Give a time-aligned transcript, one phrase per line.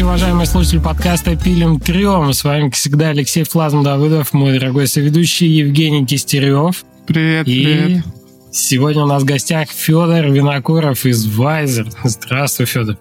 [0.00, 2.32] Здравствуйте, уважаемые слушатели подкаста «Пилим трем».
[2.32, 6.86] С вами, как всегда, Алексей Флазм Давыдов, мой дорогой соведущий Евгений Кистерев.
[7.06, 8.04] Привет, И привет.
[8.50, 11.90] сегодня у нас в гостях Федор Винокуров из Вайзер.
[12.02, 12.96] Здравствуй, Федор.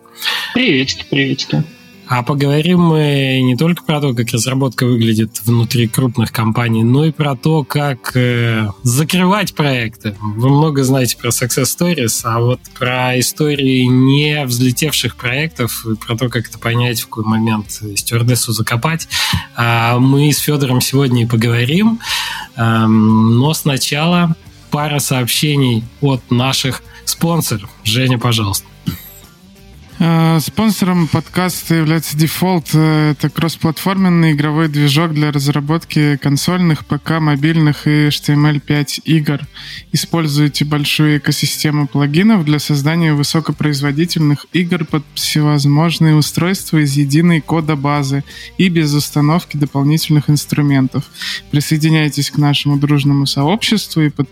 [0.54, 1.64] Приветики, приветики.
[2.10, 7.12] А поговорим мы не только про то, как разработка выглядит внутри крупных компаний, но и
[7.12, 10.16] про то, как э, закрывать проекты.
[10.20, 16.18] Вы много знаете про Success Stories, а вот про истории не взлетевших проектов, и про
[16.18, 19.08] то, как это понять, в какой момент стюардессу закопать,
[19.56, 22.00] а мы с Федором сегодня и поговорим.
[22.56, 24.36] Эм, но сначала
[24.72, 27.70] пара сообщений от наших спонсоров.
[27.84, 28.66] Женя, пожалуйста.
[30.00, 32.70] Э, Спонсором подкаста является Default.
[32.74, 39.42] Э, Это кроссплатформенный игровой движок для разработки консольных, ПК, мобильных и HTML5 игр.
[39.92, 48.24] Используйте большую экосистему плагинов для создания высокопроизводительных игр под всевозможные устройства из единой кодобазы
[48.58, 51.04] и без установки дополнительных инструментов.
[51.52, 54.30] Присоединяйтесь к нашему дружному сообществу и под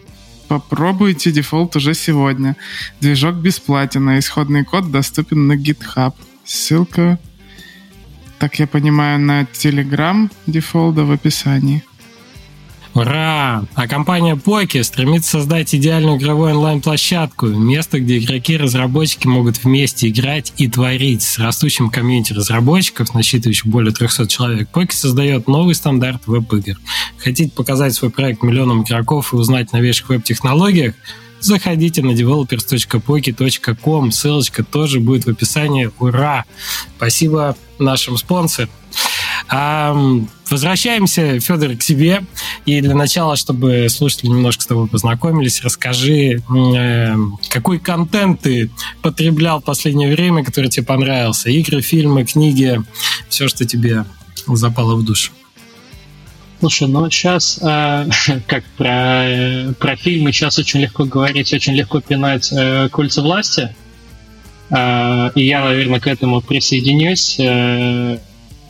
[0.48, 2.56] Попробуйте Defold уже сегодня.
[3.02, 6.14] Движок бесплатен, а исходный код доступен на GitHub.
[6.46, 7.20] Ссылка,
[8.40, 11.84] так я понимаю, на Telegram Defold а в описании.
[12.98, 13.64] Ура!
[13.76, 20.10] А компания Poki стремится создать идеальную игровую онлайн-площадку, место, где игроки и разработчики могут вместе
[20.10, 21.22] играть и творить.
[21.22, 26.80] С растущим community разработчиков, насчитывающих более 300 человек, Poki создает новый стандарт веб-игр.
[27.20, 30.96] Хотите показать свой проект миллионам игроков и узнать о новейших веб-технологиях?
[31.40, 35.92] Заходите на developers.poki.com, ссылочка тоже будет в описании.
[36.00, 36.46] Ура!
[36.98, 38.72] Спасибо нашим спонсорам.
[39.50, 39.96] А,
[40.50, 42.24] возвращаемся, Федор, к себе.
[42.66, 47.16] И для начала, чтобы слушатели немножко с тобой познакомились, расскажи, э,
[47.50, 48.70] какой контент ты
[49.02, 51.50] потреблял в последнее время, который тебе понравился?
[51.50, 52.82] Игры, фильмы, книги,
[53.30, 54.06] все, что тебе
[54.48, 55.32] запало в душу.
[56.60, 58.10] Слушай, ну сейчас, э,
[58.48, 63.76] как про, э, про фильмы, сейчас очень легко говорить, очень легко пинать э, кольца власти.
[64.72, 67.38] Э, и я, наверное, к этому присоединюсь.
[67.40, 68.18] Э,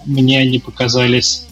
[0.07, 1.45] мне они показались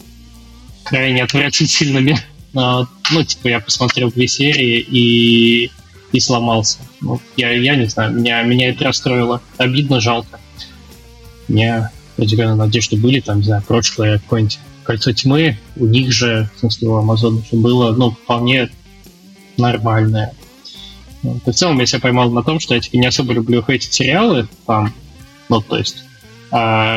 [0.84, 2.18] крайне отвратительными.
[2.52, 5.70] Но, ну, типа, я посмотрел две серии и,
[6.12, 6.78] и сломался.
[7.00, 9.42] Ну, я, я не знаю, меня, меня это расстроило.
[9.58, 10.40] Обидно, жалко.
[11.48, 16.60] Меня определенно надежды были, там, не знаю, прошлое какое-нибудь Кольцо тьмы, у них же, в
[16.60, 18.70] смысле, у Амазона все было, ну, вполне
[19.56, 20.32] нормальное.
[21.24, 23.90] Ну, в целом я себя поймал на том, что я типа не особо люблю эти
[23.90, 24.94] сериалы, там,
[25.48, 26.05] ну, то есть а,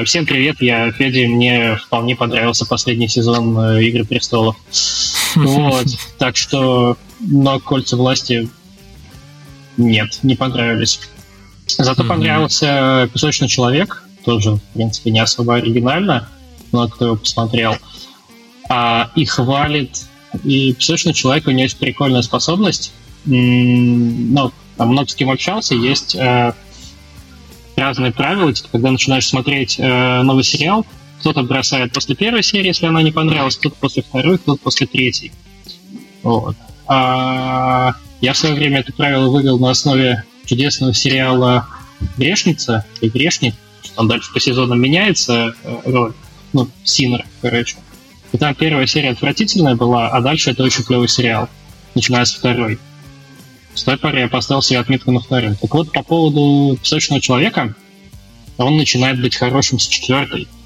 [0.06, 4.56] всем привет, я Федя, мне вполне понравился последний сезон э, Игры престолов.
[5.36, 5.86] Вот,
[6.18, 8.50] так что, но кольца власти
[9.78, 11.00] нет, не понравились.
[11.68, 16.28] Зато понравился Песочный человек, тоже, в принципе, не особо оригинально,
[16.72, 17.76] но кто его посмотрел.
[18.70, 20.06] А, и хвалит.
[20.44, 22.92] И Песочный человек, у него есть прикольная способность.
[23.26, 26.54] М, Ну, там много с кем общался, есть э,
[27.80, 30.86] разные правила, типа, когда начинаешь смотреть э, новый сериал,
[31.20, 35.32] кто-то бросает после первой серии, если она не понравилась, кто-то после второй, кто-то после третьей.
[36.24, 36.56] Вот.
[36.88, 41.68] А, я в свое время это правило вывел на основе чудесного сериала
[42.18, 43.56] «Грешница» и «Грешник»,
[43.96, 46.14] он дальше по сезонам меняется, э, роль,
[46.54, 47.78] ну, Синер, короче.
[48.32, 51.50] И там первая серия отвратительная была, а дальше это очень клевый сериал,
[51.96, 52.80] начиная с второй.
[53.80, 55.56] С той поры я поставил себе отметку на втором.
[55.56, 57.74] Так вот, по поводу «Песочного человека»,
[58.58, 60.48] он начинает быть хорошим с четвертой.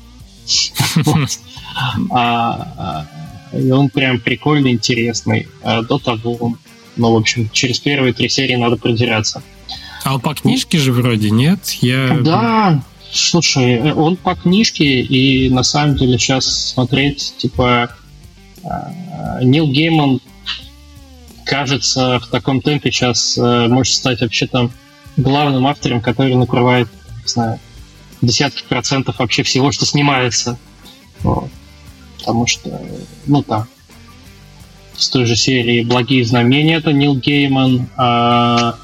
[2.11, 3.07] А,
[3.51, 5.47] а, И он прям прикольный, интересный.
[5.63, 6.55] А До того,
[6.95, 9.41] ну, в общем, через первые три серии надо продираться.
[10.03, 11.69] А по книжке же вроде нет?
[11.81, 12.19] Я...
[12.21, 17.89] Да, слушай, он по книжке, и на самом деле сейчас смотреть, типа,
[19.41, 20.19] Нил Гейман,
[21.45, 24.71] кажется, в таком темпе сейчас э, может стать вообще там
[25.17, 26.87] главным автором, который накрывает,
[27.21, 27.59] не знаю,
[28.21, 30.57] десятки процентов вообще всего, что снимается.
[31.21, 31.49] Вот.
[32.17, 32.81] Потому что,
[33.25, 33.67] ну там,
[34.95, 38.75] с той же серии «Благие знамения» это Нил Гейман, а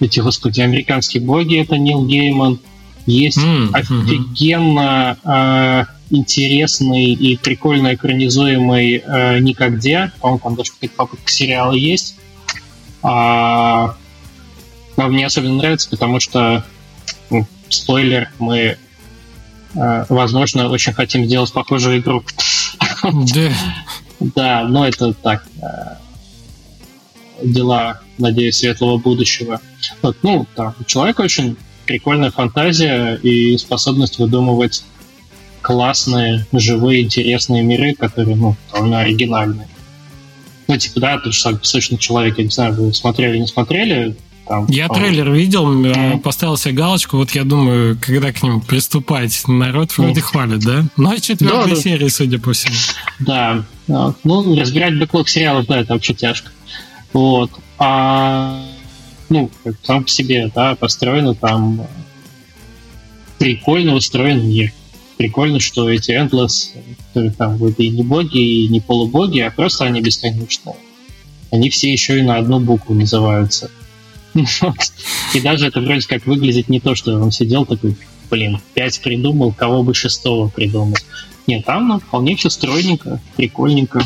[0.00, 2.58] эти, господи, американские боги это Нил Гейман.
[3.06, 3.74] Есть мгм.
[3.74, 10.12] офигенно а, интересный и прикольно экранизуемый а, «Никогде».
[10.20, 12.16] По-моему, там даже какая-то попытка сериала есть.
[13.02, 13.96] А,
[14.96, 16.64] но мне особенно нравится, потому что,
[17.30, 18.76] ну, спойлер, мы,
[19.74, 22.22] а, возможно, очень хотим сделать похожую игру.
[23.02, 23.52] Да.
[24.20, 25.44] Да, но это так.
[25.60, 25.96] э,
[27.42, 29.60] Дела, надеюсь, светлого будущего.
[30.00, 31.56] Вот, ну, да, у человека очень
[31.86, 34.84] прикольная фантазия и способность выдумывать
[35.62, 39.68] классные, живые, интересные миры, которые, ну, довольно оригинальные.
[40.68, 44.16] Ну, типа, да, тот же самый «Песочный человек», я не знаю, вы смотрели, не смотрели,
[44.46, 46.18] там, я по трейлер видел, mm.
[46.20, 50.24] поставил себе галочку, вот я думаю, когда к ним приступать, народ вроде mm.
[50.24, 50.84] хвалит, да?
[50.96, 52.10] Ну, четвертой да, серии, да.
[52.10, 52.74] судя по всему.
[53.20, 56.50] Да, ну, разбирать бэклог сериалов, да, это вообще тяжко.
[57.12, 57.50] Вот.
[57.78, 58.64] А,
[59.28, 59.50] ну,
[59.84, 61.86] сам по себе, да, построено там
[63.38, 64.72] прикольно устроен мир.
[65.16, 66.70] Прикольно, что эти Endless,
[67.08, 70.76] которые там вот и не боги, и не полубоги, а просто они бесконечные.
[71.50, 73.70] Они все еще и на одну букву называются.
[75.34, 77.96] И даже это вроде как выглядит не то, что он сидел такой,
[78.30, 80.96] блин, пять придумал, кого бы шестого придумал.
[81.46, 84.00] Нет, там ну, вполне все стройненько, прикольненько.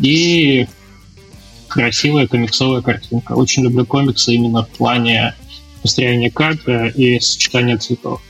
[0.00, 0.66] И
[1.68, 3.32] красивая комиксовая картинка.
[3.32, 5.34] Очень люблю комиксы именно в плане
[5.82, 8.22] построения кадра и сочетания цветов.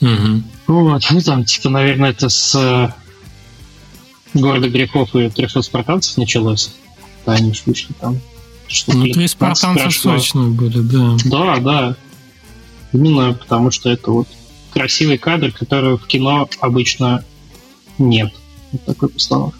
[0.00, 0.42] Угу.
[0.72, 6.74] Вот, ну там, типа, наверное, это с э, города грехов и 300 спартанцев началось.
[7.26, 8.18] Да, они вышли там
[8.72, 11.16] что ну, три спартанца точно были, да.
[11.24, 11.96] Да, да.
[12.92, 14.28] Именно потому что это вот
[14.72, 17.24] красивый кадр, которого в кино обычно
[17.98, 18.32] нет.
[18.72, 19.58] Вот такой постановка.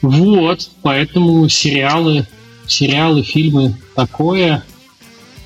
[0.00, 2.26] Вот, поэтому сериалы,
[2.66, 4.64] сериалы, фильмы такое.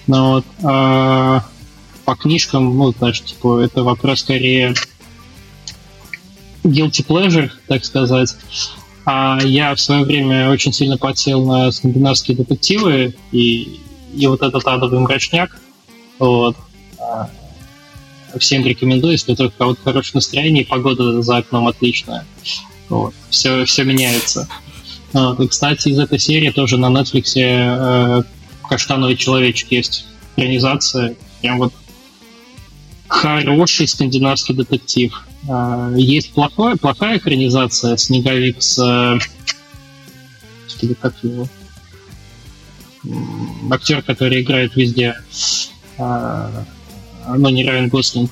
[0.07, 1.45] Но вот, а,
[2.05, 4.75] по книжкам, ну, знаешь, типа, это вопрос скорее
[6.65, 8.37] guilty pleasure, так сказать.
[9.05, 13.81] А я в свое время очень сильно подсел на скандинавские детективы и,
[14.15, 15.61] и вот этот адовый мрачняк.
[16.19, 16.57] Вот.
[17.01, 17.29] А,
[18.39, 22.25] всем рекомендую, если только у кого-то хорошее настроение, и погода за окном отличная.
[22.89, 23.15] Вот.
[23.31, 24.49] Все, все меняется.
[25.13, 25.41] Вот.
[25.41, 28.23] И, кстати, из этой серии тоже на Netflix э,
[28.69, 30.07] «Каштановый человечек» есть
[30.37, 31.17] экранизация.
[31.41, 31.73] Прям вот
[33.13, 35.13] хороший скандинавский детектив.
[35.49, 38.79] А, есть плохое, плохая экранизация «Снеговик» с...
[38.79, 39.19] Э,
[41.01, 41.47] как его?
[43.71, 45.17] Актер, который играет везде.
[45.99, 46.65] А,
[47.37, 48.31] но не Райан Гослинг.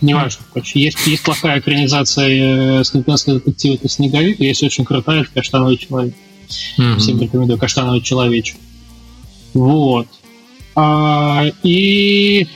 [0.00, 5.30] Неважно, короче, есть, есть плохая экранизация э, скандинавского детектива «Это снеговик», есть очень крутая «Это
[5.32, 6.14] каштановый человек».
[6.78, 6.96] Mm-hmm.
[6.98, 8.56] Всем рекомендую «Каштановый человечек».
[9.54, 10.06] Вот.
[10.76, 12.46] А, и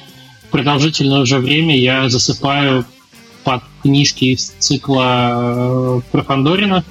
[0.54, 2.86] продолжительное уже время я засыпаю
[3.42, 6.84] под книжки из цикла э, про Фандорина.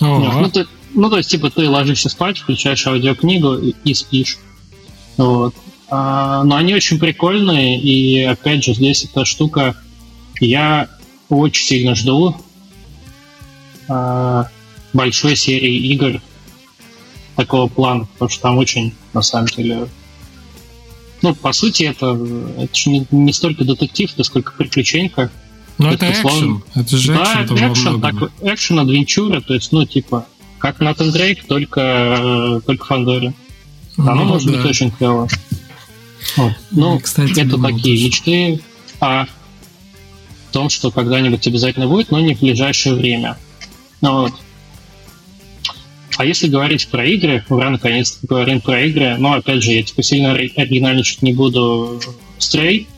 [0.00, 4.38] Ну, ты, ну, то есть, типа, ты ложишься спать, включаешь аудиокнигу и, и спишь.
[5.18, 5.54] Вот.
[5.88, 9.76] А, но они очень прикольные, и опять же, здесь эта штука
[10.40, 10.88] я
[11.28, 12.34] очень сильно жду
[13.86, 14.48] а,
[14.92, 16.20] большой серии игр
[17.36, 19.86] такого плана, потому что там очень, на самом деле,
[21.22, 22.18] ну, по сути, это,
[22.58, 25.30] это же не, не столько детектив, это сколько приключенька.
[25.78, 26.62] Ну, это, это экшен.
[26.74, 27.56] Это же да, экшен.
[27.56, 30.26] Да, экшен, так, экшен, адвенчура, то есть, ну, типа,
[30.58, 33.32] как Натан Дрейк, только, только Фандори.
[33.96, 34.58] Оно ну, может да.
[34.58, 35.28] быть очень клево.
[36.36, 36.52] Вот.
[36.70, 38.04] Ну, Кстати, это такие тоже.
[38.06, 38.60] мечты
[39.00, 39.26] о
[40.52, 43.38] том, что когда-нибудь обязательно будет, но не в ближайшее время.
[44.00, 44.32] Ну, вот.
[46.18, 50.02] А если говорить про игры, ура, наконец-то говорим про игры, но опять же, я типа
[50.02, 52.00] сильно оригинальничать не буду.
[52.38, 52.88] Стрей.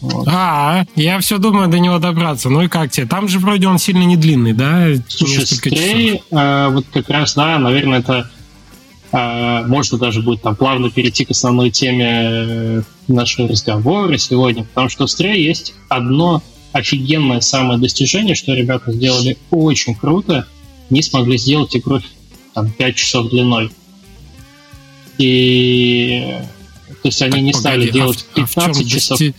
[0.00, 0.28] Вот.
[0.28, 2.48] А, я все думаю до него добраться.
[2.48, 3.06] Ну и как тебе?
[3.06, 4.86] Там же вроде он сильно не длинный, да?
[5.08, 8.30] Слушай, Стрей, э, вот как раз, да, наверное, это
[9.10, 14.88] э, можно даже будет там плавно перейти к основной теме э, нашего разговора сегодня, потому
[14.88, 20.46] что в Стрей есть одно офигенное самое достижение, что ребята сделали очень круто–
[20.90, 22.00] не смогли сделать игру
[22.54, 23.70] там, 5 часов длиной.
[25.18, 26.36] И
[27.02, 29.18] то есть они так, не стали погоди, делать 15 а часов.
[29.18, 29.34] Дости...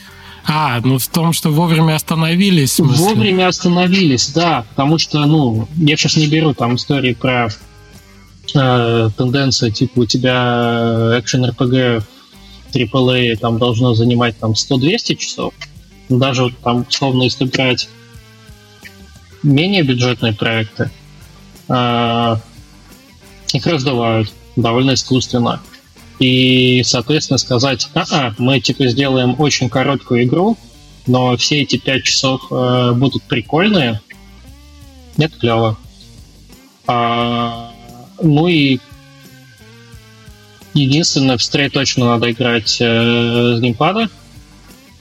[0.46, 2.79] А, ну в том, что вовремя остановились.
[2.79, 7.50] Вовремя остановились, да, потому что, ну, я сейчас не беру там истории про
[8.56, 12.03] э, тенденцию, типа у тебя экшен RPG
[12.74, 15.53] AAA там должно занимать там 100-200 часов.
[16.08, 17.89] Даже там, условно, если брать
[19.44, 20.89] менее бюджетные проекты, а,
[21.69, 25.61] их раздувают довольно искусственно.
[26.19, 30.57] И, соответственно, сказать, а, мы типа сделаем очень короткую игру,
[31.07, 34.01] но все эти пять часов э, будут прикольные,
[35.15, 35.77] нет, клево.
[36.88, 37.71] А,
[38.21, 38.79] ну и
[40.73, 44.09] единственное, в стрей точно надо играть э, с геймпада,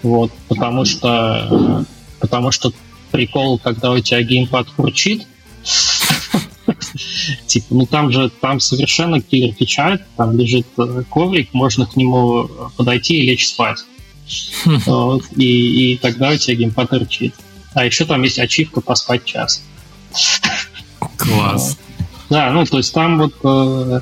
[0.03, 1.85] вот, потому что
[2.21, 2.73] потому что
[3.11, 5.27] прикол, когда у тебя геймпад кручит,
[7.47, 12.49] Типа, ну там же, там совершенно киллер фича, там лежит э, коврик, можно к нему
[12.77, 13.79] подойти и лечь спать.
[14.87, 17.35] Вот, и, и тогда у тебя геймпад рычит.
[17.75, 19.63] А еще там есть ачивка поспать час.
[21.17, 21.79] Класс.
[22.29, 24.01] Да, ну, то есть там вот э,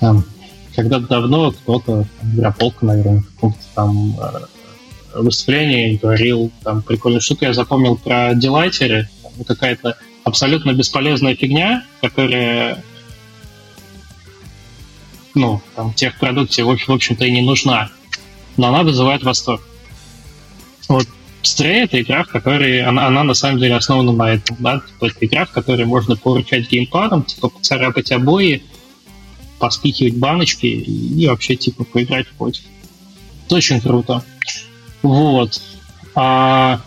[0.00, 0.24] там,
[0.74, 7.44] когда-то давно кто-то, Граполка, наверное, в каком-то там э, выступлении говорил там прикольную штуку.
[7.44, 9.08] Я запомнил про делайтеры.
[9.46, 9.96] Какая-то
[10.28, 12.82] абсолютно бесполезная фигня, которая
[15.34, 17.90] ну, там, техпродукции, в общем-то, и не нужна.
[18.56, 19.62] Но она вызывает восторг.
[20.88, 21.06] Вот
[21.42, 22.82] Stray— это игра, в которой...
[22.82, 24.80] Она, она на самом деле основана на этом, да?
[24.80, 28.62] Типа, это игра, в которой можно поручать геймпадом, типа, поцарапать обои,
[29.58, 32.64] поспихивать баночки и вообще, типа, поиграть в котик.
[33.46, 34.24] Это очень круто.
[35.02, 35.60] Вот.
[36.14, 36.80] А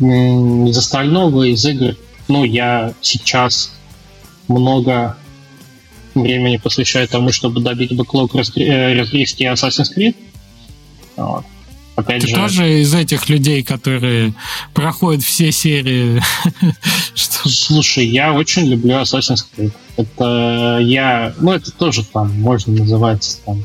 [0.00, 1.96] из остального, из игр,
[2.28, 3.72] ну, я сейчас
[4.46, 5.16] много
[6.14, 10.14] времени посвящаю тому, чтобы добить бэклог, э, разгрести Assassin's Creed.
[11.16, 11.44] Вот.
[11.96, 12.34] Опять Ты же...
[12.34, 14.32] тоже из этих людей, которые
[14.72, 16.22] проходят все серии?
[17.14, 19.72] Слушай, я очень люблю Assassin's Creed.
[19.96, 21.34] Это я...
[21.40, 23.64] Ну, это тоже там можно называть там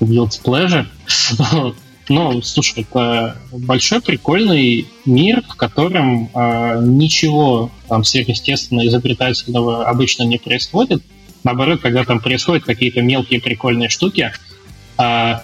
[0.00, 0.86] guilty pleasure.
[2.08, 10.38] Но, слушай, это большой прикольный мир, в котором э, ничего там сверхъестественно изобретательного обычно не
[10.38, 11.02] происходит.
[11.42, 14.32] Наоборот, когда там происходят какие-то мелкие прикольные штуки,
[14.98, 15.34] э,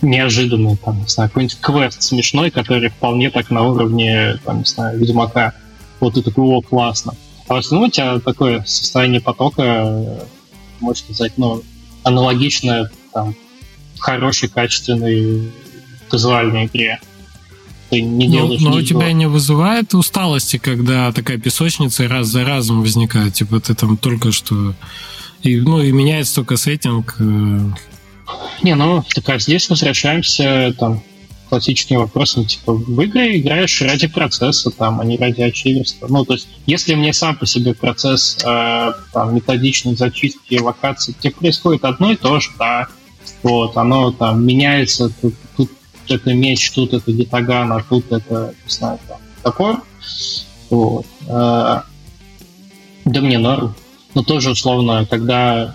[0.00, 4.98] неожиданный, там, не знаю, какой-нибудь квест смешной, который вполне так на уровне, там, не знаю,
[4.98, 5.54] Ведьмака.
[6.00, 7.14] Вот ты такой, о, классно.
[7.48, 10.26] А в основном у тебя такое состояние потока,
[10.80, 11.62] можно сказать, ну,
[12.04, 13.34] аналогичное там,
[13.98, 15.50] хорошей, качественной
[16.08, 17.00] казуальной игре.
[17.90, 22.44] Ты не ну, делаешь Но у тебя не вызывает усталости, когда такая песочница раз за
[22.44, 23.34] разом возникает?
[23.34, 24.74] Типа ты там только что...
[25.42, 27.60] И, ну, и меняется только сеттинг, э,
[28.62, 31.02] не, ну, так а здесь возвращаемся там
[31.48, 36.06] классическим вопросом, типа, в игры играешь ради процесса, там, а не ради ачиверства.
[36.08, 41.30] Ну, то есть, если мне сам по себе процесс э, там, методичной зачистки локаций, где
[41.30, 42.88] происходит одно и то же, да,
[43.42, 45.70] вот, оно там меняется, тут, тут
[46.08, 49.82] это меч, тут это гитаган, а тут это, не знаю, там, топор,
[50.70, 51.06] вот.
[51.26, 51.80] Э,
[53.04, 53.74] да мне норм.
[54.14, 55.74] Но тоже условно, когда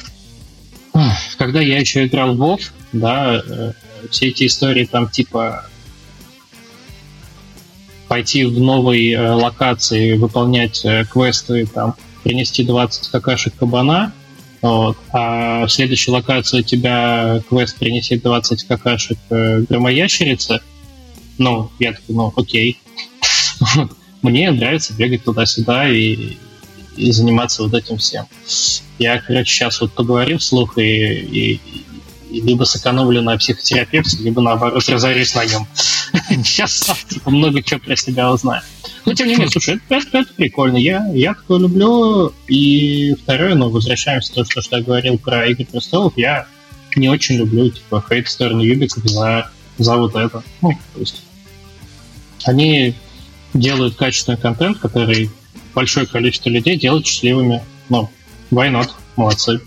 [1.37, 2.59] когда я еще играл в WoW,
[2.91, 3.73] да, э,
[4.09, 5.65] все эти истории там типа
[8.07, 14.13] пойти в новые э, локации, выполнять квесты, там, принести 20 какашек кабана,
[14.63, 20.61] вот, а в следующей локации у тебя квест принеси 20 какашек громоящерицы,
[21.37, 22.79] ну, я такой, ну, окей.
[24.21, 26.37] Мне нравится бегать туда-сюда и
[26.95, 28.25] и заниматься вот этим всем.
[28.99, 31.61] Я, короче, сейчас вот поговорю вслух и, и,
[32.29, 35.67] и либо сэкономлю на психотерапевте, либо наоборот разорюсь на нем.
[36.43, 38.61] Сейчас типа, много чего про себя узнаю.
[39.05, 40.77] Но тем не менее, слушай, это, это, это прикольно.
[40.77, 42.33] Я, я такое люблю.
[42.47, 46.13] И второе, ну, возвращаемся к тому, что, что я говорил про Игры престолов.
[46.15, 46.47] Я
[46.95, 50.43] не очень люблю, типа, hate сторону Юбика за, за вот это.
[50.61, 51.21] Ну, то есть
[52.45, 52.95] они
[53.53, 55.29] делают качественный контент, который
[55.73, 57.63] большое количество людей делать счастливыми.
[57.89, 58.09] Ну,
[58.51, 58.89] why not?
[59.15, 59.61] Молодцы.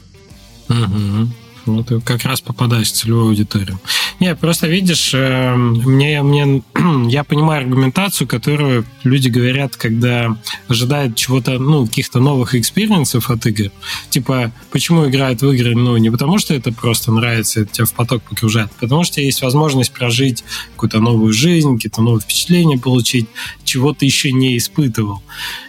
[0.68, 1.28] Угу.
[1.66, 3.80] Ну, ты как раз попадаешь в целевую аудиторию.
[4.20, 6.62] Не, просто видишь, э, мне, мне,
[7.08, 10.37] я понимаю аргументацию, которую люди говорят, когда
[10.68, 13.70] ожидают чего-то, ну, каких-то новых experience ов от игр.
[14.11, 15.75] Типа, почему играют в игры?
[15.75, 19.20] Ну, не потому что это просто нравится, это тебя в поток погружает, а потому что
[19.20, 23.26] есть возможность прожить какую-то новую жизнь, какие-то новые впечатления получить,
[23.64, 25.23] чего ты еще не испытывал.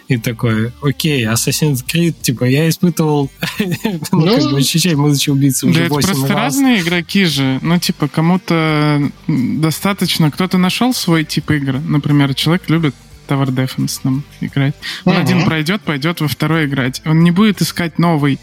[0.08, 3.30] И такой, окей, Assassin's Creed, типа, я испытывал
[4.12, 7.58] ну, как бы ощущение, будучи убийцей уже 8 просто разные игроки же.
[7.62, 10.30] Ну, типа, кому-то достаточно...
[10.30, 11.80] Кто-то нашел свой тип игры.
[11.80, 12.94] Например, человек любит
[13.28, 14.74] Tower Defense там играть.
[15.04, 15.20] Он uh-huh.
[15.20, 17.02] один пройдет, пойдет во второй играть.
[17.04, 18.38] Он не будет искать новый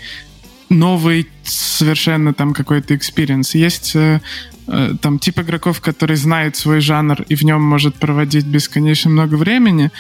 [0.70, 3.56] новый совершенно там какой-то experience.
[3.56, 4.20] Есть э,
[4.68, 9.36] э, там тип игроков, который знает свой жанр и в нем может проводить бесконечно много
[9.36, 9.92] времени,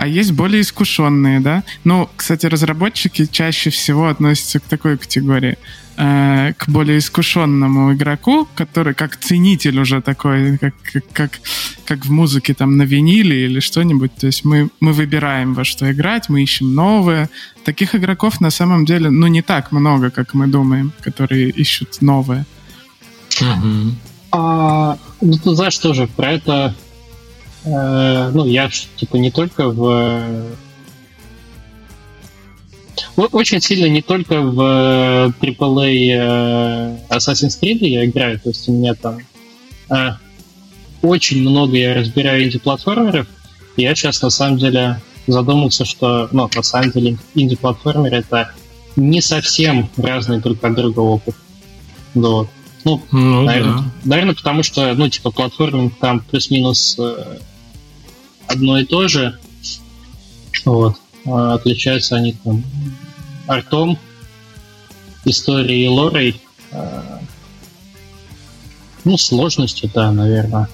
[0.00, 1.62] а есть более искушенные, да.
[1.84, 5.58] Ну, кстати, разработчики чаще всего относятся к такой категории.
[5.98, 10.74] Э, к более искушенному игроку, который как ценитель уже такой, как,
[11.12, 11.40] как,
[11.84, 14.14] как в музыке там на виниле или что-нибудь.
[14.14, 17.28] То есть мы, мы выбираем во что играть, мы ищем новое.
[17.66, 22.46] Таких игроков на самом деле, ну, не так много, как мы думаем, которые ищут новое.
[23.38, 23.94] Угу.
[24.32, 26.74] А, ну, ты знаешь тоже про это...
[27.64, 30.56] Э, ну, я типа не только в
[33.16, 38.94] Очень сильно не только в AAA э, Assassin's Creed я играю, то есть у меня
[38.94, 39.18] там
[39.90, 40.12] э,
[41.02, 43.26] очень много я разбираю инди-платформеров,
[43.76, 48.52] и я сейчас на самом деле задумался, что, ну, на самом деле инди-платформер это
[48.96, 51.34] не совсем разный друг от друга опыт.
[52.14, 52.48] Вот.
[52.84, 53.84] Ну, ну наверное, да.
[54.04, 57.38] наверное, потому что, ну, типа, платформинг там плюс-минус э,
[58.50, 59.38] одно и то же.
[60.64, 60.96] Вот.
[61.26, 62.64] А отличаются они там
[63.46, 63.98] артом,
[65.24, 66.40] историей и лорой.
[66.72, 67.20] А,
[69.04, 70.68] ну, сложностью, да, наверное.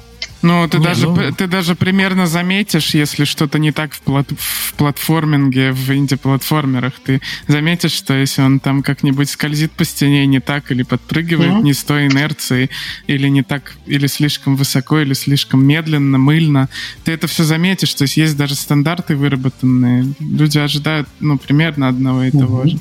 [0.47, 1.33] Ну, ты, не, даже, ну...
[1.33, 7.21] ты даже примерно заметишь, если что-то не так в, плат в платформинге, в инди-платформерах, ты
[7.49, 11.63] заметишь, что если он там как-нибудь скользит по стене не так, или подпрыгивает mm-hmm.
[11.63, 12.71] не с той инерцией,
[13.09, 16.69] или не так, или слишком высоко, или слишком медленно, мыльно,
[17.03, 17.93] ты это все заметишь.
[17.95, 20.15] То есть есть даже стандарты выработанные.
[20.21, 22.39] Люди ожидают, ну, примерно одного и mm-hmm.
[22.39, 22.79] того же.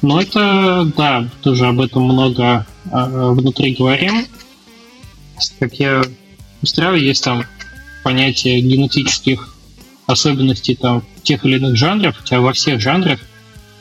[0.00, 4.26] Ну, это, да, тоже об этом много э, внутри говорим.
[5.58, 6.02] Как я
[6.62, 7.44] устраивает, есть там
[8.02, 9.54] понятие генетических
[10.06, 13.20] особенностей там тех или иных жанров, хотя во всех жанрах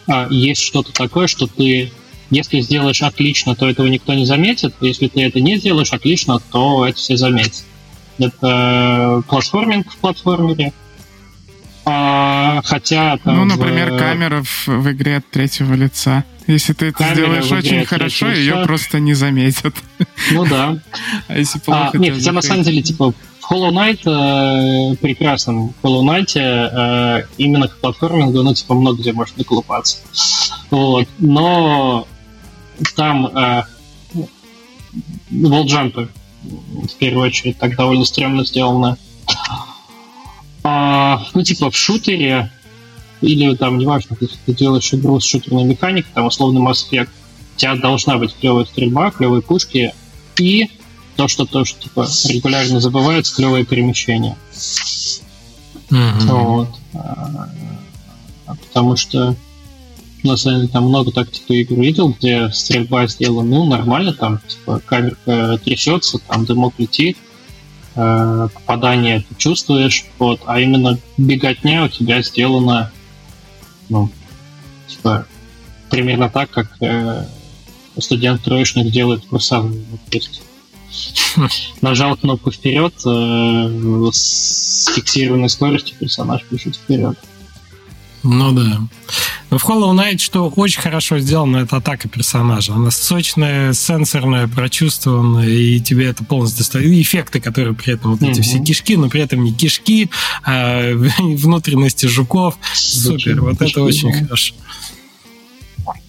[0.08, 1.92] а, есть что-то такое, что ты,
[2.30, 6.86] если сделаешь отлично, то этого никто не заметит, если ты это не сделаешь отлично, то
[6.86, 7.64] это все заметят.
[8.20, 10.74] Это платформинг в платформере,
[11.86, 13.38] а, хотя там...
[13.38, 13.98] Ну, например, в...
[13.98, 16.24] камера в, в игре от третьего лица.
[16.51, 19.74] Если ты это Камера сделаешь очень хорошо, ее просто не заметят.
[20.31, 20.77] Ну да.
[21.27, 21.91] А если плохо...
[21.93, 27.25] А, нет, хотя на самом деле, типа, в Hollow Knight, э, прекрасном Hollow Knight, э,
[27.38, 30.00] именно к платформингу, ну, типа, много где можно колупаться.
[30.70, 31.08] Вот.
[31.20, 32.08] Но
[32.96, 33.63] там э,
[35.31, 36.10] волджампы,
[36.43, 38.98] в первую очередь, так довольно стрёмно сделано.
[40.63, 42.51] А, ну, типа, в шутере
[43.22, 47.10] или там, неважно, если ты делаешь игру с шутерной механикой, там, условно Mass Effect,
[47.56, 49.93] у тебя должна быть клевая стрельба, клевые пушки
[50.38, 50.69] и
[51.15, 54.36] то, что тоже, типа, регулярно забывается, клевое перемещение.
[55.89, 56.26] Mm-hmm.
[56.28, 56.69] Вот.
[56.93, 57.50] А,
[58.45, 59.36] потому что
[60.24, 64.82] на самом деле там много тактики игр видел, где стрельба сделана, ну, нормально, там, типа,
[64.86, 67.17] камерка трясется, там дымок летит,
[67.95, 72.91] э, попадание ты чувствуешь, вот, а именно беготня у тебя сделана
[73.91, 74.10] ну,
[74.88, 75.27] типа,
[75.89, 77.25] примерно так, как э,
[77.99, 79.86] студент-троечник делает курсовую.
[80.10, 80.41] То есть
[81.82, 87.17] нажал кнопку вперед, э, с фиксированной скоростью персонаж пишет вперед.
[88.23, 88.81] Ну да.
[89.49, 92.73] Но в Hollow Knight, что очень хорошо сделано, это атака персонажа.
[92.73, 96.88] Она сочная, сенсорная, прочувствованная, и тебе это полностью достает.
[96.88, 98.43] И эффекты, которые при этом вот эти mm-hmm.
[98.43, 100.10] все кишки, но при этом не кишки,
[100.43, 102.57] а внутренности жуков.
[102.73, 104.53] Супер, вот это очень хорошо.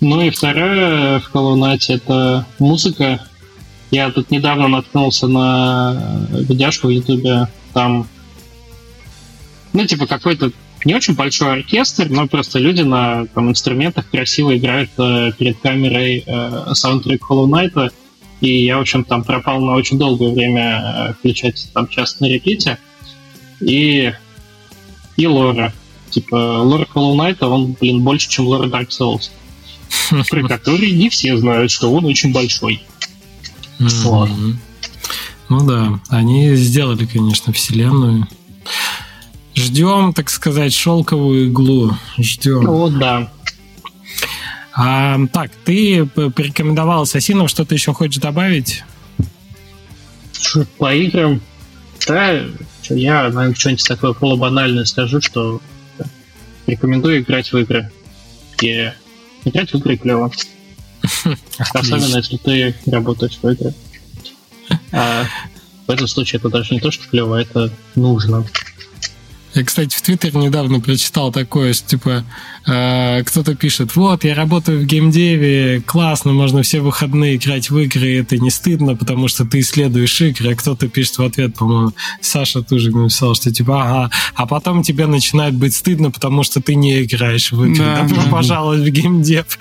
[0.00, 3.26] Ну и вторая в Hollow Knight это музыка.
[3.90, 8.06] Я тут недавно наткнулся на видяшку в Ютубе, там
[9.72, 10.52] ну, типа, какой-то
[10.84, 16.24] не очень большой оркестр, но просто люди на там, инструментах красиво играют э, перед камерой
[16.26, 17.92] э, саундтрек Hollow Knight.
[18.40, 22.28] И я, в общем, там пропал на очень долгое время э, включать там часто на
[22.28, 22.78] репите.
[23.60, 24.12] И,
[25.16, 25.72] и лора.
[26.10, 29.30] Типа, лор Hollow Knight, он, блин, больше, чем лор Dark Souls.
[30.30, 32.82] Про который не все знают, что он очень большой.
[33.78, 34.30] Вот.
[35.48, 38.26] Ну да, они сделали, конечно, вселенную.
[39.54, 41.96] Ждем, так сказать, шелковую иглу.
[42.18, 42.68] Ждем.
[42.68, 43.30] О, да.
[44.74, 48.84] А, так, ты порекомендовал Ассасинов, что-то еще хочешь добавить?
[50.78, 51.40] По играм?
[52.06, 52.42] Да,
[52.88, 55.60] я, наверное, что-нибудь такое полубанальное скажу, что
[56.66, 57.90] рекомендую играть в игры.
[58.62, 58.90] И
[59.44, 60.32] играть в игры клево.
[61.58, 63.74] Особенно, если ты работаешь в игры.
[64.92, 65.26] А
[65.86, 68.46] в этом случае это даже не то, что клево, это нужно.
[69.54, 72.24] Я, кстати, в Твиттере недавно прочитал такое, что, типа,
[72.66, 78.18] э, кто-то пишет, вот, я работаю в геймдеве, классно, можно все выходные играть в игры,
[78.18, 82.62] это не стыдно, потому что ты исследуешь игры, а кто-то пишет в ответ, по-моему, Саша
[82.62, 87.02] тоже написал, что, типа, ага, а потом тебе начинает быть стыдно, потому что ты не
[87.02, 87.84] играешь в игры.
[87.84, 88.86] Да, Добро да, пожаловать да.
[88.86, 89.58] в геймдев.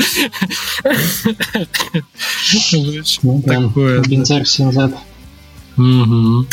[3.23, 4.01] Ну такое.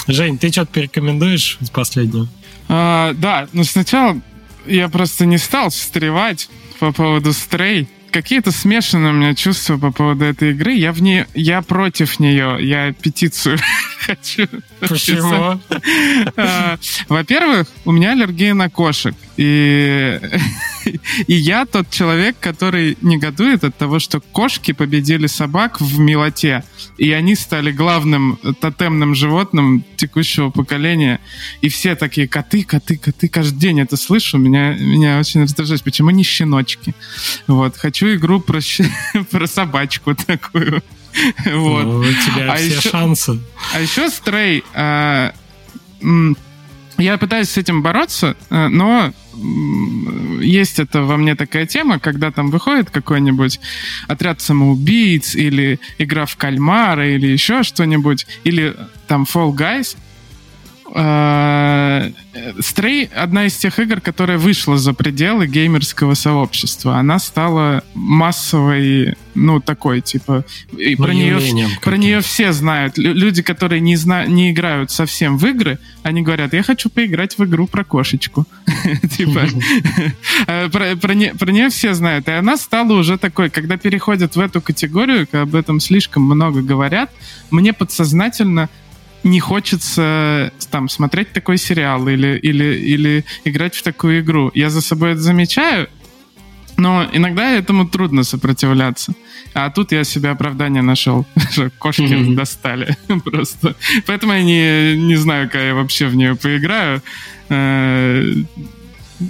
[0.06, 2.28] Жень, ты что-то порекомендуешь из последнего?
[2.68, 4.20] А, да, но сначала
[4.66, 7.86] я просто не стал встревать по поводу Stray.
[8.10, 10.72] Какие-то смешанные у меня чувства по поводу этой игры.
[10.72, 12.56] Я в ней, я против нее.
[12.60, 13.58] Я петицию
[14.00, 14.46] хочу.
[14.80, 15.60] Почему?
[16.36, 16.78] А,
[17.08, 19.14] во-первых, у меня аллергия на кошек.
[19.36, 20.20] И,
[21.26, 26.64] и я тот человек, который негодует от того, что кошки победили собак в милоте.
[26.96, 31.20] И они стали главным тотемным животным текущего поколения.
[31.60, 33.28] И все такие коты, коты, коты.
[33.28, 34.38] Каждый день это слышу.
[34.38, 35.82] Меня, меня очень раздражает.
[35.82, 36.94] Почему не щеночки?
[37.46, 37.76] Вот.
[37.76, 38.60] Хочу игру про,
[39.30, 40.82] про собачку такую.
[41.46, 41.84] Вот.
[41.84, 43.40] Ну, у тебя а все еще, шансы.
[43.74, 44.64] А еще Стрей.
[44.74, 45.32] А,
[46.98, 49.12] я пытаюсь с этим бороться, а, но
[50.40, 53.60] есть это во мне такая тема, когда там выходит какой-нибудь
[54.08, 59.96] отряд самоубийц или игра в кальмара или еще что-нибудь, или там Fall Guys,
[62.60, 66.96] Стрей— одна из тех игр, которая вышла за пределы геймерского сообщества.
[66.96, 70.44] Она стала массовой, ну, такой, типа...
[70.76, 72.96] И про нее, про нее все знают.
[72.96, 77.44] Люди, которые не, зна, не играют совсем в игры, они говорят, я хочу поиграть в
[77.44, 78.46] игру про кошечку.
[79.16, 79.46] Типа,
[80.46, 82.28] э, про нее все знают.
[82.28, 87.10] И она стала уже такой, когда переходят в эту категорию, об этом слишком много говорят,
[87.50, 88.70] мне подсознательно
[89.24, 94.50] не хочется там смотреть такой сериал или, или, или играть в такую игру.
[94.54, 95.88] Я за собой это замечаю,
[96.76, 99.12] но иногда этому трудно сопротивляться.
[99.54, 102.34] А тут я себе оправдание нашел, что кошки mm-hmm.
[102.34, 103.74] достали просто.
[104.06, 107.02] Поэтому я не, не знаю, как я вообще в нее поиграю.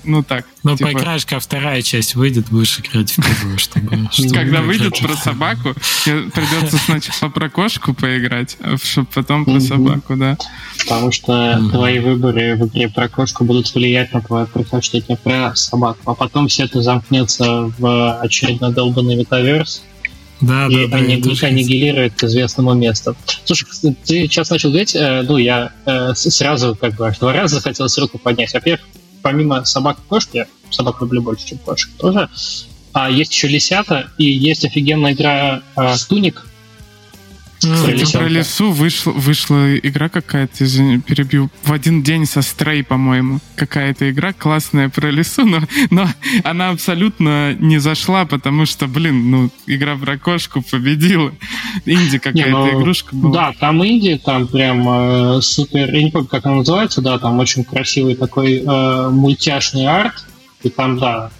[0.05, 0.45] Ну так.
[0.63, 0.91] Ну, типа...
[0.91, 4.09] поиграешь, когда вторая часть выйдет, будешь играть в первую, чтобы...
[4.33, 5.75] Когда выйдет про собаку,
[6.05, 10.37] придется сначала про кошку поиграть, а чтобы потом про собаку, да.
[10.79, 16.01] Потому что твои выборы в игре про кошку будут влиять на твое предпочтение про собаку,
[16.11, 19.83] а потом все это замкнется в очередной долбанный метаверс,
[20.41, 23.17] да, и да, они, да, аннигилируют к известному месту.
[23.45, 23.67] Слушай,
[24.05, 27.99] ты сейчас начал говорить, э, ну, я э, сразу как бы аж два раза захотелось
[27.99, 28.55] руку поднять.
[28.55, 28.87] Во-первых,
[29.23, 32.29] помимо собак и кошки, собак люблю больше, чем кошек тоже,
[32.93, 36.45] а есть еще лисята, и есть офигенная игра а, Туник,
[37.61, 43.41] про лесу вышла, вышла игра какая-то, извини, перебью, в один день со Стрей, по-моему.
[43.57, 46.07] Какая-то игра классная про лесу, но, но
[46.45, 51.33] она абсолютно не зашла, потому что, блин, ну, игра про кошку победила.
[51.85, 53.33] Инди какая-то ну, игрушка была.
[53.33, 57.39] Да, там инди, там прям э, супер, я не помню, как она называется, да, там
[57.39, 60.27] очень красивый такой э, мультяшный арт,
[60.63, 61.31] и там, да,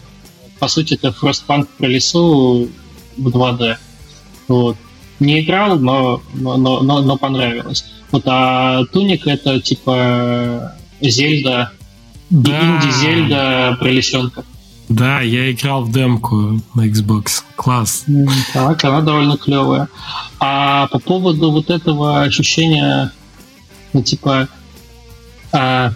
[0.59, 2.69] по сути, это Frostpunk про лесу
[3.17, 3.77] в 2D.
[4.49, 4.77] Вот
[5.21, 7.85] не играл, но, но, но, но понравилось.
[8.11, 11.73] Вот, а Туник это типа Зельда,
[12.31, 12.61] да.
[12.61, 14.45] инди-Зельда про лисенка.
[14.89, 17.43] Да, я играл в демку на Xbox.
[17.57, 18.05] Класс.
[18.55, 19.89] Так, она довольно клевая.
[20.41, 23.13] А по поводу вот этого ощущения,
[23.93, 24.49] ну, типа,
[25.53, 25.93] а,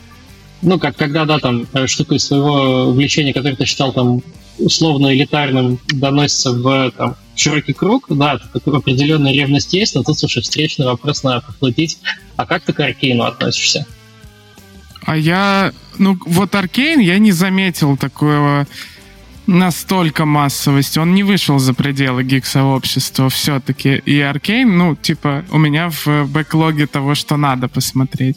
[0.62, 4.20] ну, как когда, да, там, штука из своего увлечения, которое ты считал там
[4.58, 10.42] условно элитарным, доносится в там, широкий круг, да, такой определенная ревность есть, но тут, слушай,
[10.42, 11.98] встречный вопрос надо похватить.
[12.36, 13.86] А как ты к Аркейну относишься?
[15.04, 18.66] А я, ну, вот Аркейн я не заметил такого
[19.46, 20.98] настолько массовости.
[20.98, 23.96] Он не вышел за пределы гик-сообщества все-таки.
[24.04, 28.36] И Аркейн, ну, типа, у меня в бэклоге того, что надо посмотреть.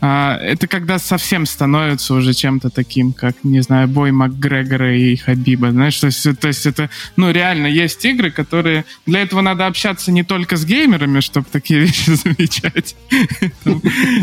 [0.00, 5.70] А, это когда совсем становится уже чем-то таким, как, не знаю, бой Макгрегора и Хабиба.
[5.70, 8.84] Знаешь, то есть, то есть это, ну, реально есть игры, которые...
[9.06, 12.96] Для этого надо общаться не только с геймерами, чтобы такие вещи замечать.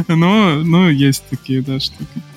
[0.08, 2.35] Но, ну, есть такие, да, штуки.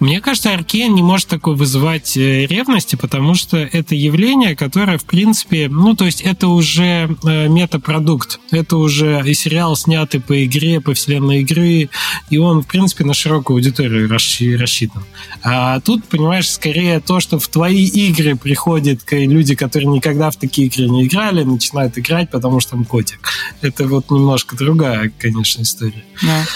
[0.00, 5.04] Мне кажется, Аркен не может такой вызывать э, ревности, потому что это явление, которое, в
[5.04, 10.80] принципе, ну, то есть это уже э, метапродукт, это уже и сериал, снятый по игре,
[10.80, 11.90] по вселенной игры,
[12.30, 15.04] и он, в принципе, на широкую аудиторию рассчитан.
[15.42, 20.68] А тут, понимаешь, скорее то, что в твои игры приходят люди, которые никогда в такие
[20.68, 23.20] игры не играли, начинают играть, потому что там котик.
[23.60, 26.04] Это вот немножко другая, конечно, история.
[26.22, 26.46] Да.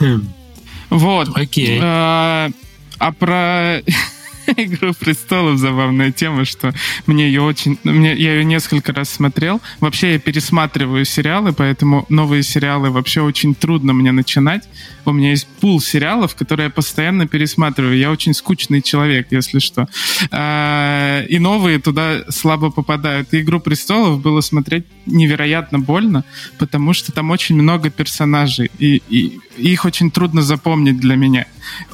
[0.90, 1.28] Вот.
[1.34, 1.80] Окей.
[1.82, 2.50] А,
[2.98, 3.82] а про
[4.56, 6.72] Игру престолов забавная тема, что
[7.06, 7.78] мне ее очень...
[7.84, 9.60] Мне, я ее несколько раз смотрел.
[9.80, 14.68] Вообще я пересматриваю сериалы, поэтому новые сериалы вообще очень трудно мне начинать.
[15.04, 17.96] У меня есть пул сериалов, которые я постоянно пересматриваю.
[17.96, 19.88] Я очень скучный человек, если что.
[20.30, 23.32] А, и новые туда слабо попадают.
[23.34, 26.24] И «Игру престолов» было смотреть невероятно больно,
[26.58, 31.46] потому что там очень много персонажей, и, и их очень трудно запомнить для меня.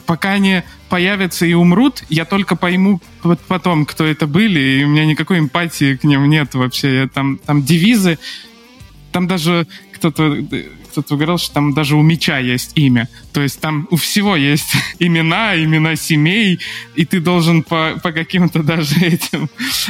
[0.07, 3.00] Пока они появятся и умрут, я только пойму
[3.48, 6.94] потом, кто это были, и у меня никакой эмпатии к ним нет вообще.
[6.94, 8.18] Я там, там девизы,
[9.11, 10.37] там даже кто-то
[10.90, 13.09] кто-то говорил, что там даже у меча есть имя.
[13.33, 16.61] То есть там у всего есть имена, имена семей,
[16.94, 19.48] и ты должен по, по каким-то даже этим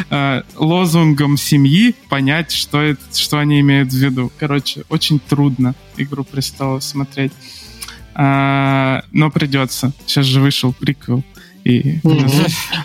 [0.09, 4.31] э, лозунгам семьи понять, что, это, что они имеют в виду.
[4.39, 7.33] Короче, очень трудно «Игру престолов» смотреть.
[8.15, 9.93] А, но придется.
[10.07, 11.25] Сейчас же вышел приквел.
[11.65, 12.01] И,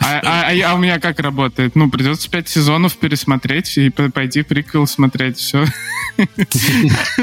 [0.01, 1.75] а, а, а, у меня как работает?
[1.75, 5.37] Ну, придется пять сезонов пересмотреть и пойти приквел смотреть.
[5.37, 5.65] Все.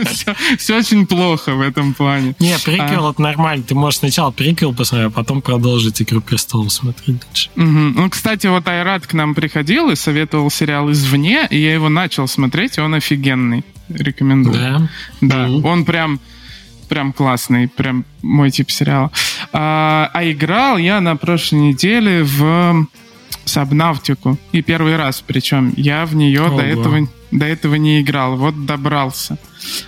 [0.06, 2.34] все, все очень плохо в этом плане.
[2.40, 3.10] Не, приквел а.
[3.12, 3.64] это нормально.
[3.64, 7.50] Ты можешь сначала приквел посмотреть, а потом продолжить «Игру престолов» смотреть дальше.
[7.56, 7.64] Угу.
[7.64, 12.26] Ну, кстати, вот Айрат к нам приходил и советовал сериал «Извне», и я его начал
[12.26, 13.64] смотреть, и он офигенный.
[13.88, 14.56] Рекомендую.
[14.56, 14.88] Да?
[15.20, 15.46] Да.
[15.46, 15.66] Mm-hmm.
[15.66, 16.20] Он прям
[16.84, 19.10] прям классный, прям мой тип сериала.
[19.52, 22.86] А, а играл я на прошлой неделе в
[23.44, 24.38] Сабнавтику.
[24.52, 28.36] И первый раз, причем я в нее до этого, до этого не играл.
[28.36, 29.38] Вот добрался.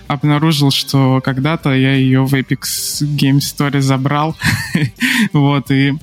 [0.06, 4.37] Обнаружил, что когда-то я ее в Apex Game Story забрал.
[5.32, 5.94] вот, и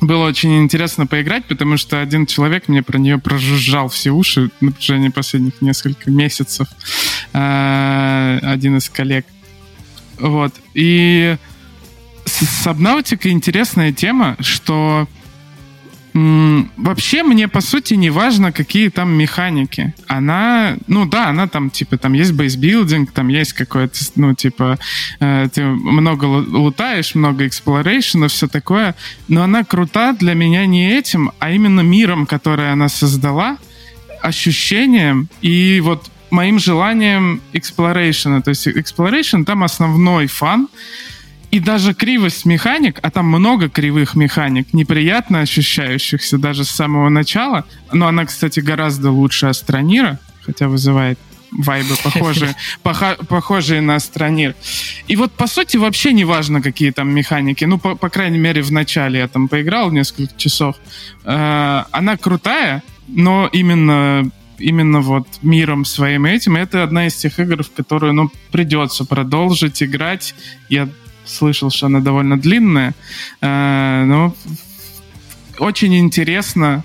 [0.00, 4.70] было очень интересно поиграть, потому что один человек мне про нее прожужжал все уши на
[4.70, 6.68] протяжении последних нескольких месяцев.
[7.32, 9.26] А, один из коллег.
[10.18, 10.54] Вот.
[10.74, 11.36] И
[12.24, 15.08] с Subnautica интересная тема, что
[16.76, 19.94] Вообще мне, по сути, не важно, какие там механики.
[20.08, 24.78] Она, ну да, она там, типа, там есть бейсбилдинг, там есть какой-то, ну, типа,
[25.20, 28.96] э, ты много лутаешь, много exploration а, все такое,
[29.28, 33.58] но она крута для меня не этим, а именно миром, который она создала,
[34.20, 38.42] ощущением и вот моим желанием exploration.
[38.42, 40.68] То есть exploration там основной fun,
[41.50, 47.64] и даже кривость механик, а там много кривых механик, неприятно ощущающихся даже с самого начала,
[47.92, 51.18] но она, кстати, гораздо лучше Астронира, хотя вызывает
[51.50, 54.54] вайбы похожие, похожие на Астронир.
[55.06, 57.64] И вот, по сути, вообще не важно, какие там механики.
[57.64, 60.76] Ну, по, по крайней мере, в начале я там поиграл несколько часов.
[61.24, 66.56] Э, она крутая, но именно именно вот миром своим этим.
[66.56, 70.34] Это одна из тех игр, в которую, ну, придется продолжить играть.
[70.68, 70.88] Я
[71.24, 72.94] слышал, что она довольно длинная.
[73.40, 74.34] Э, но
[75.58, 76.84] очень интересно,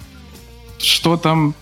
[0.78, 1.54] что там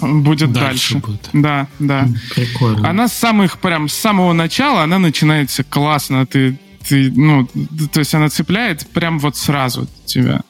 [0.00, 0.94] будет дальше.
[0.94, 0.98] дальше.
[0.98, 1.28] Будет.
[1.32, 2.08] Да, да.
[2.34, 2.88] Прикольно.
[2.88, 6.26] Она с самых прям с самого начала она начинается классно.
[6.26, 7.48] Ты ты, ну,
[7.92, 10.42] то есть она цепляет прям вот сразу тебя.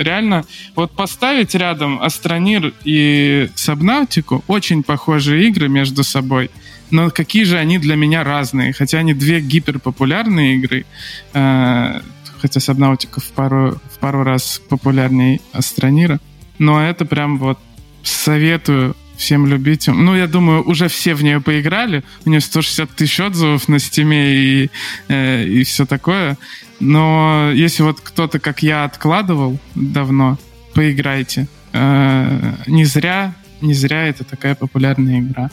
[0.00, 6.50] Реально, вот поставить рядом Астронир и Сабнаутику, очень похожие игры между собой,
[6.90, 10.86] но какие же они для меня разные, хотя они две гиперпопулярные игры,
[11.34, 12.00] э,
[12.40, 16.18] хотя Сабнаутика в пару, в пару раз популярнее Астронира,
[16.58, 17.58] но это прям вот
[18.02, 20.04] советую всем любителям.
[20.04, 22.02] Ну, я думаю, уже все в нее поиграли.
[22.24, 24.70] У нее 160 тысяч отзывов на стиме и,
[25.08, 26.38] э, и все такое.
[26.80, 30.38] Но если вот кто-то, как я, откладывал давно,
[30.74, 31.48] поиграйте.
[31.72, 35.50] Э, не зря, не зря это такая популярная игра.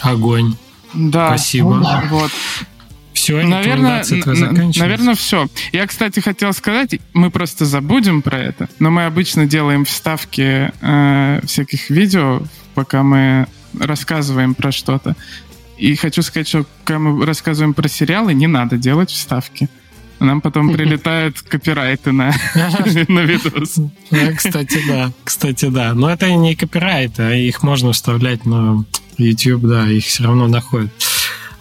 [0.00, 0.56] Огонь.
[0.94, 1.26] Да.
[1.28, 2.02] Спасибо.
[2.08, 2.30] Вот.
[3.24, 4.04] Все, наверное,
[4.76, 5.46] наверное, все.
[5.72, 11.40] Я, кстати, хотел сказать, мы просто забудем про это, но мы обычно делаем вставки э,
[11.46, 12.42] всяких видео,
[12.74, 13.46] пока мы
[13.80, 15.16] рассказываем про что-то.
[15.78, 19.70] И хочу сказать, что когда мы рассказываем про сериалы, не надо делать вставки.
[20.20, 22.30] Нам потом прилетают копирайты на,
[23.08, 23.80] на видос.
[24.36, 25.12] Кстати, да.
[25.24, 25.94] Кстати, да.
[25.94, 28.84] Но это не копирайты, а их можно вставлять на
[29.16, 30.92] YouTube, да, их все равно находят.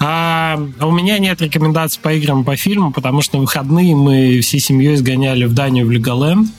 [0.05, 4.59] А, у меня нет рекомендаций по играм, по фильмам, потому что на выходные мы всей
[4.59, 6.49] семьей сгоняли в Данию в Леголенд.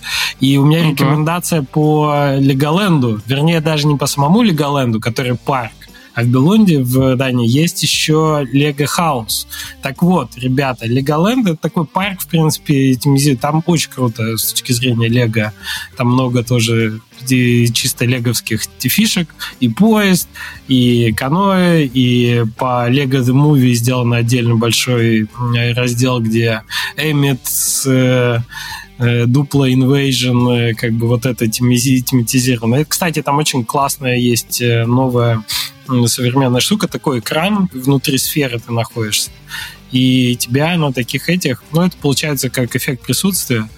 [0.40, 5.72] И у меня ну, рекомендация по Леголенду, вернее, даже не по самому Леголенду, который парк,
[6.14, 9.46] а в Белунде, в Дании, есть еще Лего Хаус.
[9.82, 12.96] Так вот, ребята, Леголенд— это такой парк, в принципе,
[13.40, 15.52] там очень круто с точки зрения Лего.
[15.98, 20.28] Там много тоже чисто леговских фишек, и поезд,
[20.68, 25.28] и каноэ, и по Lego The Movie сделан отдельно большой
[25.74, 26.62] раздел, где
[26.96, 28.38] Эммит с э,
[28.98, 32.84] э, Duplo Invasion, э, как бы вот это тематизировано.
[32.84, 35.44] Кстати, там очень классная есть новая
[36.06, 39.30] современная штука, такой экран, внутри сферы ты находишься,
[39.92, 43.68] и тебя на таких этих, ну, это получается как эффект присутствия,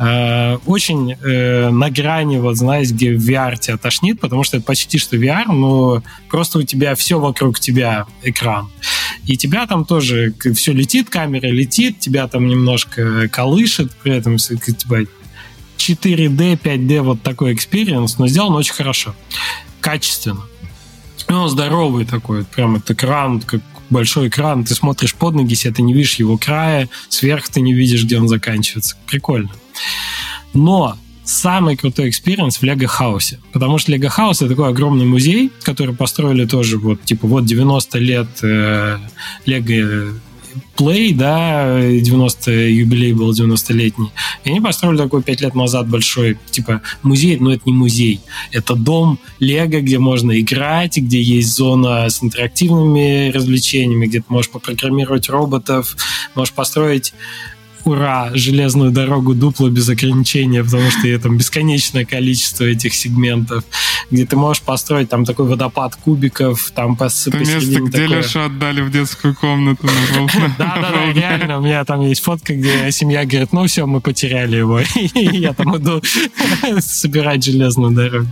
[0.00, 4.98] э, очень э, на грани, вот знаешь, где VR тебя тошнит, потому что это почти
[4.98, 8.70] что VR, но просто у тебя все вокруг тебя экран.
[9.26, 15.06] И тебя там тоже все летит, камера летит, тебя там немножко колышет, при этом типа
[15.76, 19.14] 4D, 5D, вот такой experience, но сделан очень хорошо,
[19.80, 20.42] качественно.
[21.28, 25.82] Ну, здоровый такой, прям этот экран, как большой экран, ты смотришь под ноги себе, ты
[25.82, 28.96] не видишь его края, сверху ты не видишь, где он заканчивается.
[29.06, 29.50] Прикольно.
[30.52, 33.38] Но самый крутой experience в Лего Хаусе.
[33.52, 37.98] Потому что Лего Хаус это такой огромный музей, который построили тоже вот, типа, вот 90
[37.98, 38.98] лет э,
[39.46, 40.12] Лего
[40.76, 44.10] Play, да, 90 юбилей был 90-летний.
[44.44, 48.20] И они построили такой 5 лет назад большой, типа, музей, но это не музей.
[48.50, 54.50] Это дом Лего, где можно играть, где есть зона с интерактивными развлечениями, где ты можешь
[54.50, 55.96] попрограммировать роботов,
[56.34, 57.12] можешь построить
[57.84, 63.64] ура, железную дорогу дупло без ограничения, потому что там бесконечное количество этих сегментов,
[64.10, 67.42] где ты можешь построить там такой водопад кубиков, там посыпать.
[67.42, 68.18] Это место, где такое...
[68.18, 69.88] Лешу отдали в детскую комнату.
[70.58, 74.80] Да-да-да, реально, у меня там есть фотка, где семья говорит, ну все, мы потеряли его,
[74.94, 76.02] и я там иду
[76.80, 78.28] собирать железную дорогу.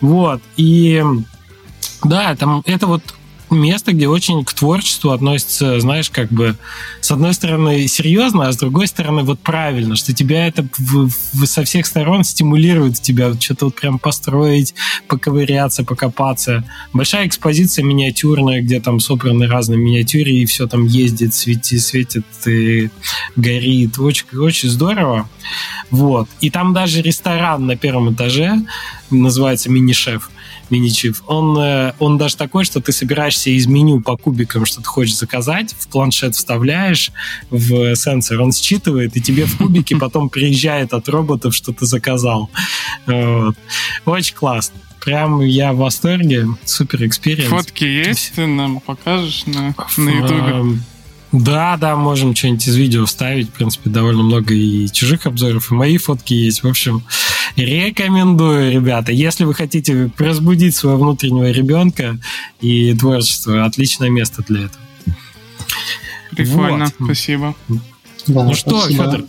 [0.00, 1.02] Вот, и
[2.04, 3.02] да, там это вот
[3.50, 6.56] место, где очень к творчеству относится, знаешь, как бы
[7.00, 11.46] с одной стороны серьезно, а с другой стороны вот правильно, что тебя это в, в,
[11.46, 14.74] со всех сторон стимулирует тебя что-то вот прям построить,
[15.06, 16.64] поковыряться, покопаться.
[16.92, 22.90] Большая экспозиция миниатюрная, где там собраны разные миниатюры, и все там ездит, светит, светит и
[23.36, 23.98] горит.
[23.98, 25.28] Очень, очень здорово.
[25.90, 26.28] Вот.
[26.40, 28.56] И там даже ресторан на первом этаже
[29.10, 30.30] называется Mini Chef,
[30.70, 34.80] Mini Chef, он, э, он даже такой, что ты собираешься из меню по кубикам, что
[34.80, 37.10] ты хочешь заказать, в планшет вставляешь
[37.50, 42.50] в сенсор, он считывает, и тебе в кубике потом приезжает от роботов, что ты заказал.
[43.06, 43.56] Вот.
[44.04, 44.80] Очень классно.
[45.00, 46.46] Прям я в восторге.
[46.64, 47.48] Супер experience.
[47.48, 48.32] Фотки есть?
[48.34, 50.80] Ты нам покажешь на, на YouTube?
[51.30, 53.48] Да, да, можем что-нибудь из видео вставить.
[53.48, 56.62] В принципе, довольно много и чужих обзоров, и мои фотки есть.
[56.62, 57.02] В общем,
[57.56, 59.12] рекомендую, ребята.
[59.12, 62.18] Если вы хотите разбудить своего внутреннего ребенка
[62.60, 64.84] и творчество, отличное место для этого.
[66.30, 67.06] Прикольно, вот.
[67.06, 67.54] спасибо.
[68.26, 69.04] Да, ну что, спасибо.
[69.04, 69.24] Федор,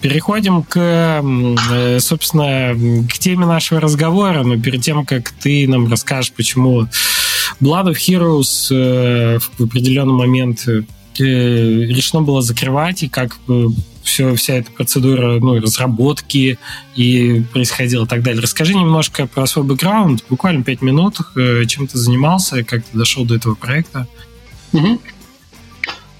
[0.00, 2.74] переходим к, э, собственно,
[3.08, 4.42] к теме нашего разговора.
[4.42, 6.88] Но перед тем, как ты нам расскажешь, почему
[7.60, 10.82] Blood of Heroes э, в определенный момент Э,
[11.18, 13.38] решено было закрывать, и как
[14.02, 16.58] все, вся эта процедура ну, разработки
[16.94, 18.42] и происходила и так далее.
[18.42, 23.24] Расскажи немножко про свой бэкграунд, буквально пять минут, э, чем ты занимался, как ты дошел
[23.24, 24.06] до этого проекта.
[24.72, 25.00] Угу.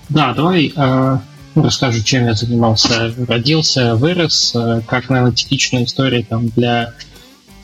[0.09, 1.19] Да, давай э,
[1.55, 3.15] расскажу, чем я занимался.
[3.29, 6.95] Родился, вырос, э, как, наверное, типичная история там, для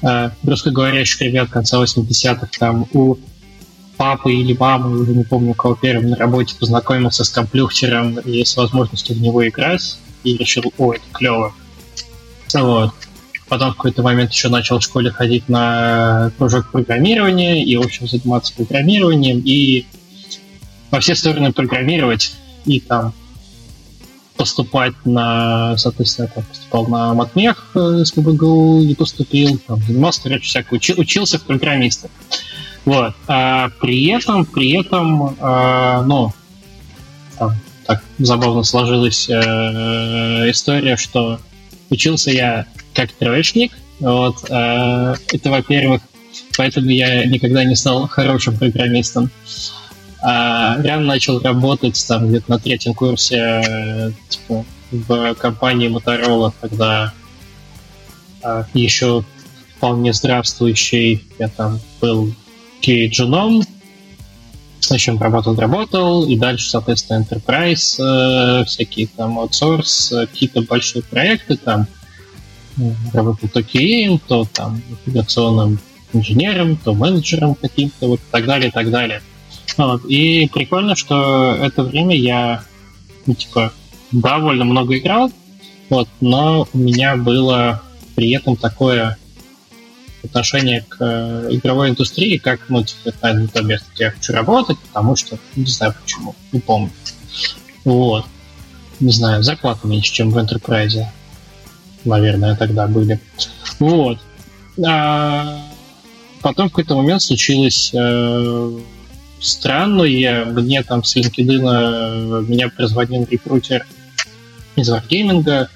[0.02, 2.48] э, русскоговорящих ребят конца 80-х.
[2.58, 3.16] Там у
[3.98, 8.56] папы или мамы, уже не помню, кого первым на работе познакомился с компьютером и с
[8.56, 11.52] возможностью в него играть, и решил, о, это клево.
[12.54, 12.94] Вот.
[13.48, 18.06] Потом в какой-то момент еще начал в школе ходить на кружок программирования и, в общем,
[18.06, 19.86] заниматься программированием и
[20.90, 22.32] во все стороны программировать
[22.66, 23.12] и там
[24.36, 30.44] поступать на, соответственно, там, поступал на матмех э, с ПБГУ и поступил, там, занимался, короче,
[30.44, 32.10] всякое, учи, учился в программистах.
[32.84, 33.14] Вот.
[33.26, 36.32] А при этом, при этом, а, ну,
[37.38, 37.52] там,
[37.86, 39.34] так забавно сложилась э,
[40.50, 41.38] история, что
[41.90, 43.72] учился я как троечник.
[44.00, 46.02] Вот, э, это, во-первых,
[46.56, 49.30] поэтому я никогда не стал хорошим программистом.
[50.20, 57.12] А, рано начал работать там где-то на третьем курсе э, типа, в компании Motorola, когда
[58.42, 59.24] э, еще
[59.76, 61.24] вполне здравствующий.
[61.38, 62.34] Я там был
[62.82, 63.64] Genome,
[64.80, 71.56] в общем, работал, и дальше, соответственно, Enterprise, э, всякие там аутсорс, э, какие-то большие проекты
[71.56, 71.86] там.
[73.12, 75.80] Работал то QA, то там интеграционным
[76.12, 79.20] инженером, то менеджером каким-то, вот так далее, так далее.
[79.76, 80.04] Вот.
[80.06, 82.62] И прикольно, что это время я,
[83.26, 83.72] ну, типа,
[84.12, 85.30] довольно много играл,
[85.90, 87.82] вот, но у меня было
[88.14, 89.18] при этом такое
[90.28, 94.32] отношение к э, игровой индустрии, как, ну, типа, это не то место, где я хочу
[94.32, 96.90] работать, потому что, не знаю почему, не помню.
[97.84, 98.26] Вот.
[99.00, 101.04] Не знаю, зарплаты меньше, чем в Enterprise.
[102.04, 103.20] Наверное, тогда были.
[103.78, 104.18] Вот.
[104.86, 105.62] А
[106.42, 108.78] потом в какой-то момент случилось э,
[109.40, 110.44] странное.
[110.46, 113.86] Мне там с LinkedIn э, меня позвонил рекрутер
[114.76, 115.68] из Wargaming,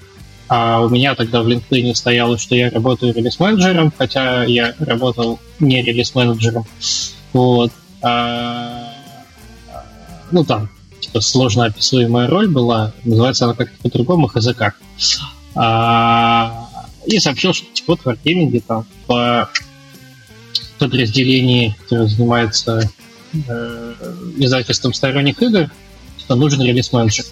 [0.47, 5.81] а у меня тогда в LinkedIn стояло, что я работаю релиз-менеджером, хотя я работал не
[5.81, 6.65] релиз-менеджером.
[7.31, 7.71] Вот.
[8.01, 8.93] А,
[10.31, 10.69] ну, там,
[10.99, 12.93] типа, сложно описуемая роль была.
[13.03, 14.75] Называется она как-то по-другому, хз как.
[15.55, 16.67] А,
[17.05, 19.49] и сообщил, что типа, вот в Wargaming там по
[20.79, 22.91] подразделении, которое занимается
[23.33, 23.93] э,
[24.37, 25.69] издательством сторонних игр,
[26.17, 27.25] что нужен релиз-менеджер.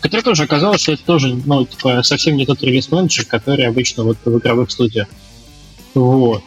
[0.00, 4.18] Который тоже оказалось, что это тоже ну, типа, совсем не тот релиз-менеджер, который обычно вот
[4.24, 5.08] в игровых студиях.
[5.94, 6.42] Вот.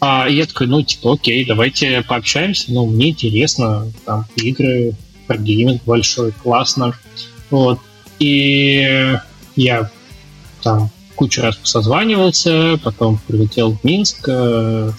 [0.00, 4.94] А я такой, ну, типа, окей, давайте пообщаемся, ну, мне интересно, там, игры,
[5.28, 6.94] гейминг большой, классно.
[7.50, 7.80] Вот.
[8.18, 9.16] И
[9.56, 9.90] я
[10.62, 14.90] там кучу раз созванивался, потом прилетел в Минск, э,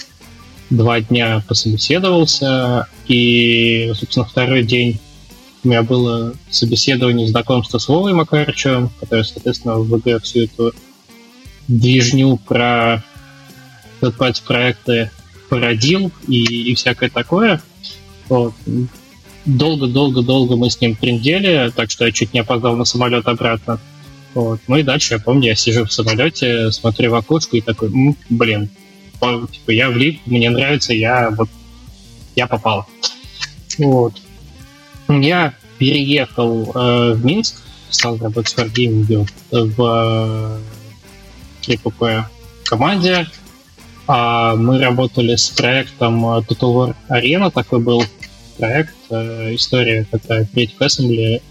[0.70, 5.00] два дня пособеседовался, и, собственно, второй день
[5.64, 10.74] у меня было собеседование, знакомство с Вовой Макарычем, который, соответственно, в ВГ всю эту
[11.68, 13.04] движню про
[14.02, 15.12] third проекты
[15.50, 17.62] породил и, и всякое такое.
[18.30, 18.54] Вот.
[19.46, 23.80] Долго-долго-долго мы с ним трендели, так что я чуть не опоздал на самолет обратно.
[24.34, 24.62] Вот.
[24.68, 28.16] Ну и дальше, я помню, я сижу в самолете, смотрю в окошко и такой, М,
[28.30, 28.70] блин,
[29.20, 31.50] типа я влип, мне нравится, я вот
[32.36, 32.88] я попал.
[33.78, 34.14] Вот.
[35.20, 37.56] Я переехал э, в Минск,
[37.90, 40.60] стал работать в Wargaming в
[41.66, 42.30] э, КПП
[42.66, 43.28] команде.
[44.08, 48.04] А мы работали с проектом э, Total War Arena, такой был
[48.58, 51.42] проект, э, история такая Creative Assembly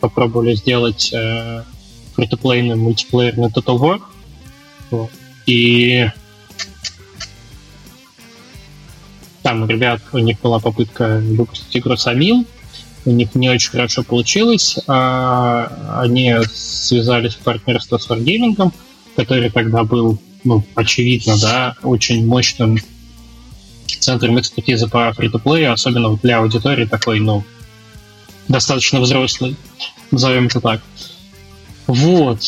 [0.00, 1.64] попробовали сделать э,
[2.14, 4.02] фритуплейный мультиплеерный Total War.
[4.90, 5.10] Вот.
[5.46, 6.08] И
[9.42, 12.44] там ребят, у них была попытка выпустить игру Самил,
[13.08, 14.78] у них не очень хорошо получилось.
[14.86, 18.72] А они связались в партнерство с Wargaming,
[19.16, 22.78] который тогда был, ну, очевидно, да, очень мощным
[23.98, 25.40] центром экспертизы по фри то
[25.72, 27.44] особенно для аудитории такой, ну,
[28.46, 29.56] достаточно взрослый,
[30.10, 30.82] назовем это так.
[31.86, 32.40] Вот.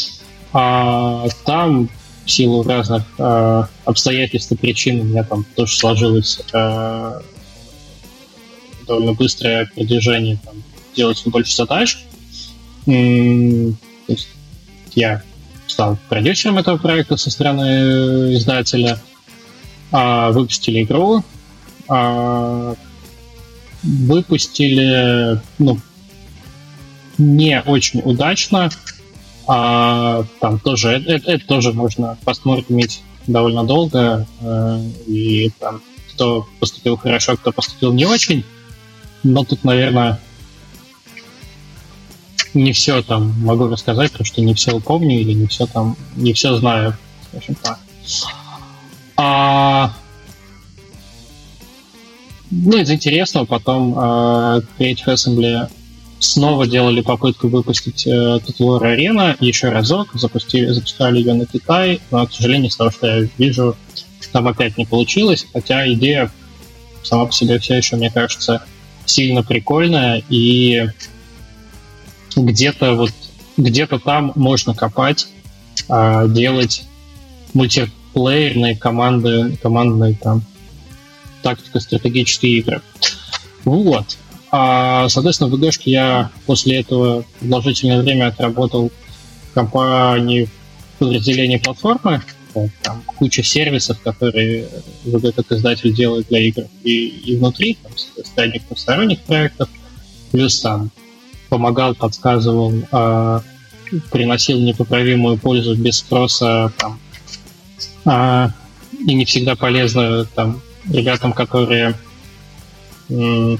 [0.53, 1.89] А там
[2.25, 7.21] в силу разных э, обстоятельств и причин у меня там тоже сложилось э,
[8.91, 10.62] довольно быстрое продвижение, там,
[10.97, 11.99] делать больше задач.
[12.84, 12.93] То
[14.09, 14.28] есть
[14.95, 15.22] я
[15.68, 18.99] стал продюсером этого проекта со стороны издателя,
[19.93, 21.22] а, выпустили игру,
[21.88, 22.74] а,
[23.82, 25.78] выпустили ну,
[27.16, 28.70] не очень удачно,
[29.47, 35.82] а, там тоже это, это тоже можно посмотреть довольно долго, э, и там
[36.20, 38.45] кто поступил хорошо, кто поступил не очень.
[39.23, 40.18] Но тут, наверное,
[42.55, 46.33] не все там могу рассказать, потому что не все помню или не все там, не
[46.33, 46.97] все знаю,
[47.29, 47.79] скажем так.
[49.16, 49.93] А,
[52.51, 55.71] ну, из интересного потом э, Creative Assembly
[56.18, 62.27] снова делали попытку выпустить э, Total Arena еще разок, запустили, запускали ее на Китай, но,
[62.27, 63.77] к сожалению, из того, что я вижу,
[64.33, 66.31] там опять не получилось, хотя идея
[67.03, 68.62] сама по себе все еще, мне кажется,
[69.05, 70.86] сильно прикольная, и
[72.36, 73.12] где-то вот
[73.57, 75.28] где-то там можно копать,
[75.88, 76.84] а, делать
[77.53, 80.42] мультиплеерные команды, командные там
[81.42, 82.82] тактико-стратегические игры.
[83.64, 84.18] Вот.
[84.51, 88.90] А, соответственно, в ВГшке я после этого продолжительное время отработал
[89.51, 90.48] в компании
[90.98, 92.22] подразделения платформы,
[92.82, 94.68] там куча сервисов, которые
[95.05, 96.64] вот этот издатель делает для игр.
[96.82, 99.68] И, и внутри, там, сторонних сторонних проектов,
[100.32, 100.90] плюс там
[101.48, 103.40] помогал, подсказывал, э,
[104.11, 107.01] приносил непоправимую пользу без спроса, там,
[108.07, 108.48] э,
[109.07, 111.94] и не всегда полезно там ребятам, которые
[113.09, 113.57] э,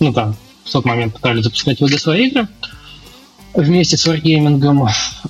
[0.00, 2.48] ну там в тот момент пытались запускать в свои игры
[3.56, 4.88] вместе с Wargaming.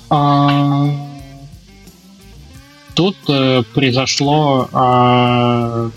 [0.09, 0.89] А,
[2.93, 4.69] тут э, произошло...
[4.73, 5.89] А,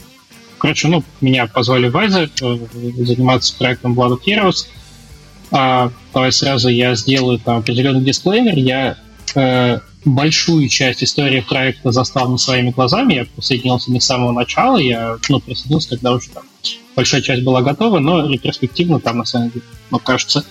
[0.58, 2.58] короче, ну, меня позвали в Айзер э,
[3.04, 4.66] заниматься проектом Blood of Heroes.
[5.50, 8.56] А, давай сразу я сделаю там определенный дисклеймер.
[8.56, 8.96] Я
[9.34, 13.14] э, большую часть истории проекта застал не своими глазами.
[13.14, 14.78] Я присоединился не с самого начала.
[14.78, 16.44] Я ну, присоединился, когда уже там
[16.94, 20.44] большая часть была готова, но ретроспективно там, на самом деле, ну, кажется,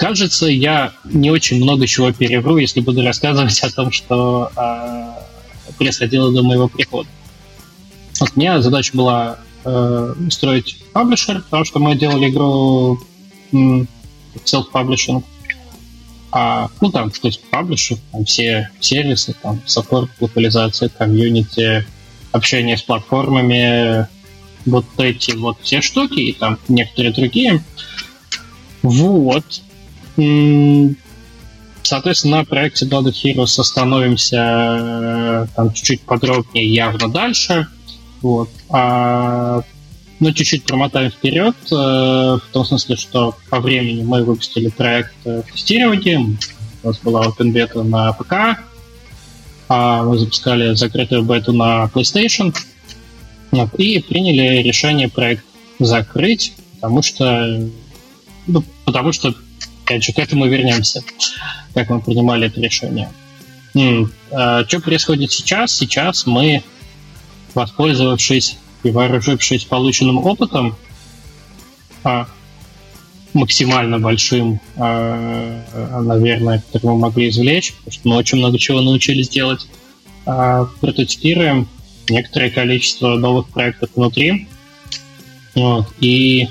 [0.00, 6.32] Кажется, я не очень много чего перевру, если буду рассказывать о том, что э, происходило
[6.32, 7.06] до моего прихода.
[8.18, 12.98] Вот у меня задача была э, строить паблишер, потому что мы делали игру
[13.52, 15.22] self-publishing.
[16.32, 21.84] А, ну там, то есть паблишер, там все сервисы, там саппорт, локализация, комьюнити,
[22.32, 24.08] общение с платформами,
[24.64, 27.62] вот эти вот все штуки и там некоторые другие.
[28.82, 29.44] Вот.
[31.82, 37.66] Соответственно, на проекте Blood Heroes остановимся э, там чуть-чуть подробнее явно дальше.
[38.22, 38.50] Вот.
[38.68, 39.62] А
[40.20, 45.42] ну, чуть-чуть промотаем вперед, э, в том смысле, что по времени мы выпустили проект э,
[45.42, 46.36] в тестировании,
[46.82, 48.60] у нас была open beta на ПК,
[49.68, 52.54] а мы запускали закрытую бету на PlayStation,
[53.50, 55.44] вот, и приняли решение проект
[55.78, 57.70] закрыть, потому что,
[58.46, 59.34] ну, потому что,
[59.90, 61.02] опять же, к этому вернемся,
[61.74, 63.10] как мы принимали это решение.
[64.30, 65.72] А, что происходит сейчас?
[65.72, 66.62] Сейчас мы,
[67.54, 70.76] воспользовавшись и вооружившись полученным опытом,
[72.04, 72.28] а,
[73.32, 79.28] максимально большим, а, наверное, который мы могли извлечь, потому что мы очень много чего научились
[79.28, 79.66] делать,
[80.24, 81.68] прототипируем
[82.08, 84.46] некоторое количество новых проектов внутри.
[85.54, 86.48] Вот, и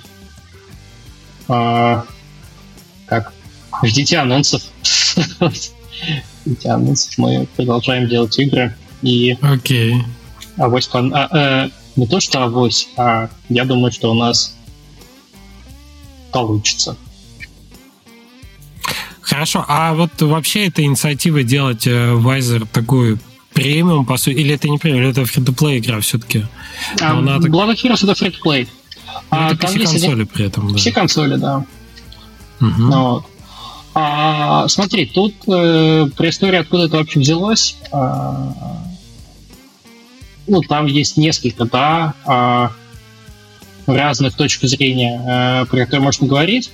[3.09, 3.33] как
[3.83, 4.61] ждите анонсов.
[6.45, 7.17] ждите анонсов.
[7.17, 8.75] Мы продолжаем делать игры.
[9.01, 9.95] И Окей.
[10.57, 14.55] Авось, а, э, не то, что авось, а я думаю, что у нас
[16.31, 16.97] получится.
[19.21, 23.19] Хорошо, а вот вообще эта инициатива делать э, Вайзер такую
[23.53, 26.45] премиум, по сути, или это не премиум, или это фри-то-плей игра все-таки?
[26.99, 27.51] А, так...
[27.51, 28.67] Blood of Heroes это фри-то-плей.
[29.05, 30.27] Ну, а, это все консоли один...
[30.27, 30.77] при этом, да.
[30.77, 31.65] Все консоли, да.
[32.61, 32.91] Угу.
[32.91, 33.25] Вот.
[33.93, 38.53] А, смотри, тут э, про историю, откуда это вообще взялось, а,
[40.47, 42.71] ну, там есть несколько, да, а,
[43.87, 46.71] разных точек зрения, а, про которые можно говорить.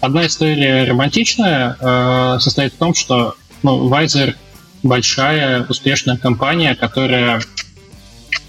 [0.00, 4.34] Одна история романтичная а, состоит в том, что ну, Weiser
[4.82, 7.40] большая, успешная компания, которая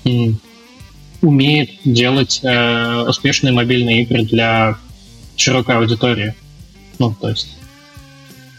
[0.04, 0.40] м,
[1.22, 4.78] умеет делать э, успешные мобильные игры для
[5.38, 6.36] широкой аудитории.
[7.00, 7.58] Ну, то есть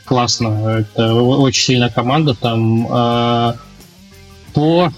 [0.05, 0.79] классно.
[0.79, 2.35] Это очень сильная команда.
[2.35, 3.55] Там э,
[4.55, 4.93] по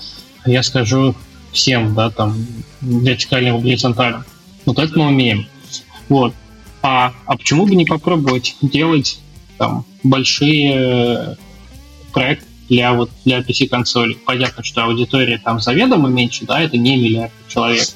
[0.47, 1.14] я скажу
[1.53, 2.36] всем, да, там,
[2.80, 4.24] вертикальным и горизонтальным.
[4.66, 5.47] Вот это мы умеем.
[6.09, 6.34] Вот.
[6.82, 9.20] А, а почему бы не попробовать делать
[9.59, 11.36] там большие
[12.12, 14.16] проекты для вот для PC-консолей?
[14.24, 17.89] Понятно, что аудитория там заведомо меньше, да, это не миллиард человек.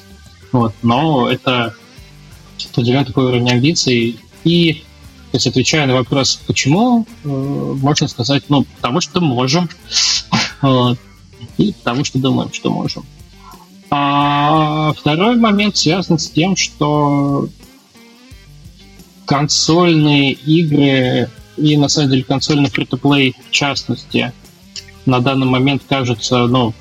[0.51, 1.73] Вот, но это
[2.71, 4.19] определенно такой уровень амбиций.
[4.43, 4.83] И,
[5.33, 9.67] то есть, отвечая на вопрос, почему, э, можно сказать, ну, потому что можем.
[11.57, 13.03] И потому что думаем, что можем.
[13.89, 17.49] А второй момент связан с тем, что
[19.25, 24.33] консольные игры и на самом деле консольный фри-то-плей в частности
[25.07, 26.75] на данный момент кажется, ну,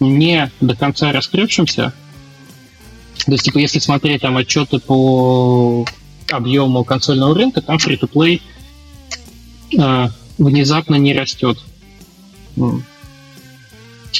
[0.00, 1.92] не до конца раскрывшимся.
[3.26, 5.84] То есть, типа, если смотреть там отчеты по
[6.30, 8.42] объему консольного рынка, там фри-то-плей
[9.78, 10.08] э,
[10.38, 11.58] внезапно не растет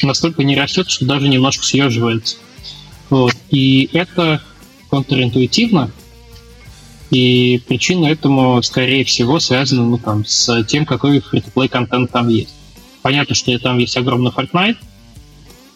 [0.03, 2.37] настолько не растет, что даже немножко съеживается.
[3.09, 3.35] Вот.
[3.51, 4.43] И это
[4.91, 5.91] контринтуитивно,
[7.11, 12.55] и причина этому, скорее всего, связана ну, там, с тем, какой фри-то-плей контент там есть.
[13.03, 14.77] Понятно, что там есть огромный Fortnite,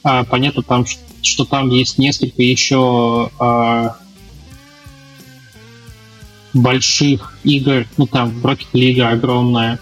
[0.02, 0.84] а понятно, там,
[1.22, 3.96] что там есть несколько еще а,
[6.52, 9.78] больших игр, ну там Rocket League огромная,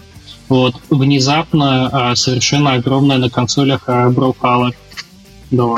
[0.47, 4.73] вот, внезапно а, совершенно огромная на консолях а, Brawlhalla.
[5.51, 5.75] Да.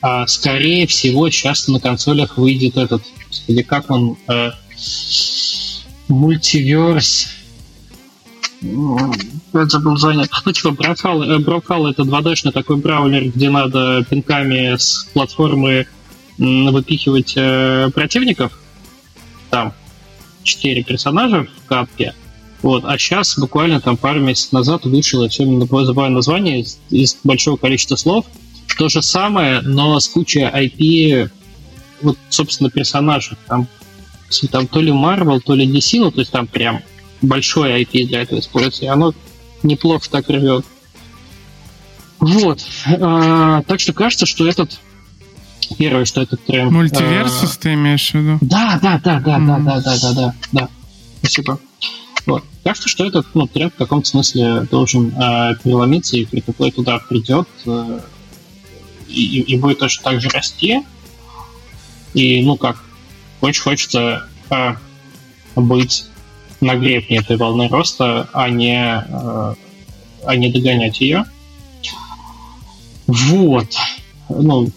[0.00, 4.52] А, скорее всего, сейчас на консолях выйдет этот, господи, как он, а,
[6.08, 7.28] мультиверс,
[8.60, 10.26] я забыл звание.
[10.44, 15.86] Ну, типа, Бравхал, э, Бравхал это 2D-шный такой браулер, где надо пинками с платформы
[16.38, 18.58] выпихивать э, противников.
[19.50, 19.74] Там
[20.48, 22.14] четыре персонажа в капке.
[22.62, 22.84] Вот.
[22.84, 27.56] А сейчас, буквально там пару месяцев назад, вышел, я все забываю название, из, из большого
[27.56, 28.26] количества слов.
[28.76, 31.30] То же самое, но с кучей IP,
[32.02, 33.36] вот, собственно, персонажей.
[33.46, 33.66] Там,
[34.50, 36.82] там то ли Marvel, то ли DC, ну, то есть там прям
[37.22, 39.14] большой IP для этого используется, и оно
[39.62, 40.64] неплохо так рвет.
[42.20, 42.60] Вот.
[43.00, 44.78] А, так что кажется, что этот
[45.76, 46.70] первое, что этот тренд...
[46.70, 48.38] Мультиверсус а, ты имеешь в виду?
[48.40, 49.46] Да, да, да, да, mm.
[49.46, 50.68] да, да, да, да, да, да.
[51.18, 51.58] Спасибо.
[52.26, 52.44] Вот.
[52.64, 57.48] Кажется, что этот ну, тренд в каком-то смысле должен э, переломиться, и фри туда придет
[57.66, 58.00] э,
[59.08, 60.82] и, и будет точно так же расти.
[62.14, 62.82] И, ну как,
[63.40, 64.74] очень хочется э,
[65.56, 66.06] быть
[66.60, 69.54] на гребне этой волны роста, а не, э,
[70.24, 71.24] а не догонять ее.
[73.06, 73.74] Вот.
[74.28, 74.70] Ну,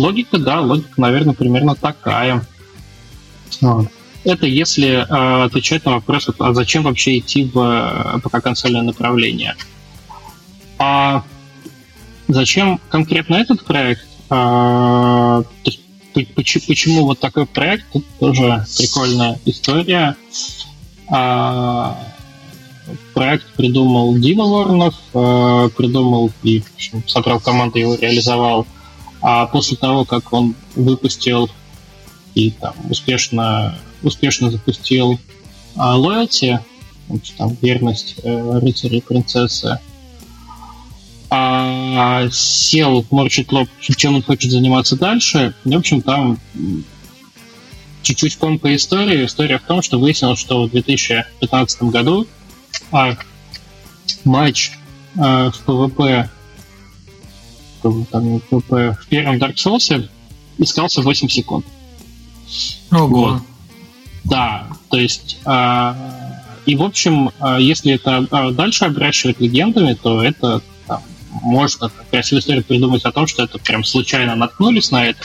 [0.00, 2.44] логика, да, логика, наверное, примерно такая.
[3.60, 3.88] Вот.
[4.24, 9.56] Это если э, отвечать на вопрос, а зачем вообще идти в э, ПК-консольное направление.
[10.78, 11.24] А
[12.28, 14.06] зачем конкретно этот проект?
[14.28, 17.86] А, то есть почему, почему вот такой проект?
[17.92, 20.16] Тут тоже прикольная история.
[21.08, 21.98] А,
[23.14, 28.62] проект придумал Дима Воронов, а, придумал и в общем, собрал команду, его реализовал.
[28.62, 28.79] А
[29.20, 31.50] после того, как он выпустил
[32.34, 35.18] и там успешно, успешно запустил
[35.76, 36.58] а, Loyalty,
[37.36, 39.78] там верность э, рыцаря и принцессы,
[41.28, 45.54] а, сел, морщит лоб, чем он хочет заниматься дальше.
[45.64, 46.38] в общем, там
[48.02, 49.26] чуть-чуть ком по истории.
[49.26, 52.26] История в том, что выяснилось, что в 2015 году
[52.90, 53.16] а,
[54.24, 54.72] матч
[55.16, 56.30] а, в PvP
[57.82, 60.08] там, PvP в первом Dark Souls
[60.58, 61.64] искался 8 секунд.
[62.90, 63.06] Ого.
[63.06, 63.42] Вот.
[64.24, 65.96] Да, то есть а,
[66.66, 70.62] и в общем, а, если это а, дальше обращивать легендами, то это
[71.42, 75.20] можно красивую историю придумать о том, что это прям случайно наткнулись на это.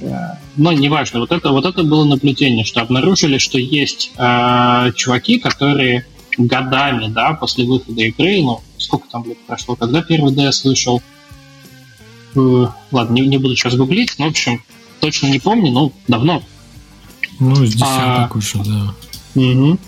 [0.00, 5.38] Э, но неважно, вот это, вот это было наблюдение, что обнаружили, что есть э, чуваки,
[5.38, 10.98] которые годами, да, после выхода игры, ну, сколько там лет прошло, когда первый DS вышел,
[10.98, 11.15] э,
[12.36, 14.62] ладно, не, не буду сейчас гуглить, но, в общем,
[15.00, 16.42] точно не помню, но давно.
[17.38, 18.94] Ну, с десяток а, уже, да.
[19.34, 19.78] Угу.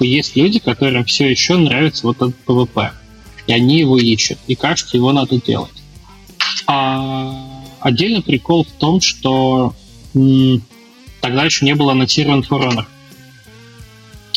[0.00, 2.90] Есть люди, которым все еще нравится вот этот PvP
[3.46, 5.72] и они его ищут, и кажется, его надо делать.
[6.66, 9.74] А отдельный прикол в том, что
[10.14, 10.62] м,
[11.20, 12.86] тогда еще не было анонсирован For Honor.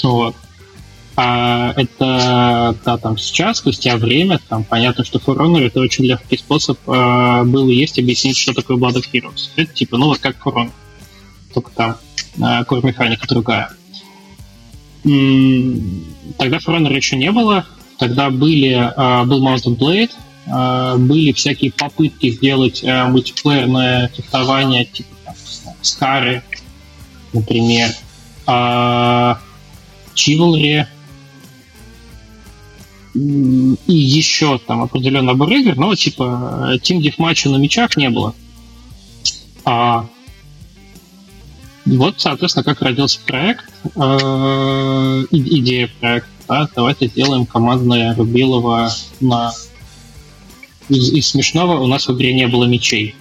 [0.04, 0.36] Вот.
[1.20, 6.38] А это, да, там сейчас, спустя время, там понятно, что For Honor это очень легкий
[6.38, 9.50] способ э, был и есть объяснить, что такое Blood of Heroes.
[9.56, 10.72] Это типа, ну вот как For Honor.
[11.54, 11.98] Только там
[12.38, 13.72] э, core механика другая.
[15.04, 17.66] Тогда For Honor еще не было,
[17.98, 20.12] Тогда были, а, был Mountain Blade,
[20.46, 25.36] а, были всякие попытки сделать а, мультиплеерное фехтование, типа там,
[25.82, 26.44] Скары,
[27.34, 27.90] например,
[30.16, 30.86] Chivalry,
[33.18, 38.36] и еще там определенный набор игр, но типа Team Deathmatch на мечах не было.
[39.66, 40.08] А,
[41.86, 43.66] вот, соответственно, как родился проект,
[43.96, 48.90] э, идея проекта а давайте сделаем командное Рубилова
[49.20, 49.52] на...
[50.88, 53.16] Из, из смешного у нас в игре не было мечей.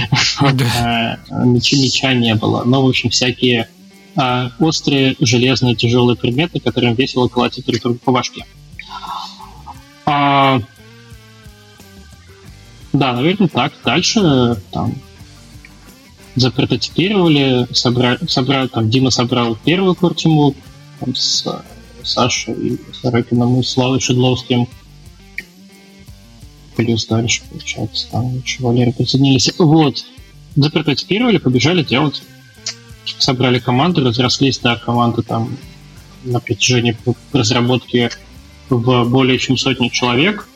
[0.40, 2.64] Меча, меча не было.
[2.64, 3.68] Но, в общем, всякие
[4.16, 8.46] а, острые, железные, тяжелые предметы, которым весело колотить друг другу по башке.
[10.12, 10.60] А,
[12.92, 13.72] да, наверное, так.
[13.84, 14.94] Дальше там
[16.34, 20.56] запрототипировали, собрали, собрали, там Дима собрал первую картину
[20.98, 21.46] там, с
[22.02, 24.66] Саша и Сорокиным и Славой Шедловским.
[26.76, 29.52] Плюс дальше, получается, там еще Валерий присоединились.
[29.58, 30.04] Вот.
[30.56, 32.20] Запрототипировали, побежали делать.
[33.18, 35.56] Собрали команду, разрослись до команды там
[36.24, 36.96] на протяжении
[37.32, 38.10] разработки
[38.70, 40.46] в более чем сотни человек.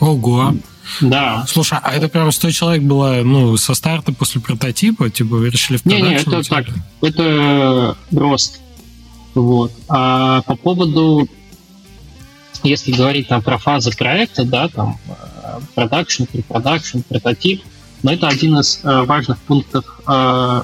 [0.00, 0.54] Ого!
[1.00, 1.44] Да.
[1.46, 5.76] Слушай, а это прям 100 человек было, ну, со старта после прототипа, типа вы решили
[5.76, 6.66] в Не, не, это так,
[7.02, 8.60] это рост.
[9.34, 9.72] Вот.
[9.88, 11.28] А по поводу,
[12.62, 14.98] если говорить там про фазы проекта, да, там
[15.74, 17.62] продакшн, препродакшн, прототип,
[18.02, 20.62] но это один из э, важных пунктов э,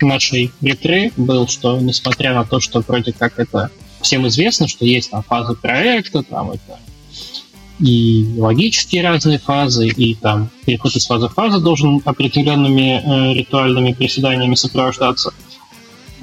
[0.00, 3.70] нашей ретре был, что несмотря на то, что вроде как это
[4.00, 6.78] всем известно, что есть там фазы проекта, там это
[7.80, 13.92] и логические разные фазы, и там переход из фазы в фазу должен определенными э, ритуальными
[13.92, 15.32] приседаниями сопровождаться.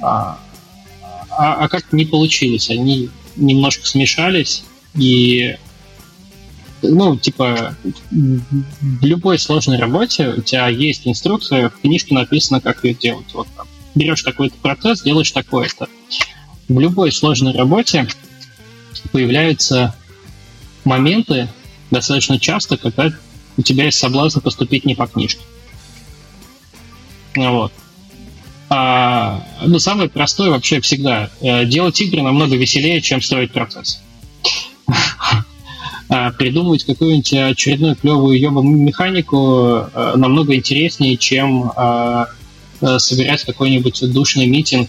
[0.00, 0.38] А,
[1.30, 2.68] а, а как не получилось?
[2.68, 4.64] Они немножко смешались,
[4.94, 5.56] и
[6.82, 7.74] ну, типа,
[8.10, 13.32] в любой сложной работе у тебя есть инструкция, в книжке написано, как ее делать.
[13.32, 13.66] Вот там.
[13.94, 15.88] Берешь такой-то процесс, делаешь такое-то.
[16.68, 18.08] В любой сложной работе
[19.12, 19.94] появляются
[20.84, 21.48] моменты
[21.90, 23.12] достаточно часто, когда
[23.56, 25.40] у тебя есть соблазн поступить не по книжке.
[27.36, 27.72] Вот.
[28.68, 31.30] А, ну, самое простое вообще всегда.
[31.40, 34.02] Э, делать игры намного веселее, чем строить процесс.
[36.08, 42.28] А, придумывать какую-нибудь очередную клевую ебаную механику э, намного интереснее, чем а,
[42.80, 44.88] э, собирать какой-нибудь душный митинг,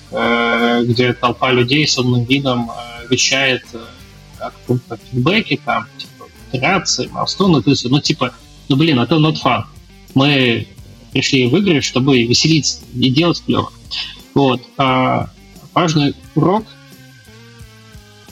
[0.83, 2.71] где толпа людей с умным видом
[3.09, 3.63] вещает
[4.39, 8.33] о каком-то фидбэке, там, типа, итерации, майлстоуны, то есть, ну, типа,
[8.69, 9.63] ну, блин, это not fun.
[10.13, 10.67] Мы
[11.11, 13.71] пришли в игры, чтобы веселиться и делать клево.
[14.33, 14.61] Вот.
[14.77, 15.29] А
[15.73, 16.65] важный урок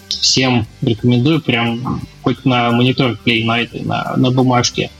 [0.07, 4.91] всем рекомендую прям хоть на монитор клей на этой, на, на бумажке.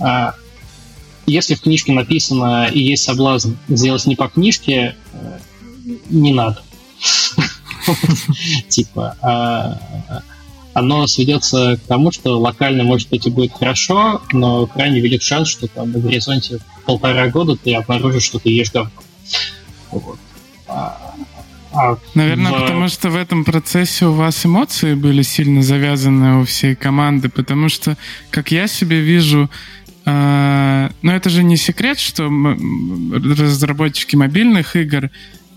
[0.00, 0.34] А,
[1.26, 5.38] если в книжке написано и есть соблазн сделать не по книжке, э,
[6.10, 6.62] не надо.
[8.68, 9.78] Типа, а,
[10.74, 15.48] оно сведется к тому, что локально, может быть, и будет хорошо, но крайне велик шанс,
[15.48, 18.90] что там на горизонте полтора года ты обнаружишь, что ты ешь говно.
[19.90, 20.18] Вот.
[20.68, 21.14] А,
[21.72, 22.60] а Наверное, в...
[22.60, 27.68] потому что в этом процессе у вас эмоции были сильно завязаны у всей команды, потому
[27.68, 27.96] что,
[28.30, 29.50] как я себе вижу,
[30.04, 32.30] э, но это же не секрет, что
[33.12, 35.10] разработчики мобильных игр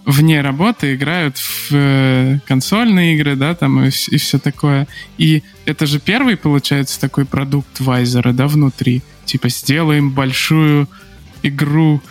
[0.06, 4.88] вне работы играют в э, консольные игры, да, там и, и все такое.
[5.18, 9.02] И это же первый, получается, такой продукт Вайзера, да, внутри.
[9.26, 10.88] Типа, сделаем большую
[11.43, 12.02] игру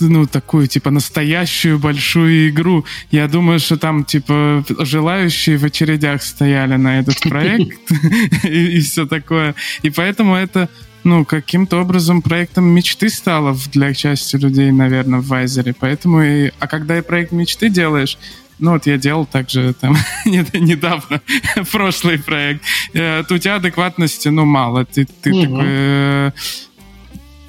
[0.00, 2.84] ну, такую, типа, настоящую большую игру.
[3.10, 7.90] Я думаю, что там, типа, желающие в очередях стояли на этот проект
[8.44, 9.54] и все такое.
[9.82, 10.68] И поэтому это
[11.04, 15.74] ну, каким-то образом проектом мечты стало для части людей, наверное, в Вайзере.
[15.78, 16.50] Поэтому и...
[16.58, 18.18] А когда и проект мечты делаешь,
[18.58, 21.20] ну, вот я делал также там недавно
[21.72, 22.62] прошлый проект.
[22.94, 24.84] Э, у тебя адекватности, ну, мало.
[24.84, 25.64] Ты, ты такой...
[25.64, 26.30] Э,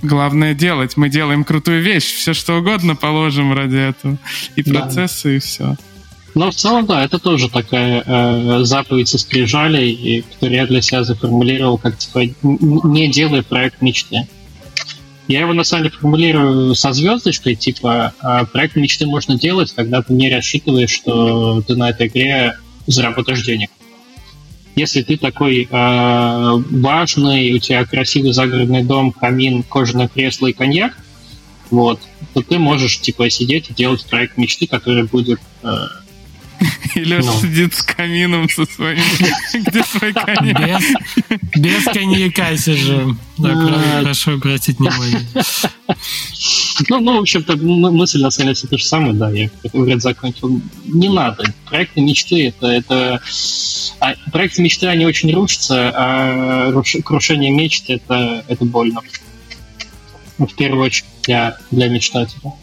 [0.02, 0.98] главное делать.
[0.98, 2.16] Мы делаем крутую вещь.
[2.16, 4.18] Все что угодно положим ради этого.
[4.56, 5.36] И процессы, да.
[5.36, 5.78] и все.
[6.36, 11.04] Но в целом, да, это тоже такая э, заповедь со скрижалей, которую я для себя
[11.04, 14.28] заформулировал как, типа, не делай проект мечты.
[15.28, 20.02] Я его на самом деле формулирую со звездочкой, типа, э, проект мечты можно делать, когда
[20.02, 22.58] ты не рассчитываешь, что ты на этой игре
[22.88, 23.70] заработаешь денег.
[24.76, 30.98] Если ты такой э, важный, у тебя красивый загородный дом, камин, кожаное кресло и коньяк,
[31.70, 32.00] вот,
[32.34, 35.88] то ты можешь, типа, сидеть и делать проект мечты, который будет э,
[36.96, 37.42] И Леша ну.
[37.42, 39.02] сидит с камином со своим.
[39.54, 40.82] Где свой коньяк?
[41.56, 43.18] Без, без коньяка сижу.
[43.38, 44.04] Да, а.
[44.04, 45.28] прошу обратить внимание.
[46.90, 50.02] Ну, ну, в общем-то, мысль на самом деле все то же самое, да, я говорят,
[50.02, 50.62] закончил.
[50.86, 51.44] Не надо.
[51.66, 53.22] Проекты мечты это, это
[54.00, 56.98] а проекты мечты, они очень рушатся, а руш...
[57.06, 59.02] крушение мечт это, это больно.
[60.38, 62.54] В первую очередь для, для мечтателя.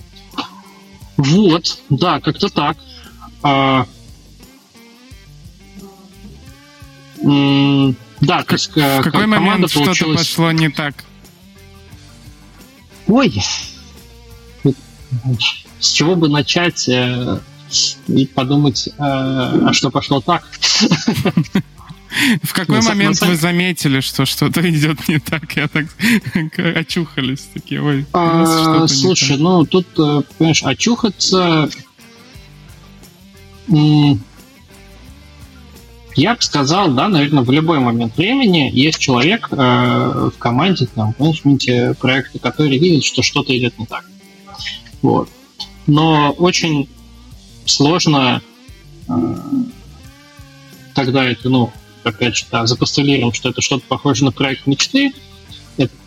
[1.17, 2.77] Вот, да, как-то так.
[3.43, 3.87] А,
[7.23, 11.05] да, есть, в какой момент что-то пошло не так?
[13.07, 13.43] Ой,
[15.81, 17.41] с чего бы начать э,
[18.09, 20.45] и подумать, э, а что пошло так?
[22.43, 25.57] В какой момент вы заметили, что что-то идет не так?
[25.57, 25.87] Я так
[26.77, 28.07] очухались такие, ой.
[28.13, 31.71] А, слушай, ну тут, э, понимаешь, очухаться
[36.17, 41.15] я бы сказал, да, наверное, в любой момент времени есть человек э, в команде, там,
[41.15, 44.05] в менеджменте проекта, который видит, что что-то идет не так.
[45.03, 45.29] Вот.
[45.87, 46.89] Но очень
[47.65, 48.43] сложно
[49.09, 49.13] э,
[50.95, 51.73] тогда это, ну,
[52.05, 55.13] опять же, да, запостулируем, что это что-то похоже на проект мечты,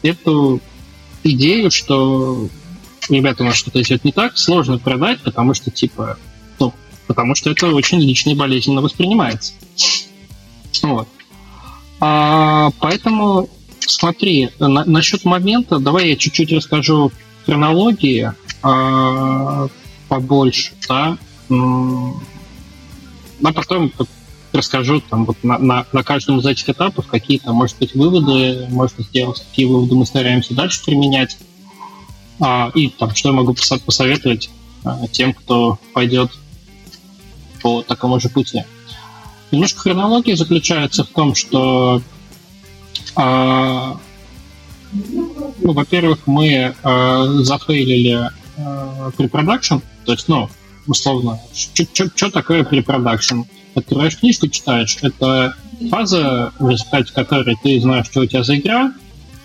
[0.01, 0.62] эту
[1.24, 2.49] идею, что
[3.10, 6.18] ребята, у нас что-то идет не так, сложно продать, потому что, типа,
[7.08, 9.54] потому что это очень лично и болезненно воспринимается.
[10.82, 11.08] Вот.
[11.99, 13.49] А, поэтому
[13.80, 17.12] смотри, на, насчет момента, давай я чуть-чуть расскажу
[17.45, 19.68] хронологии а,
[20.08, 21.18] побольше, да,
[21.49, 23.91] а потом
[24.54, 29.04] расскажу там вот на, на, на каждом из этих этапов какие-то, может быть, выводы можно
[29.04, 31.38] сделать, какие выводы мы стараемся дальше применять,
[32.39, 34.49] а, и там, что я могу посоветовать
[34.84, 36.32] а, тем, кто пойдет
[37.64, 38.64] по такому же пути.
[39.51, 42.01] Немножко хронология заключается в том, что,
[43.16, 43.93] э,
[44.91, 50.49] ну, во-первых, мы э, зафейлили э, препродакшн, то есть, ну,
[50.86, 53.41] условно, что такое препродакшн?
[53.76, 54.97] Открываешь книжку, читаешь.
[55.01, 55.55] Это
[55.89, 58.93] фаза, в результате которой ты знаешь, что у тебя за игра,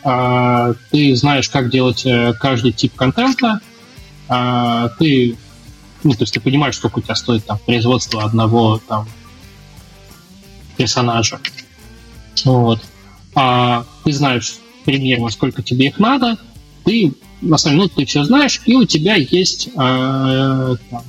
[0.04, 3.60] э, ты знаешь, как делать э, каждый тип контента,
[4.28, 5.36] э, ты
[6.08, 9.06] ну, то есть ты понимаешь, сколько у тебя стоит там производство одного там
[10.78, 11.38] персонажа.
[12.46, 12.80] Вот.
[13.34, 14.54] А ты знаешь
[14.86, 16.38] примерно, сколько тебе их надо,
[16.84, 21.02] ты на самом деле, ну, ты все знаешь, и у тебя есть э, там,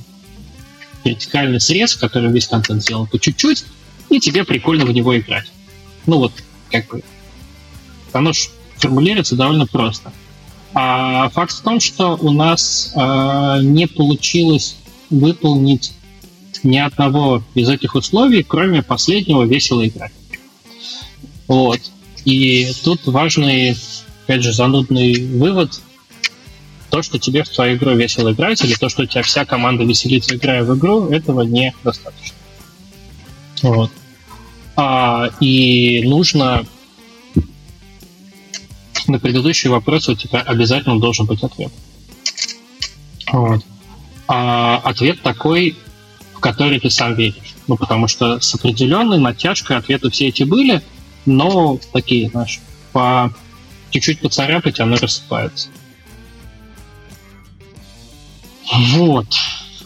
[1.02, 3.64] вертикальный срез, в котором весь контент сделан по чуть-чуть,
[4.10, 5.50] и тебе прикольно в него играть.
[6.04, 6.32] Ну вот,
[6.70, 7.02] как бы,
[8.12, 10.12] оно же формулируется довольно просто.
[10.74, 14.76] А факт в том, что у нас э, не получилось
[15.10, 15.92] выполнить
[16.62, 20.12] ни одного из этих условий, кроме последнего весело играть.
[21.48, 21.80] Вот.
[22.24, 23.76] И тут важный,
[24.24, 25.80] опять же, занудный вывод.
[26.90, 29.84] то, что тебе в твою игру весело играть, или то, что у тебя вся команда
[29.84, 32.36] веселится, играя в игру, этого недостаточно.
[33.62, 33.90] Вот.
[34.76, 36.66] А, и нужно
[39.06, 41.72] на предыдущий вопрос у тебя обязательно должен быть ответ.
[43.32, 43.64] Вот.
[44.32, 45.76] А ответ такой,
[46.34, 47.56] в который ты сам веришь.
[47.66, 50.84] Ну, потому что с определенной натяжкой ответы все эти были,
[51.26, 52.60] но такие, знаешь,
[52.92, 53.34] по
[53.90, 55.68] чуть-чуть поцарапать, оно рассыпается.
[58.72, 59.26] Вот.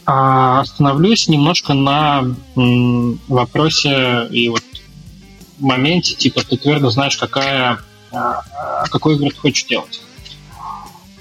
[0.05, 4.63] А остановлюсь немножко на вопросе и вот
[5.59, 7.79] моменте, типа, ты твердо знаешь, какая,
[8.13, 10.03] а какую игру ты хочешь делать.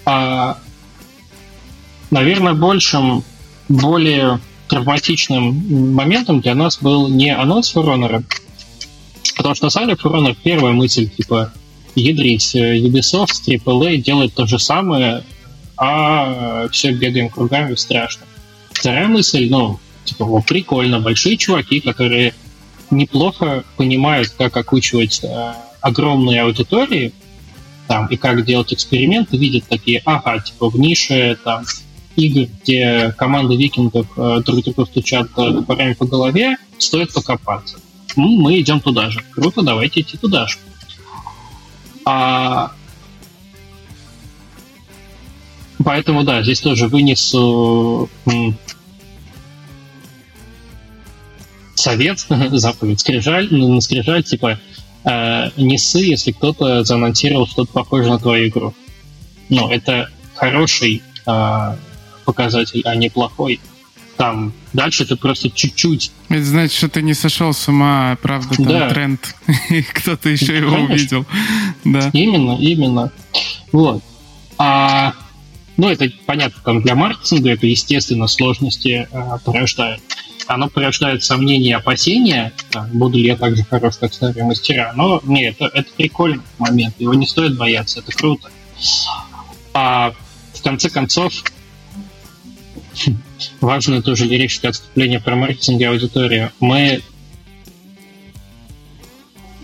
[0.03, 0.57] А,
[2.13, 3.23] наверное, большим,
[3.67, 8.23] более травматичным моментом для нас был не анонс Honor,
[9.35, 11.51] потому что на самом деле Honor первая мысль, типа,
[11.95, 15.23] ядрить э, Ubisoft, AAA делает то же самое,
[15.75, 18.25] а все бегаем кругами, страшно.
[18.71, 22.33] Вторая мысль, ну, типа, о, прикольно, большие чуваки, которые
[22.91, 27.11] неплохо понимают, как окучивать э, огромные аудитории,
[27.87, 31.63] там, и как делать эксперименты, видят такие, ага, типа, в нише, там,
[32.15, 37.77] игр, где команды викингов э, друг друга стучат э, топорами по голове, стоит покопаться.
[38.15, 39.23] Ну, мы идем туда же.
[39.31, 40.57] Круто, давайте идти туда же.
[42.05, 42.71] А...
[45.83, 48.09] Поэтому, да, здесь тоже вынесу
[51.75, 52.19] совет,
[52.51, 54.59] заповедь, скрижаль, на скрижаль, типа,
[55.03, 58.73] э, не ссы, если кто-то заанонсировал что-то похожее на твою игру.
[59.49, 61.75] Ну, это хороший э,
[62.23, 63.59] показатель, а не плохой.
[64.17, 66.11] Там дальше ты просто чуть-чуть.
[66.29, 68.89] Это значит, что ты не сошел с ума, правда, там да.
[68.89, 69.35] тренд,
[69.69, 70.93] и кто-то еще его Конечно.
[70.93, 71.25] увидел.
[71.83, 72.09] Да.
[72.13, 73.11] Именно, именно.
[73.71, 74.03] Вот.
[74.57, 75.13] А,
[75.77, 80.01] ну, это понятно, там для маркетинга это, естественно, сложности э, порождает
[80.47, 84.93] оно порождает сомнения и опасения, там, буду ли я так же хорош, как старые мастера.
[84.95, 88.49] Но нет, это, это прикольный момент, его не стоит бояться, это круто.
[89.73, 90.13] А
[90.53, 91.33] в конце концов,
[93.61, 96.51] важное тоже лирическое отступление про маркетинг и аудиторию.
[96.59, 97.01] Мы,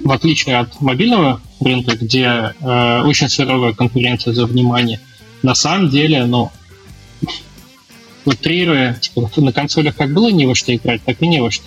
[0.04, 5.00] в отличие от мобильного рынка, где э, очень суровая конкуренция за внимание,
[5.42, 6.52] на самом деле, ну,
[8.26, 11.66] утрируя, типа, на консолях как было не во что играть, так и не во что.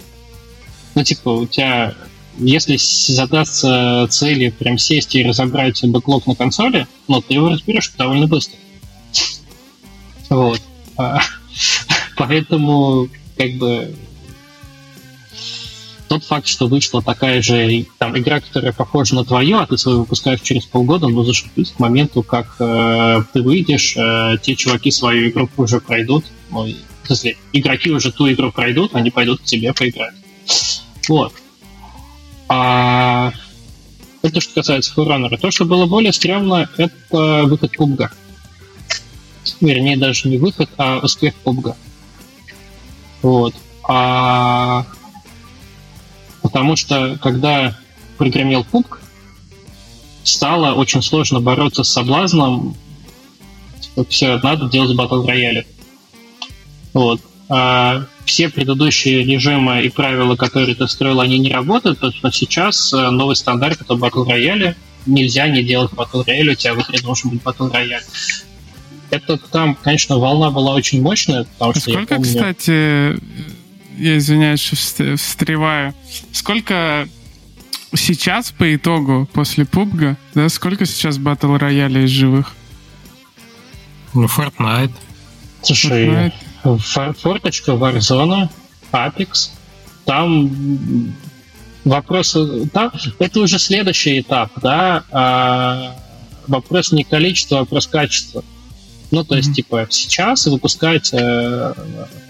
[0.94, 1.94] Ну, типа, у тебя,
[2.38, 8.26] если задастся цели прям сесть и разобрать бэклог на консоли, ну, ты его разберешь довольно
[8.26, 8.56] быстро.
[10.28, 10.60] Вот.
[12.28, 13.92] Поэтому, как бы,
[16.06, 20.00] тот факт, что вышла такая же там, игра, которая похожа на твою, а ты свою
[20.00, 25.30] выпускаешь через полгода, ну зашибись к моменту, как э, ты выйдешь, э, те чуваки свою
[25.30, 26.24] игру уже пройдут.
[26.50, 30.14] Ну, в смысле, игроки уже ту игру пройдут, они пойдут к тебе поиграть.
[31.08, 31.32] Вот.
[32.48, 33.32] А
[34.22, 35.36] это что касается Фуранера.
[35.38, 38.12] То, что было более стрёмно, это выход пубга.
[39.60, 41.76] Вернее, даже не выход, а успех пубга.
[43.22, 43.54] Вот.
[43.88, 44.84] А
[46.42, 47.78] Потому что, когда
[48.18, 49.00] прогремел пук,
[50.24, 52.76] стало очень сложно бороться с соблазном.
[53.80, 55.66] Типа, все, надо делать батл рояли.
[56.92, 57.20] Вот.
[57.48, 63.10] А все предыдущие режимы и правила, которые ты строил, они не работают, что сейчас э,
[63.10, 64.76] новый стандарт это батл рояли.
[65.06, 68.02] Нельзя не делать батл рояль, у тебя в игре должен быть батл рояль.
[69.12, 72.32] Это там, конечно, волна была очень мощная, потому а что сколько, я помню...
[72.32, 73.20] кстати,
[73.98, 74.74] я извиняюсь, что
[75.18, 75.92] встреваю.
[76.32, 77.06] Сколько
[77.94, 82.54] сейчас по итогу, после пубга, да, сколько сейчас батл роялей из живых?
[84.14, 84.94] Ну, Fortnite.
[85.60, 86.32] Слушай,
[86.64, 87.12] Fortnite.
[87.18, 88.48] форточка, Warzone,
[88.92, 89.50] Apex,
[90.06, 91.14] там
[91.84, 95.96] вопросы, там, это уже следующий этап, да, а
[96.46, 98.42] вопрос не количества, а вопрос качества.
[99.12, 101.74] Ну, то есть, типа, сейчас выпускать э,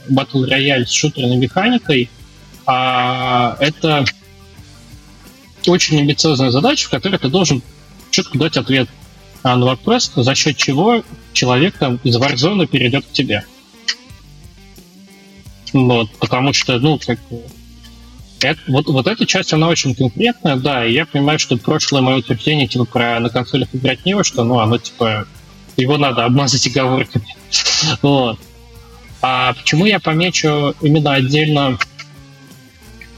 [0.09, 2.11] Battle Royale с шутерной механикой,
[2.67, 4.05] а это
[5.69, 7.63] очень амбициозная задача, в которой ты должен
[8.11, 8.89] четко дать ответ
[9.45, 13.45] на вопрос, за счет чего человек там из Warzone перейдет к тебе.
[15.73, 17.21] Вот, потому что, ну, как
[18.41, 22.17] это, вот, вот эта часть, она очень конкретная, да, и я понимаю, что прошлое мое
[22.17, 25.29] утверждение, типа, про на консолях играть не во что, ну, оно, типа,
[25.77, 27.27] его надо обмазать оговорками.
[28.03, 28.39] Вот.
[29.21, 31.79] А почему я помечу именно отдельно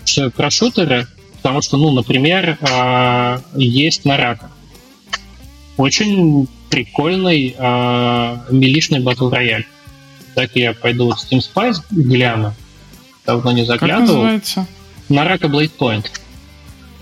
[0.05, 1.07] что про шутеры?
[1.37, 4.51] Потому что, ну, например, а, есть Нарака.
[5.77, 9.67] Очень прикольный э, милишный батл рояль.
[10.35, 12.55] Так я пойду в Steam Spice гляну.
[13.27, 14.07] Давно не заглядывал.
[14.07, 14.67] Как называется?
[15.09, 16.07] Нарака Blade Point.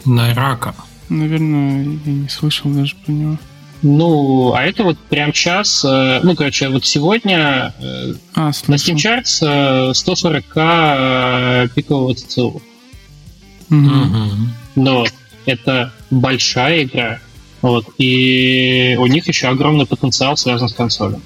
[0.04, 0.74] Нарака.
[1.08, 3.38] Наверное, я не слышал даже про него.
[3.82, 8.94] Ну, а это вот прям час, э, ну, короче, вот сегодня э, а, на Steam
[8.94, 9.42] Charts
[9.92, 12.62] 140к пикового ТЦУ.
[13.70, 14.18] Угу.
[14.76, 15.04] Но
[15.46, 17.18] это большая игра,
[17.60, 21.20] вот, и у них еще огромный потенциал связан с консолью.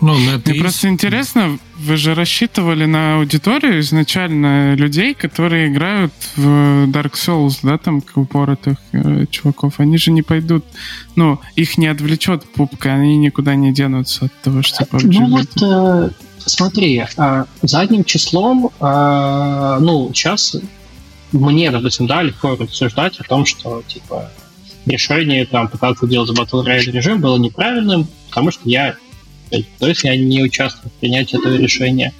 [0.00, 0.60] Ну, Мне есть...
[0.60, 7.76] просто интересно, вы же рассчитывали на аудиторию изначально людей, которые играют в Dark Souls, да,
[7.76, 9.74] там, упоротых э, чуваков.
[9.78, 10.64] Они же не пойдут,
[11.16, 15.62] ну, их не отвлечет пупка, они никуда не денутся от того, что PUBG Ну вот,
[15.62, 20.56] э, смотри, э, задним числом, э, ну, сейчас
[21.32, 24.30] мне, допустим, да, легко рассуждать о том, что, типа,
[24.86, 28.96] решение там пытаться делать Battle Royale режим было неправильным, потому что я
[29.78, 32.12] то есть я не участвую в принятии этого решения.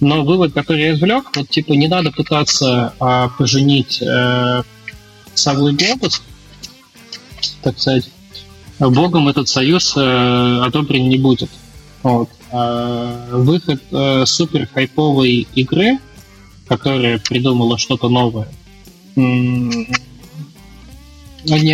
[0.00, 4.62] Но вывод, который я извлек, вот типа не надо пытаться а, поженить э,
[5.34, 6.22] сову и глобус,
[7.62, 8.08] так сказать.
[8.78, 11.50] Богом этот союз э, одобрен не будет.
[12.04, 12.30] Вот.
[12.52, 15.98] А, выход э, супер хайповой игры,
[16.68, 18.48] которая придумала что-то новое,
[19.16, 19.88] не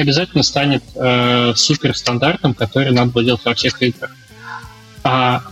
[0.00, 4.10] обязательно станет э, супер стандартом, который надо будет во всех играх.
[5.04, 5.42] А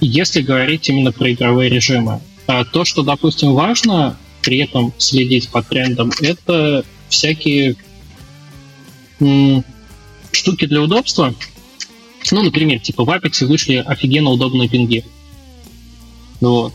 [0.00, 5.62] если говорить именно про игровые режимы, а то, что, допустим, важно при этом следить по
[5.62, 7.76] трендам, это всякие
[9.20, 9.64] м-
[10.32, 11.34] штуки для удобства.
[12.30, 15.04] Ну, например, типа в Apex вышли офигенно удобные пинги.
[16.40, 16.74] Вот.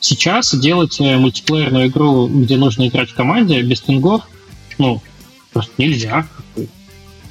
[0.00, 4.22] Сейчас делать э, мультиплеерную игру, где нужно играть в команде без пингов,
[4.78, 5.00] ну,
[5.52, 6.28] просто нельзя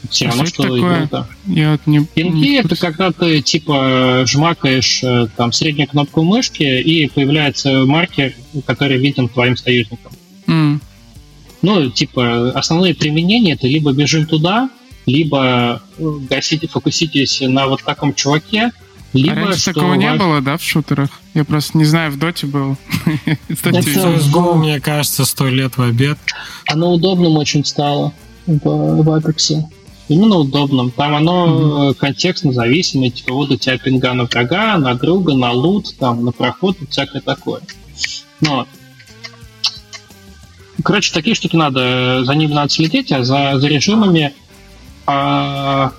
[0.09, 1.27] все равно, что, что это.
[1.45, 6.63] Я вот не, Пинги не это когда ты типа жмакаешь э, там среднюю кнопку мышки
[6.63, 8.33] и появляется маркер,
[8.65, 10.11] который виден твоим союзникам.
[10.47, 10.79] Mm.
[11.61, 14.69] Ну, типа, основные применения это либо бежим туда,
[15.05, 18.71] либо э, гасите, фокуситесь на вот таком чуваке,
[19.13, 21.09] либо, а раньше что такого не было, да, в шутерах?
[21.33, 22.77] Я просто не знаю, в доте был.
[23.25, 26.17] Это CSGO, мне кажется, сто лет в обед.
[26.67, 28.13] Оно удобным очень стало
[28.45, 29.63] в, в Apex
[30.08, 30.91] именно удобным.
[30.91, 31.93] Там оно mm-hmm.
[31.95, 36.32] контекстно зависимо, типа вот у тебя пинга на врага, на друга, на лут, там, на
[36.32, 37.62] проход и всякое такое.
[38.41, 38.68] Но
[40.84, 44.34] Короче, такие штуки надо, за ними надо следить, а за, за режимами
[45.08, 45.91] а,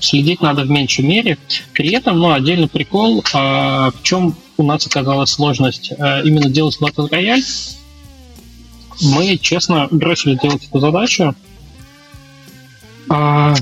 [0.00, 1.36] следить надо в меньшей мере.
[1.74, 6.78] При этом, ну, отдельный прикол, а, в чем у нас оказалась сложность а, именно делать
[6.80, 7.44] Battle Royale.
[9.02, 11.34] Мы, честно, бросили делать эту задачу,
[13.08, 13.54] а,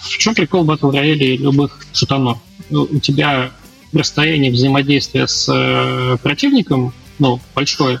[0.00, 2.38] в чем прикол Battle Royale и любых шутанов?
[2.70, 3.52] Ну, у тебя
[3.92, 8.00] расстояние взаимодействия с э, противником, ну, большое,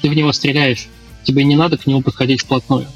[0.00, 0.88] ты в него стреляешь,
[1.24, 2.86] тебе не надо к нему подходить вплотную.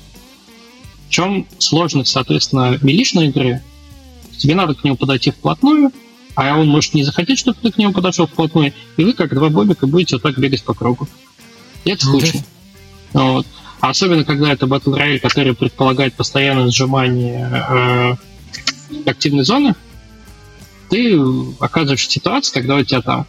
[1.09, 3.63] В чем сложность, соответственно, милишной игры?
[4.39, 5.91] Тебе надо к нему подойти вплотную,
[6.37, 9.49] а он может не захотеть, чтобы ты к нему подошел вплотную, и вы, как два
[9.49, 11.09] бобика, будете вот так бегать по кругу.
[11.85, 12.41] И это скучно.
[13.13, 13.47] Вот.
[13.81, 18.15] Особенно, когда это Battle Royale, который предполагает постоянное сжимание э,
[19.07, 19.75] активной зоны,
[20.91, 21.19] ты
[21.61, 23.27] оказываешься в ситуации, когда у тебя там,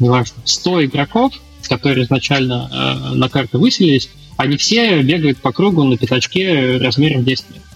[0.00, 1.34] неважно, 100 игроков,
[1.68, 7.44] которые изначально э, на карты выселились, они все бегают по кругу на пятачке размером 10
[7.50, 7.66] метров.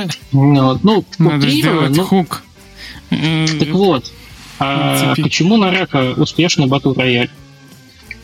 [0.32, 2.44] Ну, ну Надо сделать ну, хук.
[3.10, 4.12] Так вот,
[4.60, 7.30] а, почему на рака успешный Battle Royale?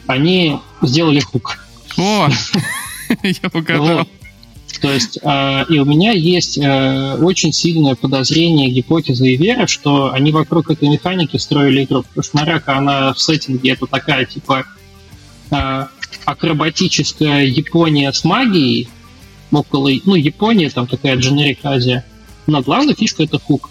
[0.07, 1.64] Они сделали хук.
[1.97, 2.29] О,
[3.23, 4.09] я угадал.
[4.81, 10.13] То есть, э, и у меня есть э, очень сильное подозрение, гипотеза и вера, что
[10.13, 12.03] они вокруг этой механики строили игру.
[12.03, 14.65] Потому что Нарака, она в сеттинге это такая, типа,
[15.51, 15.87] э,
[16.25, 18.89] акробатическая Япония с магией,
[19.53, 22.05] около, ну, Япония, там такая дженерик Азия.
[22.47, 23.71] Но главная фишка это хук.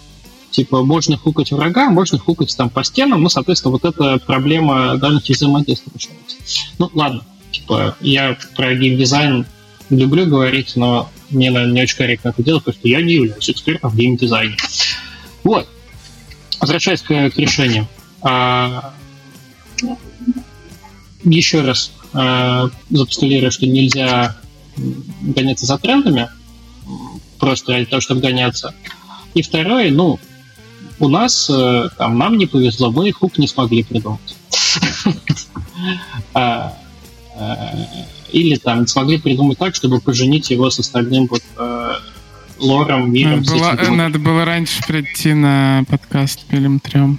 [0.50, 5.32] Типа, можно хукать врага, можно хукать там по стенам, ну, соответственно, вот эта проблема дальности
[5.32, 6.36] взаимодействия начинается.
[6.78, 7.22] Ну, ладно,
[7.54, 9.46] Типа, я про геймдизайн
[9.88, 13.48] люблю говорить, но мне, наверное, не очень корректно это делать, потому что я не являюсь
[13.48, 14.56] экспертом в геймдизайне.
[15.44, 15.68] Вот.
[16.60, 17.86] Возвращаясь к, к решению.
[18.22, 18.92] А,
[21.22, 24.36] еще раз а, запостулирую, что нельзя
[25.20, 26.28] гоняться за трендами,
[27.38, 28.74] просто ради того, чтобы гоняться.
[29.34, 30.18] И второе, ну,
[30.98, 34.36] у нас, э, там, нам не повезло, мы хук не смогли придумать.
[37.36, 37.84] Э,
[38.32, 41.92] или там смогли придумать так, чтобы поженить его с остальным вот э,
[42.58, 43.42] лором, миром.
[43.42, 47.18] Было, надо было раньше прийти на подкаст Пилим Трем.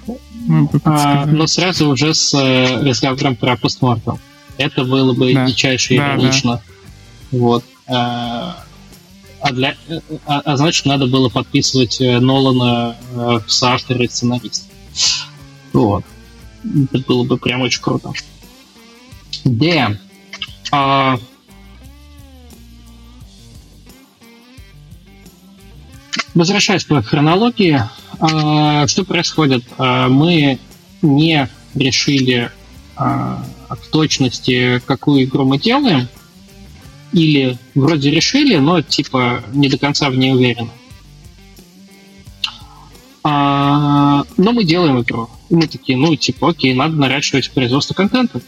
[0.84, 4.18] А, но сразу уже с э, разговором про постмортом.
[4.58, 5.46] Это было бы да.
[5.46, 6.52] дичайше да, иронично.
[6.52, 7.38] Да.
[7.38, 7.64] Вот.
[7.88, 8.64] А,
[9.40, 9.74] а, для,
[10.26, 14.70] а, а значит, надо было подписывать Нолана в соавторы и сценарист.
[15.72, 16.04] Вот.
[16.92, 18.12] Это было бы прям очень круто.
[19.44, 19.98] Да.
[20.72, 21.18] А,
[26.34, 27.82] возвращаясь к хронологии,
[28.18, 29.64] а, что происходит?
[29.78, 30.58] А, мы
[31.02, 32.50] не решили
[32.96, 36.08] а, в точности, какую игру мы делаем,
[37.12, 40.70] или вроде решили, но типа не до конца в ней уверены.
[43.24, 45.28] Но мы делаем игру.
[45.48, 48.40] И мы такие, ну, типа, окей, надо наращивать производство контента.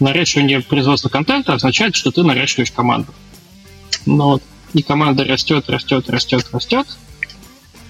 [0.00, 3.14] Наращивание производства контента означает, что ты наращиваешь команду.
[4.06, 4.42] Ну, вот.
[4.72, 6.86] И команда растет, растет, растет, растет.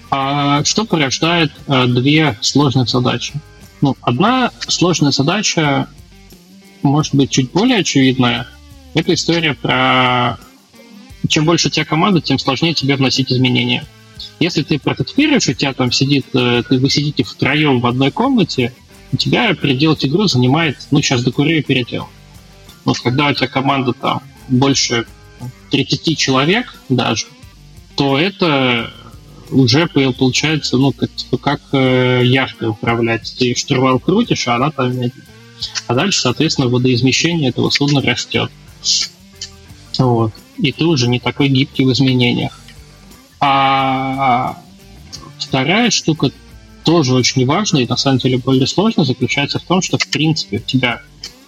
[0.09, 3.33] А что порождает а, две сложных задачи?
[3.81, 5.87] Ну, одна сложная задача
[6.81, 8.47] может быть чуть более очевидная.
[8.93, 10.37] Это история про
[11.27, 13.85] чем больше у тебя команда, тем сложнее тебе вносить изменения.
[14.39, 18.73] Если ты прототипируешь, у тебя там сидит, э, вы сидите втроем в одной комнате,
[19.11, 22.07] у тебя переделать игру занимает, ну, сейчас докурю и передел.
[22.85, 25.05] Вот когда у тебя команда там больше
[25.69, 27.25] 30 человек даже,
[27.95, 28.91] то это
[29.51, 33.35] уже получается, ну, как, типа, как э, яхтой управлять.
[33.37, 34.93] Ты штурвал крутишь, а она там.
[35.87, 38.49] А дальше, соответственно, водоизмещение этого судна растет.
[39.99, 40.33] Вот.
[40.57, 42.59] И ты уже не такой гибкий в изменениях.
[43.39, 44.57] А
[45.37, 46.31] вторая штука
[46.83, 50.57] тоже очень важная и на самом деле более сложная заключается в том, что в принципе
[50.57, 51.01] у тебя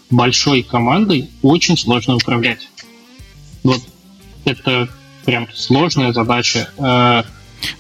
[0.10, 2.70] большой командой очень сложно управлять.
[3.64, 3.82] Вот
[4.46, 4.90] это
[5.26, 6.70] прям сложная задача.
[6.78, 7.24] Э,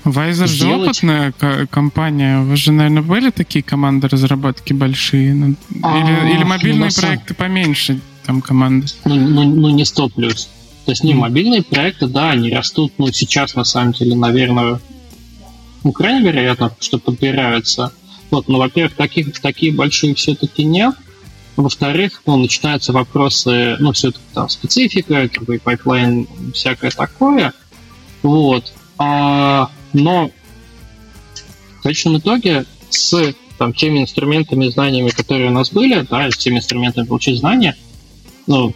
[0.04, 1.34] Вайзер же опытная
[1.70, 2.41] компания.
[2.41, 5.34] Вы же, наверное, были такие команды разработки большие?
[5.34, 8.88] Ну, а, или, или мобильные ну, проекты поменьше там команды?
[9.06, 10.49] Ну, ну, ну не 100 плюс.
[10.86, 14.80] То есть, не, мобильные проекты, да, они растут, ну, сейчас, на самом деле, наверное,
[15.84, 17.94] ну, крайне вероятно, что подбираются.
[18.32, 20.96] Вот, но, во-первых, таких, такие большие все-таки нет.
[21.56, 27.54] Во-вторых, ну, начинаются вопросы, ну, все-таки там специфика, как бы pipeline, всякое такое.
[28.24, 28.74] Вот.
[28.98, 30.32] А, но
[31.78, 36.58] в конечном итоге с там, теми инструментами, знаниями, которые у нас были, да, с теми
[36.58, 37.76] инструментами получить знания,
[38.48, 38.74] ну,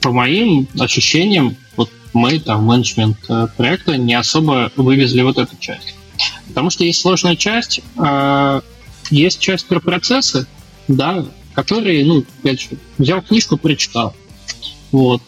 [0.00, 5.94] по моим ощущениям, вот мы, там, менеджмент э, проекта не особо вывезли вот эту часть.
[6.48, 8.60] Потому что есть сложная часть, э,
[9.10, 10.46] есть часть про процессы,
[10.88, 12.68] да, которые, ну, опять же,
[12.98, 14.14] взял книжку, прочитал.
[14.92, 15.22] Вот.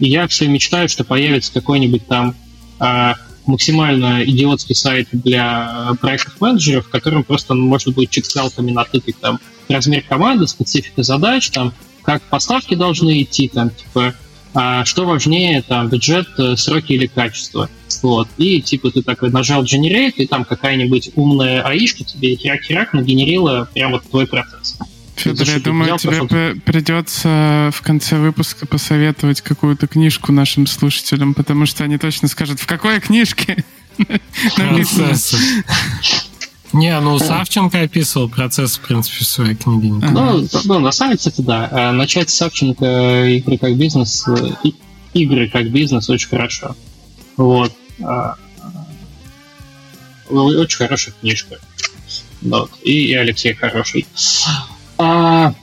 [0.00, 2.34] И я все мечтаю, что появится какой-нибудь там
[2.80, 3.12] э,
[3.46, 9.38] максимально идиотский сайт для проектных менеджеров, в котором просто можно будет чекселками натыкать там
[9.68, 14.14] размер команды, специфика задач, там, как поставки должны идти, там, типа,
[14.54, 17.68] а что важнее, там, бюджет, э, сроки или качество.
[18.02, 18.28] Вот.
[18.38, 23.94] И, типа, ты такой нажал Generate, и там какая-нибудь умная аишка тебе херак-херак нагенерила прямо
[23.94, 24.78] вот твой процесс.
[25.16, 26.28] Федор, я думаю, тебе пошел...
[26.64, 32.66] придется в конце выпуска посоветовать какую-то книжку нашим слушателям, потому что они точно скажут, в
[32.66, 33.64] какой книжке
[34.56, 35.14] написано.
[36.72, 39.88] Не, ну Савченко описывал процесс, в принципе, в своей книге.
[39.88, 41.68] Ну, ну, на самом деле, да.
[41.70, 44.24] Э, начать с Савченко игры как бизнес,
[45.12, 46.76] игры как бизнес очень хорошо.
[47.36, 47.72] Вот.
[48.02, 48.36] А,
[50.30, 51.58] очень хорошая книжка.
[52.42, 52.70] Вот.
[52.82, 54.06] И, Алексей хороший.
[54.98, 55.54] А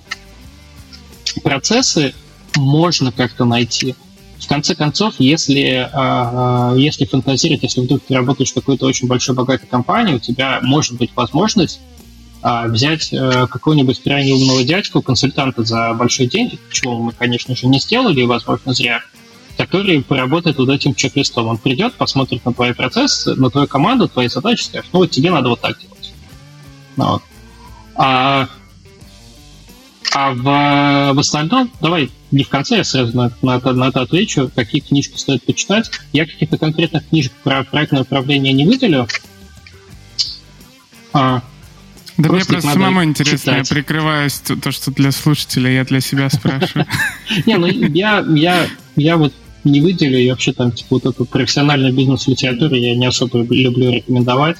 [1.43, 2.13] процессы
[2.55, 3.95] можно как-то найти.
[4.39, 9.35] В конце концов, если, а, если фантазировать, если вдруг ты работаешь в какой-то очень большой
[9.35, 11.79] богатой компании, у тебя может быть возможность
[12.41, 17.67] а, взять а, какого-нибудь крайне умного дядьку, консультанта за большие деньги, чего мы, конечно же,
[17.67, 19.01] не сделали, возможно, зря,
[19.57, 21.47] который поработает вот этим чек-листом.
[21.47, 25.31] Он придет, посмотрит на твои процессы, на твою команду, твои задачи, скажет, ну вот тебе
[25.31, 26.13] надо вот так делать.
[26.95, 27.23] Ну, вот.
[27.95, 28.47] А
[30.13, 34.01] а в, в остальном, давай не в конце, я сразу на, на, это, на это
[34.01, 35.91] отвечу, какие книжки стоит почитать.
[36.11, 39.07] Я каких-то конкретных книжек про проектное управление не выделю.
[41.13, 41.43] А,
[42.17, 43.69] да просто мне просто самому интересно, читать.
[43.69, 46.87] я прикрываюсь то, что для слушателей, я для себя спрашиваю.
[47.45, 49.33] Не, ну я, я, я вот
[49.67, 54.57] не выделю, и вообще там, типа, вот эту профессиональную бизнес-литературу я не особо люблю рекомендовать,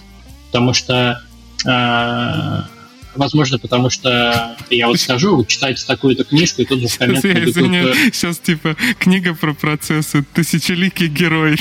[0.48, 1.22] потому что
[1.66, 2.68] а,
[3.18, 7.36] возможно, потому что я вот скажу, читайте такую-то книжку, и тут же в комментах...
[7.36, 11.58] Я извиняюсь, сейчас типа книга про процессы, тысячеликий герой.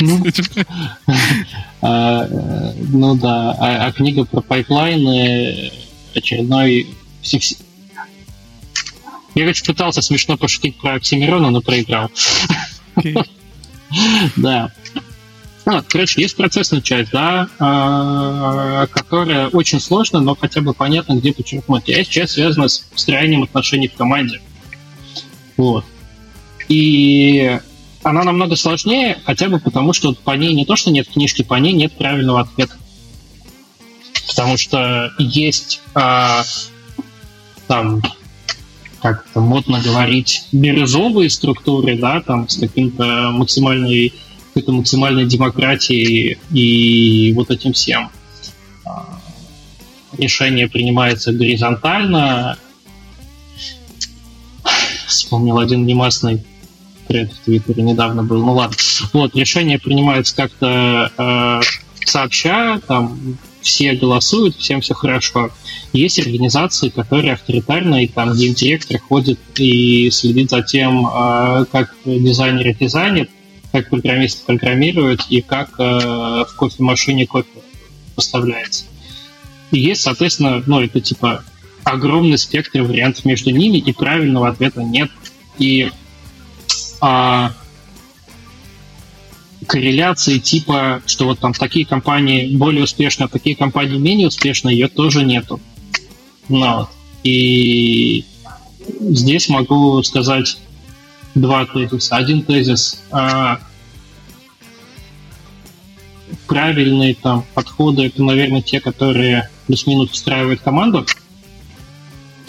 [0.00, 0.24] Ну,
[1.82, 2.28] а,
[2.90, 5.70] ну да, а, а книга про pipeline ы
[6.14, 6.88] очередной...
[9.34, 12.10] Я, короче, пытался смешно пошутить про Оксимирона, но проиграл.
[14.36, 14.72] Да.
[15.66, 21.32] А, короче, есть процессная часть, да, э, которая очень сложная, но хотя бы понятно, где
[21.32, 21.88] подчеркнуть.
[21.88, 24.40] Есть часть связана с строением отношений в команде.
[25.56, 25.84] Вот.
[26.68, 27.58] И
[28.02, 31.54] она намного сложнее, хотя бы потому, что по ней не то, что нет книжки, по
[31.54, 32.76] ней нет правильного ответа.
[34.28, 36.42] Потому что есть а,
[37.68, 38.02] там,
[39.04, 44.14] как это модно говорить, бирюзовые структуры, да, там с каким-то максимальной
[44.46, 48.08] какой-то максимальной демократии и вот этим всем.
[48.86, 49.20] А,
[50.16, 52.56] решение принимается горизонтально.
[55.06, 56.42] Вспомнил один немастный
[57.06, 58.42] тред в Твиттере недавно был.
[58.42, 58.76] Ну ладно.
[59.12, 61.60] Вот, решение принимается как-то э,
[62.06, 65.50] сообща, там все голосуют, всем все хорошо.
[65.92, 72.76] Есть организации, которые авторитарные, там, где директор ходит и следит за тем, э, как дизайнер
[72.76, 73.28] дизайнер,
[73.72, 77.48] как программисты программируют и как э, в кофемашине кофе
[78.14, 78.84] поставляется.
[79.72, 81.42] И есть, соответственно, ну, это типа
[81.84, 85.10] огромный спектр вариантов между ними, и правильного ответа нет.
[85.58, 85.90] И
[87.00, 87.52] а,
[89.66, 94.88] корреляции типа, что вот там такие компании более успешны, а такие компании менее успешны, ее
[94.88, 95.60] тоже нету.
[96.48, 96.88] Ну, вот.
[97.22, 98.24] И
[99.00, 100.58] здесь могу сказать
[101.34, 102.16] два тезиса.
[102.16, 103.58] Один тезис а,
[106.46, 111.06] правильные там подходы это, наверное, те, которые плюс-минус устраивают команду.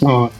[0.00, 0.32] Вот.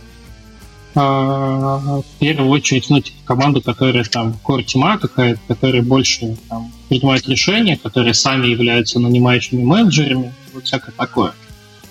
[0.99, 6.73] А, в первую очередь, ну, типа, команду, которая там core тима какая-то, которая больше там,
[6.89, 11.35] принимает решения, которые сами являются нанимающими менеджерами, вот всякое такое.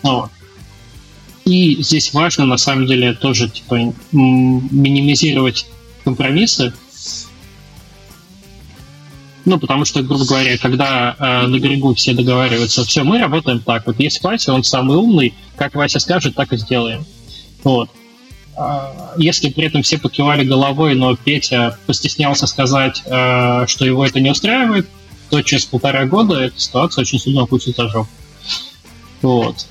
[0.01, 0.31] Вот.
[1.45, 5.67] И здесь важно, на самом деле, тоже типа минимизировать
[6.03, 6.73] компромиссы.
[9.45, 13.85] Ну, потому что, грубо говоря, когда э, на берегу все договариваются, все, мы работаем так.
[13.85, 17.05] Вот есть Вася, он самый умный, как Вася скажет, так и сделаем.
[17.63, 17.91] Вот.
[18.57, 24.19] А, если при этом все покивали головой, но Петя постеснялся сказать, э, что его это
[24.19, 24.87] не устраивает,
[25.29, 27.89] то через полтора года эта ситуация очень сильно опустит за.
[29.21, 29.67] Вот.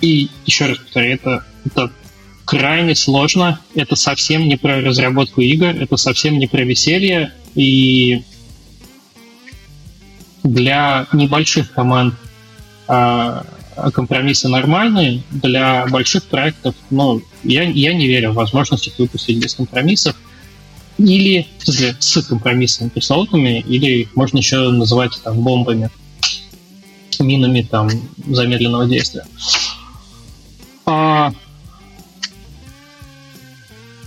[0.00, 1.90] И еще раз повторяю, это, это
[2.44, 3.60] крайне сложно.
[3.74, 7.32] Это совсем не про разработку игр, это совсем не про веселье.
[7.54, 8.22] И
[10.44, 12.14] для небольших команд
[12.86, 13.44] а,
[13.92, 19.54] компромиссы нормальные, для больших проектов, ну, я, я не верю в возможность их выпустить без
[19.54, 20.16] компромиссов.
[20.98, 25.90] Или, с компромиссами пресловутыми, или можно еще называть там бомбами,
[27.20, 27.88] минами там
[28.26, 29.24] замедленного действия.
[30.86, 31.32] А,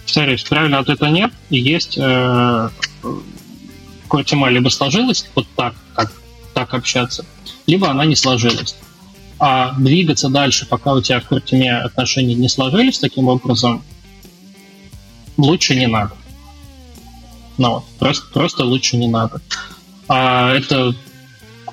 [0.03, 2.70] повторюсь, правильно ответа нет, и есть э,
[4.08, 6.12] Кортима либо сложилась вот так, как
[6.53, 7.26] так общаться,
[7.68, 8.76] либо она не сложилась.
[9.43, 13.84] А двигаться дальше, пока у тебя в Кортиме отношения не сложились таким образом,
[15.35, 16.11] лучше не надо.
[17.57, 19.41] Ну, вот, просто, просто лучше не надо.
[20.07, 20.93] А, это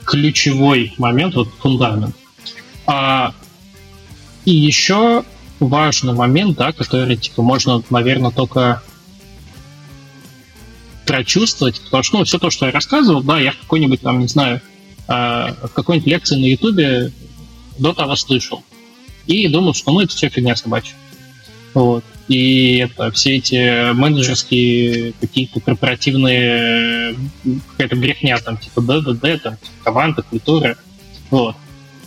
[0.07, 2.17] ключевой момент, вот фундамент.
[2.87, 3.35] А,
[4.47, 5.25] и еще
[5.61, 8.83] важный момент, да, который, типа, можно, наверное, только
[11.05, 14.63] прочувствовать, потому что, ну, все то, что я рассказывал, да, я какой-нибудь там, не знаю,
[15.07, 17.13] э, в какой-нибудь лекции на Ютубе
[17.79, 18.63] до того слышал.
[19.27, 20.95] И думал, что, ну, это все фигня собачья.
[21.75, 22.05] Вот.
[22.29, 27.15] И это все эти менеджерские какие-то корпоративные
[27.71, 30.77] какая-то брехня, там, типа ДДД, там, типа, команда, культура.
[31.31, 31.57] Вот.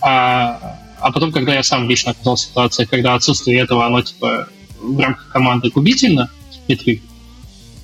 [0.02, 4.48] А а потом, когда я сам лично оказался в ситуации, когда отсутствие этого, оно типа
[4.80, 6.30] в рамках команды губительно,
[6.68, 7.02] и ты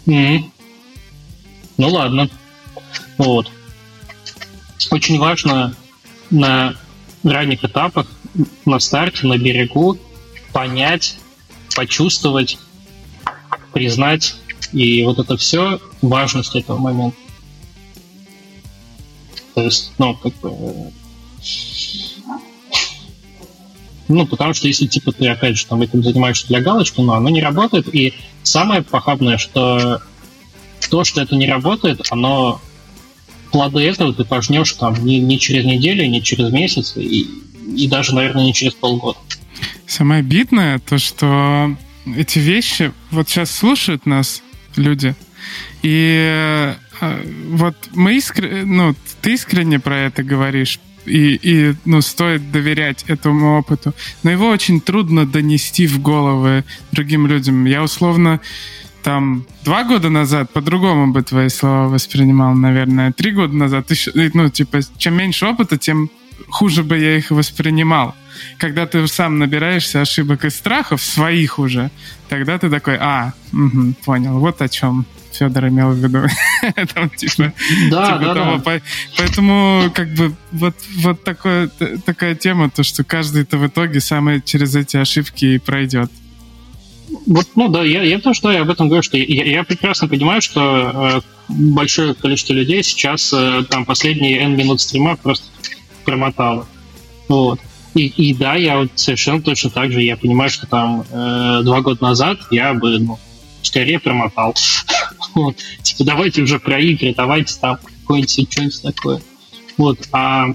[0.05, 0.43] mm-hmm.
[1.77, 2.29] ну ладно.
[3.17, 3.51] Вот.
[4.91, 5.75] Очень важно
[6.29, 6.75] на
[7.23, 8.07] ранних этапах,
[8.65, 9.97] на старте, на берегу
[10.53, 11.17] понять,
[11.75, 12.57] почувствовать,
[13.73, 14.35] признать
[14.73, 17.17] и вот это все важность этого момента.
[19.55, 20.91] То есть, ну, как бы
[24.07, 27.29] ну, потому что если, типа, ты, опять же, там этим занимаешься для галочки, ну, оно
[27.29, 27.93] не работает.
[27.93, 28.13] И
[28.43, 30.01] самое похабное, что
[30.89, 32.61] то, что это не работает, оно
[33.51, 37.27] плоды этого ты пожнешь там не, не через неделю, не через месяц, и,
[37.75, 39.17] и даже, наверное, не через полгода.
[39.85, 41.75] Самое обидное то, что
[42.15, 44.41] эти вещи вот сейчас слушают нас
[44.75, 45.15] люди,
[45.81, 52.51] и э, вот мы искренне, ну, ты искренне про это говоришь, и, и ну, стоит
[52.51, 53.93] доверять этому опыту.
[54.23, 57.65] Но его очень трудно донести в головы другим людям.
[57.65, 58.41] Я условно
[59.07, 63.13] там два года назад по-другому бы твои слова воспринимал, наверное.
[63.13, 66.09] Три года назад еще, ну, типа, чем меньше опыта, тем
[66.49, 68.15] хуже бы я их воспринимал.
[68.57, 71.89] Когда ты сам набираешься ошибок и страхов своих уже,
[72.27, 76.25] тогда ты такой, а, угу, понял, вот о чем Федор имел в виду.
[76.93, 77.53] Там, типа,
[77.89, 78.57] да, типа да, того.
[78.57, 78.79] Да.
[79.17, 81.69] Поэтому, как бы, вот, вот такое,
[82.05, 86.11] такая тема, то, что каждый-то в итоге сам через эти ошибки и пройдет.
[87.25, 90.07] Вот, ну да, я, я тоже что я об этом говорю, что я, я прекрасно
[90.07, 95.45] понимаю, что э, большое количество людей сейчас э, там последние N минут стрима просто
[96.03, 96.67] промотало.
[97.27, 97.59] Вот.
[97.93, 101.81] И, и да, я вот совершенно точно так же, я понимаю, что там э, два
[101.81, 103.19] года назад я бы, ну,
[103.61, 104.53] скорее промотал.
[105.81, 109.21] Типа, давайте уже про игры, давайте там какое-нибудь что-нибудь такое.
[109.77, 109.99] Вот.
[110.11, 110.47] А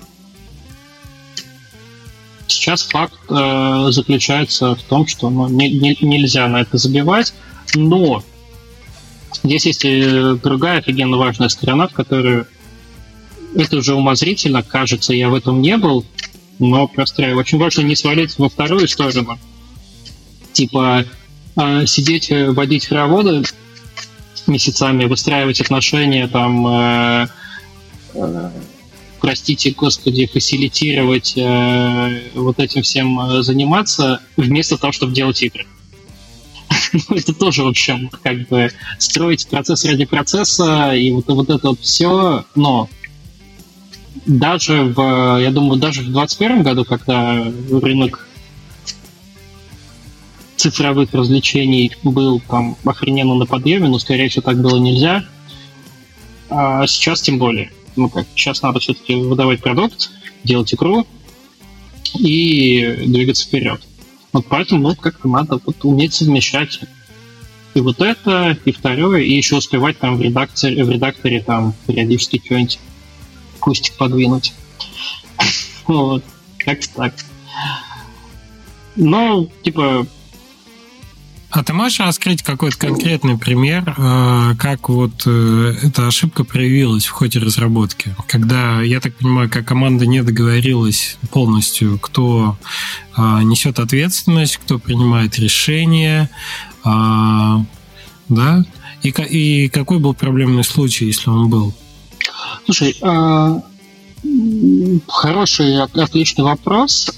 [2.52, 7.34] сейчас факт э, заключается в том, что ну, не, не, нельзя на это забивать,
[7.74, 8.22] но
[9.42, 12.46] здесь есть и другая офигенно важная сторона, в которую
[13.54, 16.04] это уже умозрительно, кажется, я в этом не был,
[16.58, 17.36] но простряю.
[17.36, 19.38] Очень важно не свалить во вторую сторону.
[20.52, 21.04] Типа
[21.56, 23.42] э, сидеть, э, водить хороводы
[24.46, 27.26] месяцами, выстраивать отношения, там, э,
[28.14, 28.50] э,
[29.22, 35.64] простите, господи, фасилитировать, э, вот этим всем э, заниматься, вместо того, чтобы делать игры.
[37.08, 41.68] Ну, это тоже, в общем, как бы строить процесс ради процесса и вот, вот это
[41.68, 42.90] вот все, но
[44.26, 48.26] даже в, я думаю, даже в 2021 году, когда рынок
[50.56, 55.24] цифровых развлечений был там охрененно на подъеме, но, скорее всего, так было нельзя.
[56.50, 57.70] А сейчас тем более.
[57.96, 60.10] Ну как, сейчас надо все-таки выдавать продукт,
[60.44, 61.06] делать игру
[62.18, 63.80] и двигаться вперед.
[64.32, 66.80] Вот поэтому ну, как-то надо вот уметь совмещать
[67.74, 72.40] и вот это, и второе, и еще успевать там в редакторе, в редакторе там периодически
[72.44, 72.78] что-нибудь
[73.60, 74.54] кустик подвинуть.
[75.88, 76.22] Вот,
[76.58, 77.14] как-то так.
[78.94, 80.06] Но, типа,
[81.52, 87.10] а ты можешь раскрыть какой-то конкретный пример, э, как вот э, эта ошибка проявилась в
[87.10, 88.14] ходе разработки?
[88.26, 92.56] Когда, я так понимаю, как команда не договорилась полностью, кто
[93.14, 96.30] а, несет ответственность, кто принимает решения,
[96.84, 97.62] а,
[98.30, 98.64] да?
[99.02, 101.74] И, и какой был проблемный случай, если он был?
[102.64, 103.60] Слушай, а,
[105.06, 107.10] хороший, отличный вопрос.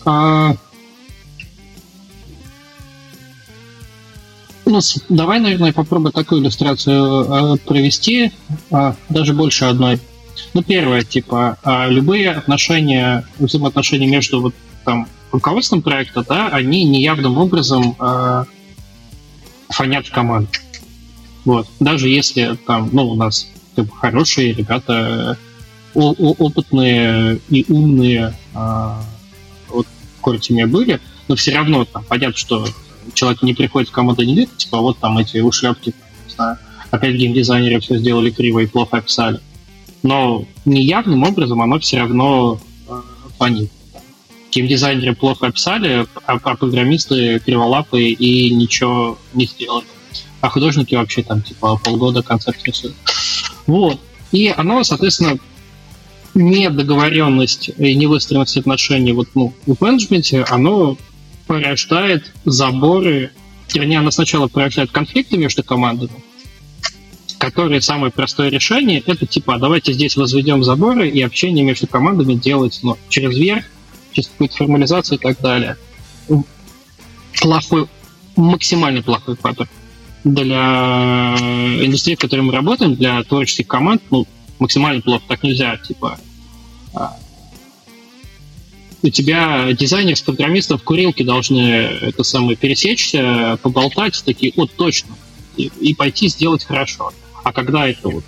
[4.67, 8.33] Ну, давай, наверное, попробую такую иллюстрацию э, провести,
[8.71, 10.01] э, даже больше одной.
[10.55, 14.55] Ну, первое, типа, э, любые отношения, взаимоотношения между вот
[14.85, 18.45] там руководством проекта, да, они неявным образом э,
[19.69, 20.49] фонят в команду.
[21.45, 21.69] Вот.
[21.81, 25.37] Даже если там, ну, у нас как хорошие ребята,
[25.95, 28.95] опытные и умные э,
[29.69, 29.87] вот
[30.17, 32.67] в корте были, но все равно там понятно, что
[33.13, 35.95] человек не приходит в команду не говорит, типа, вот там эти ушлепки,
[36.27, 36.59] не знаю,
[36.91, 39.41] опять геймдизайнеры все сделали криво и плохо описали.
[40.03, 43.01] Но неявным образом оно все равно э,
[43.39, 43.71] фонит.
[44.51, 49.87] Геймдизайнеры плохо описали, а, а программисты криволапые и ничего не сделали.
[50.41, 52.95] А художники вообще там, типа, полгода концепт рисуют.
[53.67, 53.99] Вот.
[54.31, 55.39] И оно, соответственно,
[56.35, 60.99] недоговоренность и невыстроенность отношений вот, ну, в менеджменте, оно
[61.47, 63.31] порождает заборы,
[63.73, 66.13] вернее, она сначала порождает конфликты между командами,
[67.39, 72.81] которые самое простое решение, это типа, давайте здесь возведем заборы и общение между командами делать
[72.83, 73.65] ну, через верх,
[74.13, 75.77] через какую-то формализацию и так далее.
[77.41, 77.89] Плохой,
[78.37, 79.69] максимально плохой фактор
[80.25, 81.37] для
[81.83, 84.27] индустрии, в которой мы работаем, для творческих команд, ну,
[84.59, 86.19] максимально плохо, так нельзя, типа,
[86.95, 87.17] а,
[89.05, 95.15] у тебя дизайнер с программистом в курилке должны это самое пересечься, поболтать, такие, вот точно,
[95.59, 97.13] и, и пойти сделать хорошо.
[97.43, 98.25] А когда это вот,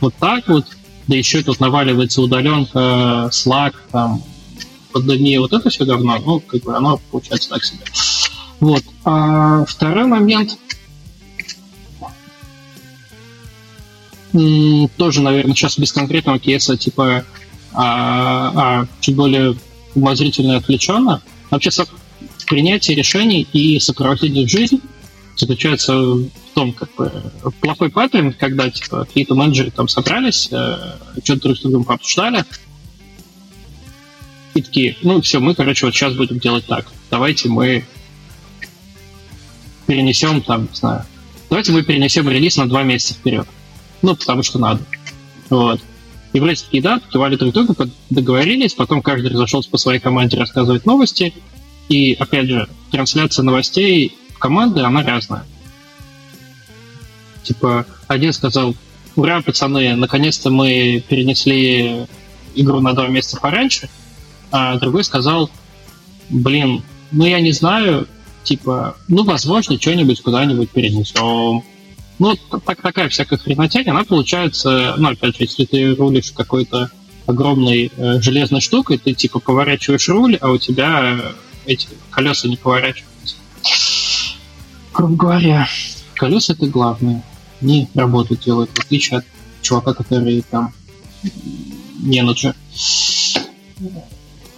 [0.00, 0.66] вот так вот,
[1.08, 4.22] да еще тут наваливается удаленка, Slack, там,
[4.92, 7.82] пандемия, вот это все говно, ну, как бы оно получается так себе.
[8.60, 8.84] Вот.
[9.04, 10.56] А второй момент,
[14.96, 17.24] тоже, наверное, сейчас без конкретного кейса, типа
[17.74, 19.56] а, а чуть более
[19.94, 21.22] умозрительно и отвлеченно.
[21.50, 21.70] Вообще,
[22.46, 24.80] принятие решений и сопровождение в жизнь
[25.36, 27.10] заключается в том, как бы,
[27.60, 30.76] плохой паттерн, когда типа, какие-то менеджеры там собрались, э,
[31.22, 32.44] что-то друг с другом пообсуждали,
[34.54, 36.86] и такие, ну все, мы, короче, вот сейчас будем делать так.
[37.10, 37.84] Давайте мы
[39.86, 41.04] перенесем там, не знаю,
[41.50, 43.48] давайте мы перенесем релиз на два месяца вперед.
[44.02, 44.80] Ну, потому что надо.
[45.50, 45.80] Вот.
[46.34, 47.76] И вроде такие, да, кивали друг другу,
[48.10, 51.32] договорились, потом каждый разошелся по своей команде рассказывать новости.
[51.88, 55.44] И, опять же, трансляция новостей в команды, она разная.
[57.44, 58.74] Типа, один сказал,
[59.14, 62.06] ура, пацаны, наконец-то мы перенесли
[62.56, 63.88] игру на два месяца пораньше,
[64.50, 65.50] а другой сказал,
[66.30, 66.82] блин,
[67.12, 68.08] ну я не знаю,
[68.42, 71.62] типа, ну, возможно, что-нибудь куда-нибудь перенесем.
[72.18, 76.90] Ну, так, такая всякая хренотень, она получается, ну, опять же, если ты рулишь какой-то
[77.26, 81.20] огромной э, железной штукой, ты, типа, поворачиваешь руль, а у тебя
[81.66, 83.36] эти колеса не поворачиваются.
[84.92, 85.68] Грубо говоря,
[86.14, 87.24] колеса это главное.
[87.60, 89.24] Они работу делают, в отличие от
[89.62, 90.72] чувака, который там
[91.98, 92.54] менеджер.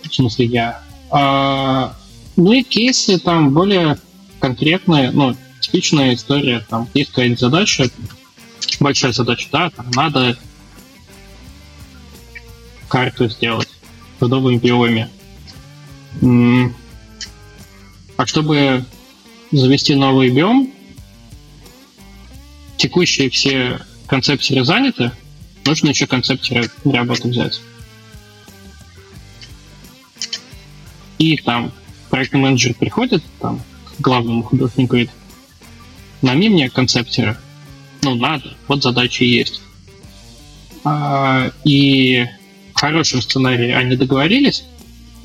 [0.03, 0.83] В смысле, я.
[1.11, 1.95] А,
[2.37, 3.99] ну и кейсы там более
[4.41, 7.91] конкретные, ну, типичная история, там есть какая-нибудь задача,
[8.81, 10.39] большая задача, да, там надо
[12.89, 13.69] карту сделать
[14.21, 15.11] новом биоме.
[18.17, 18.85] А чтобы
[19.53, 20.73] завести новый биом,
[22.77, 25.11] текущие все концептеры заняты,
[25.65, 27.61] нужно еще концептеры работы взять.
[31.19, 31.73] И там
[32.11, 33.63] проектный менеджер приходит там,
[33.99, 35.11] главному художнику говорит,
[36.27, 37.39] нами мне концептера.
[38.03, 39.63] Ну, надо, вот задача есть.
[40.85, 42.27] А, и
[42.75, 44.65] в хорошем сценарии они договорились,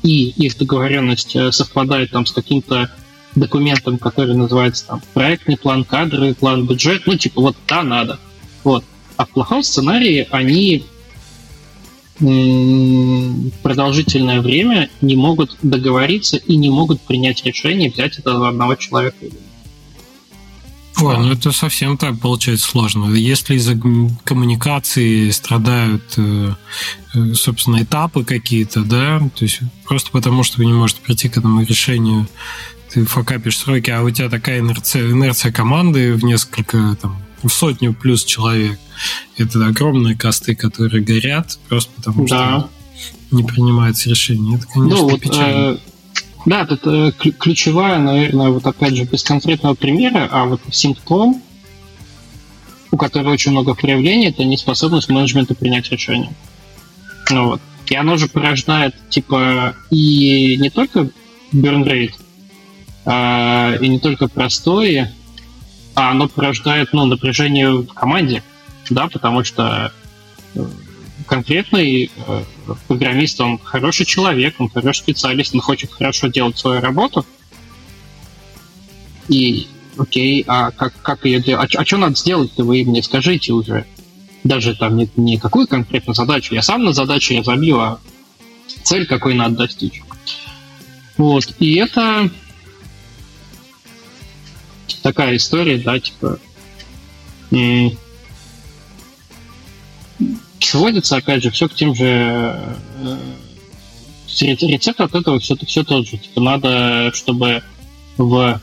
[0.02, 2.90] и их договоренность э, совпадает там с каким-то
[3.34, 8.18] документом, который называется там проектный план, кадровый план, бюджет, ну, типа, вот да, надо.
[8.64, 8.84] Вот.
[9.16, 10.84] А в плохом сценарии они
[13.62, 19.34] продолжительное время не могут договориться и не могут принять решение взять это одного человека или
[21.02, 23.12] Ой, ну это совсем так получается сложно.
[23.14, 23.78] Если из-за
[24.24, 26.54] коммуникации страдают, э,
[27.14, 31.36] э, собственно, этапы какие-то, да, то есть просто потому, что вы не можете прийти к
[31.36, 32.28] этому решению,
[32.92, 37.94] ты факапишь сроки, а у тебя такая инерция, инерция команды в несколько, там, в сотню
[37.94, 38.78] плюс человек.
[39.36, 42.68] Это огромные косты, которые горят просто потому, да.
[42.68, 42.70] что
[43.36, 44.58] не принимается решение.
[44.58, 45.74] Это, конечно, ну, вот, печально.
[45.74, 45.91] Э
[46.44, 51.40] да, это ключевая, наверное, вот опять же, без конкретного примера, а вот симптом,
[52.90, 56.32] у которого очень много проявлений, это неспособность менеджмента принять решение.
[57.30, 57.60] Ну вот.
[57.86, 61.10] И оно же порождает, типа, и не только
[61.52, 62.12] burn
[63.04, 65.12] а, и не только простое,
[65.94, 68.42] а оно порождает, ну, напряжение в команде,
[68.88, 69.92] да, потому что
[70.54, 70.64] э,
[71.26, 72.44] конкретный э,
[72.88, 77.26] программист, он хороший человек, он хороший специалист, он хочет хорошо делать свою работу.
[79.28, 79.66] И
[79.96, 81.74] окей, а как, как ее делать?
[81.74, 83.86] А, а что надо сделать-то вы мне скажите уже?
[84.44, 86.54] Даже там не, не какую конкретную задачу.
[86.54, 88.00] Я сам на задачу я забил, а
[88.82, 90.02] цель какой надо достичь.
[91.16, 91.54] Вот.
[91.58, 92.30] И это
[95.02, 96.38] такая история, да, типа
[100.64, 103.18] сводится, опять же, все к тем же э,
[104.40, 106.18] рецепт от этого все, все тот же.
[106.18, 107.62] Типа надо, чтобы
[108.16, 108.60] в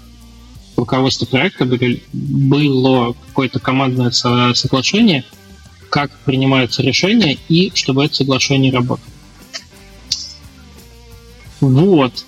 [0.76, 1.66] руководстве проекта
[2.14, 5.24] было какое-то командное соглашение,
[5.90, 9.10] как принимаются решения, и чтобы это соглашение работало.
[11.62, 12.26] Вот.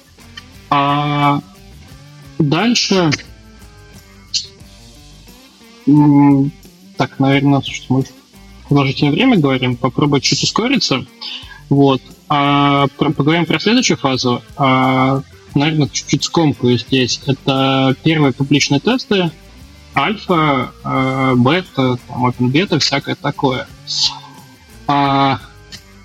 [0.70, 1.42] А
[2.40, 3.12] дальше...
[6.98, 8.04] Так, наверное, что мы
[8.72, 11.06] продолжительное время говорим, попробовать чуть ускориться.
[11.68, 12.02] Вот.
[12.30, 14.42] А про, поговорим про следующую фазу.
[14.56, 15.22] А,
[15.54, 17.20] наверное, чуть-чуть скомкаю здесь.
[17.26, 19.30] Это первые публичные тесты,
[19.94, 23.68] альфа, а, бета, там, open бета, всякое такое.
[24.88, 25.42] А,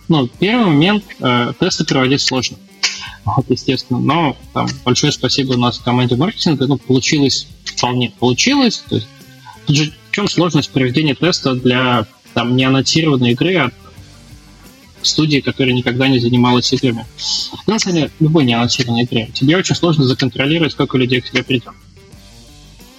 [0.09, 2.57] ну, первый момент, а, тесты проводить сложно.
[3.25, 4.01] Вот, естественно.
[4.01, 6.67] Но там большое спасибо у нас команде маркетинга.
[6.67, 8.83] Ну, получилось вполне получилось.
[8.89, 9.07] То есть,
[9.69, 13.75] в чем сложность проведения теста для там не аннотированной игры от
[15.01, 17.07] студии, которая никогда не занималась играми.
[17.67, 19.31] На самом деле, любой не аннотированной игре.
[19.33, 21.73] Тебе очень сложно законтролировать, сколько людей к тебе придет.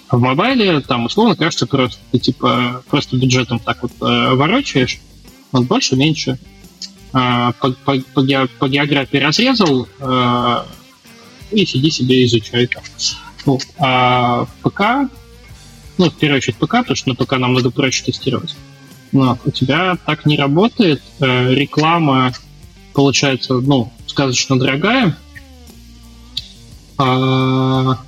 [0.07, 1.99] А в мобайле там условно кажется просто.
[2.11, 4.97] Ты типа просто бюджетом так вот э, ворочаешь,
[5.51, 6.39] он больше, меньше.
[7.13, 10.63] Э, по, по, по, ге, по географии разрезал, э,
[11.51, 12.81] и сиди себе изучай там.
[13.45, 15.11] Ну, а ПК,
[15.99, 18.55] ну, в первую очередь ПК, потому что на ПК намного проще тестировать.
[19.11, 21.01] Но у тебя так не работает.
[21.19, 22.33] Э, реклама
[22.93, 25.15] получается, ну, сказочно дорогая.
[26.97, 27.99] А,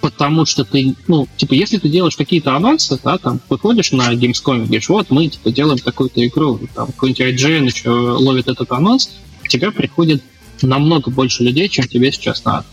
[0.00, 4.64] потому что ты, ну, типа, если ты делаешь какие-то анонсы, да, там, выходишь на Gamescom,
[4.64, 9.10] говоришь, вот, мы, типа, делаем такую-то игру, там, какой-нибудь IGN еще ловит этот анонс,
[9.42, 10.22] к тебе приходит
[10.62, 12.66] намного больше людей, чем тебе сейчас надо.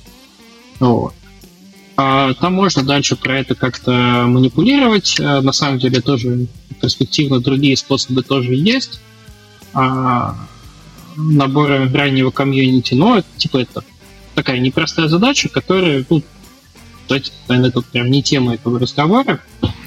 [0.79, 1.13] Вот.
[1.97, 5.17] А там можно дальше про это как-то манипулировать.
[5.19, 6.47] А, на самом деле тоже
[6.81, 8.99] перспективно другие способы тоже есть.
[9.73, 10.35] А,
[11.15, 13.83] набора раннего комьюнити, но типа это
[14.33, 16.21] такая непростая задача, которая, ну,
[17.03, 19.39] кстати, наверное, это прям не тема этого разговора.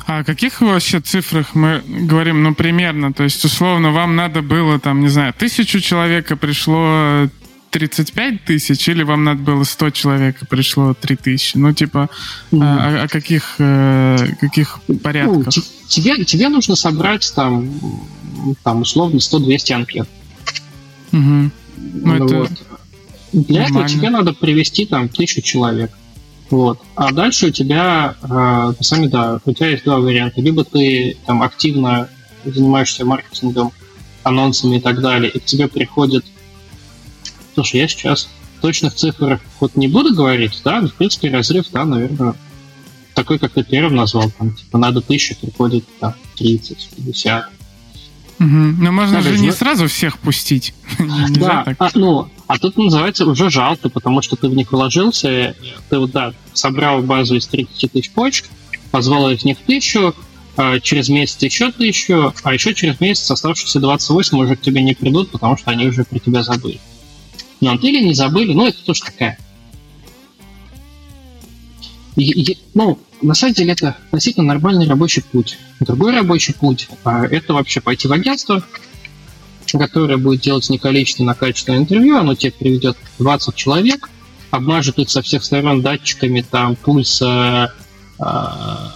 [0.06, 3.12] А о каких вообще цифрах мы говорим, ну, примерно?
[3.12, 7.28] То есть, условно, вам надо было, там, не знаю, тысячу человека пришло
[7.70, 11.56] 35 тысяч, или вам надо было 100 человек, и пришло 3 тысячи?
[11.56, 12.08] Ну, типа,
[12.50, 12.62] mm-hmm.
[12.62, 15.54] о, о каких, э, каких порядках?
[15.56, 17.70] Ну, тебе, тебе нужно собрать там,
[18.62, 20.08] там условно, 100-200 анкет.
[21.12, 21.20] Угу.
[21.20, 22.50] Ну, ну, это вот.
[23.32, 23.86] Для нормально.
[23.86, 25.90] этого тебе надо привести там тысячу человек.
[26.50, 26.80] Вот.
[26.94, 30.40] А дальше у тебя, э, сами, да, у тебя есть два варианта.
[30.40, 32.08] Либо ты там активно
[32.44, 33.72] занимаешься маркетингом,
[34.22, 36.24] анонсами и так далее, и к тебе приходит
[37.58, 38.28] Слушай, я сейчас
[38.60, 42.36] точных цифр вот не буду говорить, да, в принципе, разрыв, да, наверное,
[43.14, 47.46] такой, как ты первым назвал, там, типа, надо тысячу, приходит, там, 30, 50.
[48.38, 48.46] Угу.
[48.46, 50.72] Но можно Надо же не сразу всех пустить.
[51.30, 55.56] да, а, ну, а тут называется уже жалко, потому что ты в них вложился,
[55.90, 58.46] ты вот, да, собрал базу из 30 тысяч почек,
[58.92, 60.14] позвал из них тысячу,
[60.56, 64.94] а через месяц еще тысячу, а еще через месяц оставшиеся 28 уже к тебе не
[64.94, 66.78] придут, потому что они уже про тебя забыли.
[67.60, 69.38] На антеле не забыли, но это тоже такая.
[72.16, 75.58] И, и, ну, на самом деле это относительно нормальный рабочий путь.
[75.80, 78.62] Другой рабочий путь а, это вообще пойти в агентство,
[79.66, 84.08] которое будет делать неколичественное, а качественное интервью, оно тебе приведет 20 человек,
[84.50, 87.74] обмажет их со всех сторон датчиками там пульса,
[88.18, 88.94] а,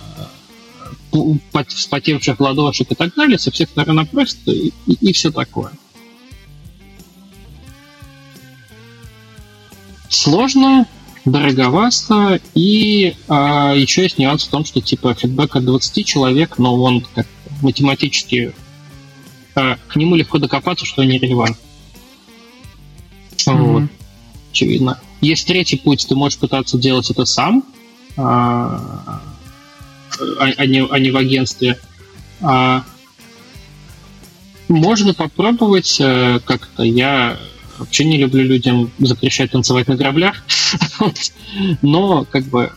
[1.68, 5.72] вспотевших ладошек и так далее, со всех сторон опросит и, и, и все такое.
[10.14, 10.86] Сложно,
[11.24, 16.74] дороговасто, и а, еще есть нюанс в том, что типа фидбэк от 20 человек, но
[16.80, 17.26] он как
[17.62, 18.54] математически
[19.54, 21.56] а, к нему легко докопаться, что они релевантны.
[23.46, 23.72] Mm-hmm.
[23.72, 23.82] Вот.
[24.50, 25.00] Очевидно.
[25.20, 27.64] Есть третий путь, ты можешь пытаться делать это сам,
[28.16, 29.22] а,
[30.18, 31.78] а, а, не, а не в агентстве.
[32.40, 32.84] А,
[34.68, 36.82] можно попробовать а, как-то.
[36.82, 37.38] Я
[37.82, 40.44] Вообще не люблю людям запрещать танцевать на граблях.
[41.82, 42.72] Но как бы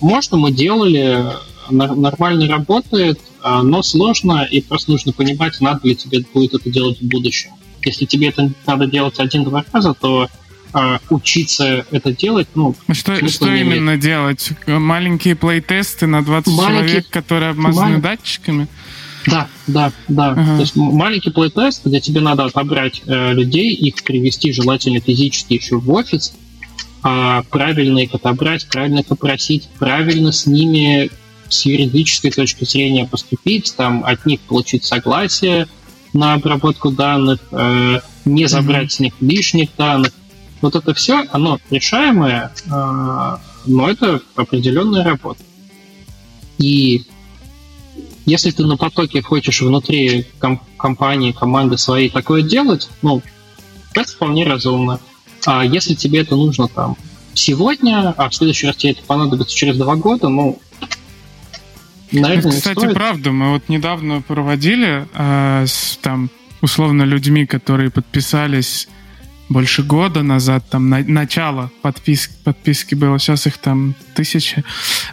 [0.00, 1.24] можно мы делали,
[1.70, 7.00] нормально работает, а, но сложно, и просто нужно понимать, надо ли тебе будет это делать
[7.00, 7.50] в будущем.
[7.82, 10.28] Если тебе это надо делать один-два раза, то
[10.72, 12.74] а, учиться это делать, ну...
[12.86, 14.50] А что, что именно делать?
[14.66, 16.88] Маленькие плейтесты на 20 Маленький...
[16.88, 18.00] человек, которые обмазаны Маль...
[18.02, 18.68] датчиками?
[19.26, 20.30] Да, да, да.
[20.30, 20.56] Ага.
[20.56, 25.78] То есть маленький плейтест, где тебе надо отобрать э, людей, их привести желательно физически еще
[25.78, 26.34] в офис,
[27.02, 31.10] а правильно их отобрать, правильно их попросить, правильно с ними
[31.48, 35.68] с юридической точки зрения поступить, там от них получить согласие
[36.12, 38.96] на обработку данных, э, не забрать mm-hmm.
[38.96, 40.12] с них лишних данных.
[40.60, 43.36] Вот это все, оно решаемое, э,
[43.66, 45.42] но это определенная работа.
[46.58, 47.04] И
[48.26, 53.22] если ты на потоке хочешь внутри ком- компании, команды своей такое делать, ну,
[53.94, 55.00] это вполне разумно.
[55.46, 56.96] А если тебе это нужно там
[57.34, 60.58] сегодня, а в следующий раз тебе это понадобится через два года, ну,
[62.10, 62.94] наверное, это, кстати, стоит.
[62.94, 63.30] правда.
[63.30, 66.30] Мы вот недавно проводили э, с там
[66.62, 68.88] условно людьми, которые подписались
[69.54, 74.64] больше года назад, там, на, начало подписки, подписки было, сейчас их там тысячи.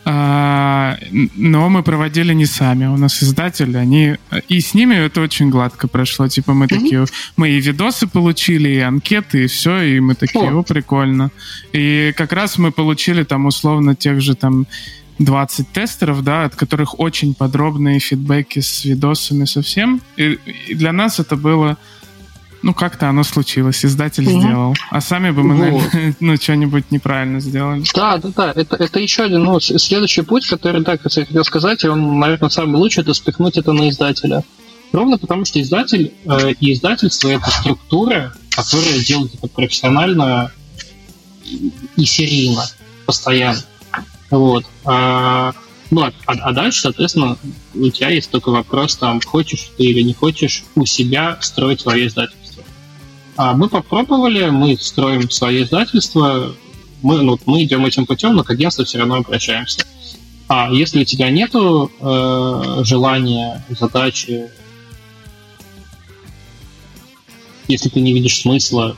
[0.04, 0.98] А,
[1.36, 4.18] но мы проводили не сами, у нас издатели, они...
[4.50, 7.06] И с ними это очень гладко прошло, типа мы такие...
[7.38, 11.30] Мы и видосы получили, и анкеты, и все, и мы такие, о, прикольно.
[11.72, 14.66] И как раз мы получили там условно тех же там
[15.20, 20.02] 20 тестеров, да, от которых очень подробные фидбэки с видосами совсем.
[20.18, 21.78] И, и для нас это было
[22.64, 24.40] ну, как-то оно случилось, издатель mm-hmm.
[24.42, 24.76] сделал.
[24.90, 25.82] А сами бы мы, вот.
[25.94, 27.84] наверное, ну, что-нибудь неправильно сделали.
[27.94, 28.54] Да, да, да.
[28.56, 32.20] Это, это еще один, ну, следующий путь, который, да, как я хотел сказать, и он,
[32.20, 34.44] наверное, самый лучший, это спихнуть это на издателя.
[34.92, 40.52] Ровно потому, что издатель э, и издательство— это структура, которая делает это профессионально
[41.96, 42.66] и серийно,
[43.06, 43.62] постоянно.
[44.30, 44.66] Вот.
[44.86, 45.54] А,
[45.92, 47.38] ну, а, а дальше, соответственно,
[47.74, 52.08] у тебя есть только вопрос, там, хочешь ты или не хочешь у себя строить свое
[52.08, 52.41] издательство.
[53.38, 56.54] А мы попробовали, мы строим свое издательство,
[57.02, 59.86] мы, ну, мы идем этим путем, но к агентству все равно обращаемся.
[60.48, 64.50] А если у тебя нету э, желания, задачи,
[67.68, 68.98] если ты не видишь смысла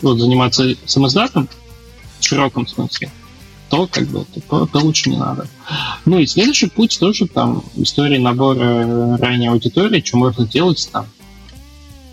[0.00, 1.48] вот, заниматься самоздатом,
[2.18, 3.10] в широком смысле,
[3.70, 5.48] то как бы то, то лучше не надо.
[6.04, 11.06] Ну и следующий путь тоже там история набора ранней аудитории, что можно делать там.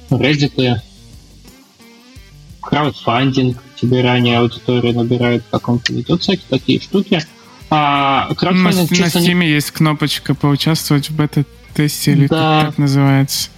[0.09, 0.81] Reddit,
[2.61, 6.05] краудфандинг, тебе ранее аудитория набирает в каком-то виде.
[6.09, 7.21] Вот всякие такие штуки.
[7.69, 9.49] А, краудфандинг, на, на Steam не...
[9.49, 12.61] есть кнопочка поучаствовать в бета-тесте, или да.
[12.61, 13.49] как, как называется.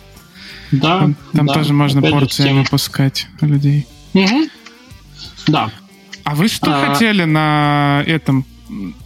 [0.72, 1.00] Да.
[1.00, 1.54] Там, там да.
[1.54, 3.88] тоже можно Опять порциями выпускать людей.
[4.14, 4.50] Угу.
[5.48, 5.72] Да.
[6.24, 6.88] А вы что а...
[6.88, 8.46] хотели на этом?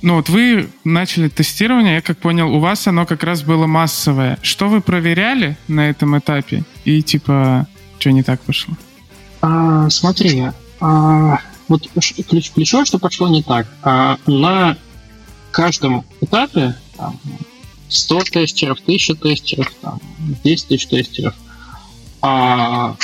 [0.01, 4.37] Ну вот вы начали тестирование, я как понял, у вас оно как раз было массовое.
[4.43, 6.63] Что вы проверяли на этом этапе?
[6.83, 7.67] И типа,
[7.97, 8.75] что не так пошло?
[9.47, 10.43] А, смотри,
[10.79, 11.87] а, вот
[12.27, 13.67] ключ, ключевое, что пошло не так.
[13.83, 14.75] А, на
[15.51, 17.19] каждом этапе там,
[17.87, 19.99] 100 тестеров, 1000 тестеров, там,
[20.43, 21.35] 10 тысяч тестеров.
[22.23, 22.95] А,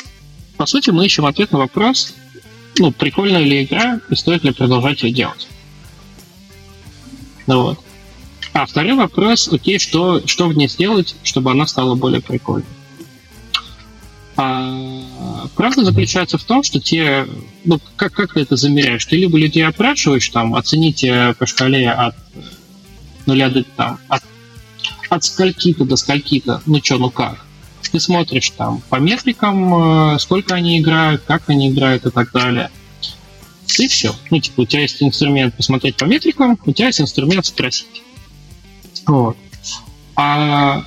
[0.58, 2.16] по сути, мы ищем ответ на вопрос,
[2.80, 5.48] ну, прикольная ли игра, и стоит ли продолжать ее делать.
[7.46, 7.80] Ну вот.
[8.54, 12.66] А второй вопрос, окей, что, что в ней сделать, чтобы она стала более прикольной.
[14.38, 15.01] А,
[15.56, 17.28] правда заключается в том, что те,
[17.66, 19.06] ну, как, как ты это замеряешь?
[19.06, 22.16] Ты либо людей опрашиваешь, там, оцените по шкале от
[23.26, 24.24] нуля до, там, от,
[25.10, 27.46] от скольки-то до скольки-то, ну что, ну как?
[27.92, 32.72] ты смотришь там по метрикам, э, сколько они играют, как они играют и так далее.
[33.78, 34.16] И все.
[34.30, 38.04] Ну, типа, у тебя есть инструмент посмотреть по метрикам, у тебя есть инструмент спросить.
[39.06, 39.38] Вот.
[40.16, 40.84] А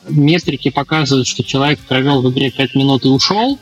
[0.09, 3.57] метрики показывают, что человек провел в игре 5 минут и ушел,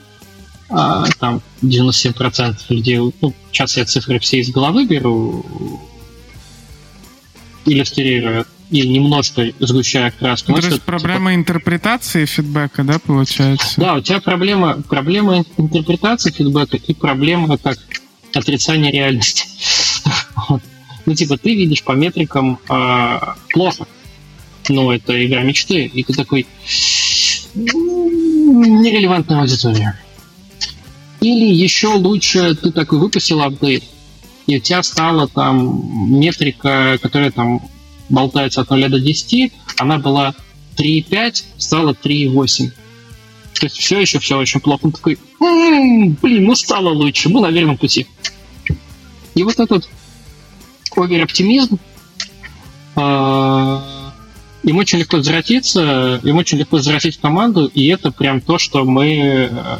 [0.69, 5.45] а, там 97% людей, ну, сейчас я цифры все из головы беру,
[7.65, 10.53] иллюстрирую, и немножко сгущая краску.
[10.53, 11.35] Ну, то есть проблема типа...
[11.35, 13.73] интерпретации фидбэка, да, получается?
[13.77, 17.77] Да, у тебя проблема, проблема интерпретации фидбэка и проблема как
[18.33, 19.45] отрицание реальности.
[21.07, 23.19] Ну, типа, ты видишь по метрикам э,
[23.53, 23.88] плохо,
[24.69, 26.45] но это игра мечты, и ты такой
[27.55, 29.99] нерелевантная аудитория.
[31.19, 33.83] Или еще лучше ты такой выпустил апдейт,
[34.52, 37.61] и у тебя стала там метрика, которая там
[38.10, 40.36] болтается от 0 до 10, она была
[40.78, 42.69] 3,5, стала 3,8.
[43.60, 44.82] То есть все еще все очень плохо.
[44.86, 48.07] Он такой, м-м, блин, ну стало лучше, мы на верном пути.
[49.36, 49.88] И вот этот
[50.98, 51.80] овер-оптимизм,
[52.95, 54.11] а,
[54.64, 59.49] им очень легко возвратиться, им очень легко возвратить команду, и это прям то, что мы,
[59.49, 59.78] э,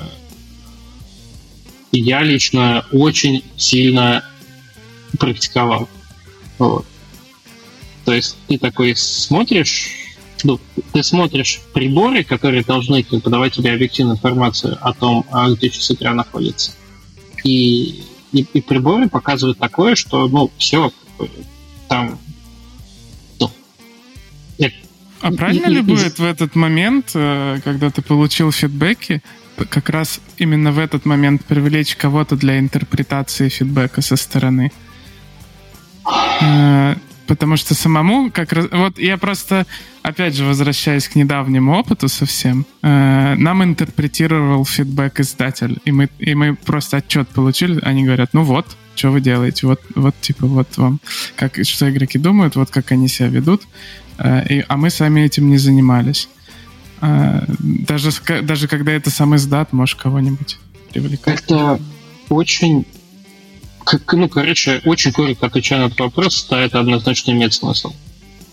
[1.92, 4.24] я лично очень сильно
[5.20, 5.90] практиковал.
[6.58, 6.86] Вот.
[8.06, 9.92] То есть ты такой смотришь,
[10.44, 10.60] ну,
[10.92, 16.14] ты смотришь приборы, которые должны подавать тебе объективную информацию о том, а где часы игра
[16.14, 16.74] находится.
[17.44, 20.92] И, и, и приборы показывают такое, что, ну, все,
[21.88, 22.20] там,
[23.40, 23.52] ну,
[25.22, 29.22] а правильно ли будет в этот момент, э, когда ты получил фидбэки,
[29.70, 34.72] как раз именно в этот момент привлечь кого-то для интерпретации фидбэка со стороны?
[36.42, 36.96] Э,
[37.28, 38.68] потому что самому как раз...
[38.72, 39.66] Вот я просто,
[40.04, 46.36] опять же, возвращаясь к недавнему опыту совсем, э, нам интерпретировал фидбэк издатель, и мы, и
[46.36, 48.66] мы просто отчет получили, они говорят, ну вот,
[48.96, 51.00] что вы делаете, вот, вот типа, вот вам,
[51.36, 53.64] как, что игроки думают, вот как они себя ведут,
[54.18, 56.28] э, и, а мы сами этим не занимались.
[57.02, 58.12] Э, даже,
[58.42, 60.60] даже когда это сам издат, может кого-нибудь
[60.92, 61.42] привлекать.
[61.44, 61.80] Это
[62.30, 62.86] очень
[63.84, 67.94] как, ну, короче, очень коротко отвечая на этот вопрос, да, это однозначно имеет смысл.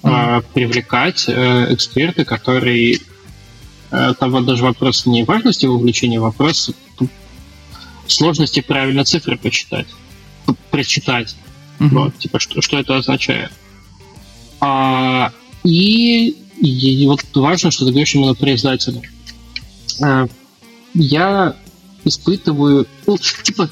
[0.01, 0.45] Mm-hmm.
[0.55, 3.01] привлекать э, эксперты, которые
[3.91, 6.71] э, там вот даже вопрос не важности вовлечения, вопрос
[8.07, 9.89] сложности правильно цифры почитать,
[10.71, 11.35] прочитать.
[11.81, 11.89] Mm-hmm.
[11.89, 13.51] Вот, типа, что, что это означает.
[14.61, 15.33] А,
[15.65, 19.03] и и, и вот важно, что ты говоришь именно про издателя.
[20.03, 20.27] А,
[20.95, 21.57] я
[22.05, 23.71] испытываю, ну, типа,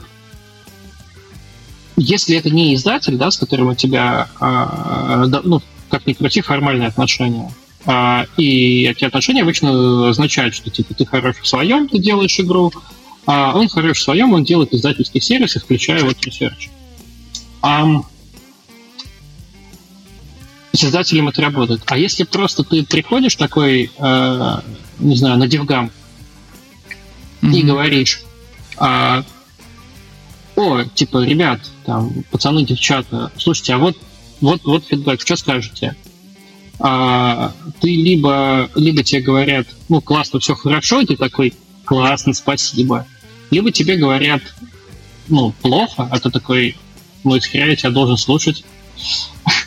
[1.96, 6.88] если это не издатель, да, с которым у тебя, а, ну, как ни крути, формальные
[6.88, 7.52] отношения,
[7.86, 12.72] а, и эти отношения обычно означают, что типа ты хорош в своем, ты делаешь игру,
[13.26, 16.68] а он хорош в своем, он делает издательский сервис, включая вот research.
[17.62, 18.02] А,
[20.72, 21.82] с издателем это работает.
[21.86, 24.60] А если просто ты приходишь такой, э,
[24.98, 25.90] не знаю, на девгам
[27.40, 27.54] mm-hmm.
[27.54, 28.22] и говоришь,
[28.76, 29.24] а,
[30.56, 33.96] о, типа, ребят, там, пацаны, девчата, слушайте, а вот,
[34.40, 35.94] вот, вот фидбэк, что скажете?
[36.78, 41.54] А, ты либо, либо тебе говорят, ну, классно, все хорошо, и ты такой,
[41.84, 43.06] классно, спасибо.
[43.50, 44.42] Либо тебе говорят,
[45.28, 46.76] ну, плохо, а ты такой,
[47.24, 48.64] ну, исхеря я тебя должен слушать.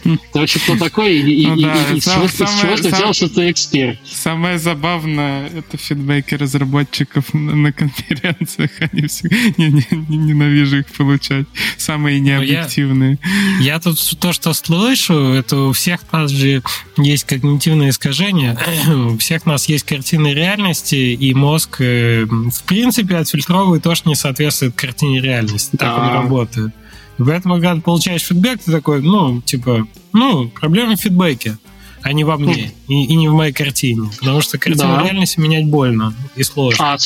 [0.03, 2.89] Ты вообще кто такой и, ну, и, да, и, и сам, с чего, самое, ты
[2.89, 3.99] взял, что ты эксперт?
[4.05, 8.71] Самое забавное— это фидбэки разработчиков на, на конференциях.
[8.79, 11.45] Они все не, не, не, ненавижу их получать.
[11.77, 13.19] Самые ну, необъективные.
[13.59, 16.63] Я, я тут то, что слышу, это у всех нас же
[16.97, 18.57] есть когнитивное искажение.
[18.87, 24.15] у всех нас есть картины реальности, и мозг, э, в принципе, отфильтровывает то, что не
[24.15, 25.75] соответствует картине реальности.
[25.75, 26.01] Так да.
[26.01, 26.73] он работает.
[27.19, 31.57] И поэтому, когда ты получаешь фидбэк, ты такой, ну, типа, ну, проблема в фидбэке,
[32.01, 34.09] а не во мне и, и не в моей картине.
[34.19, 35.03] Потому что картину да.
[35.03, 36.93] реальности менять больно и сложно.
[36.93, 36.97] А.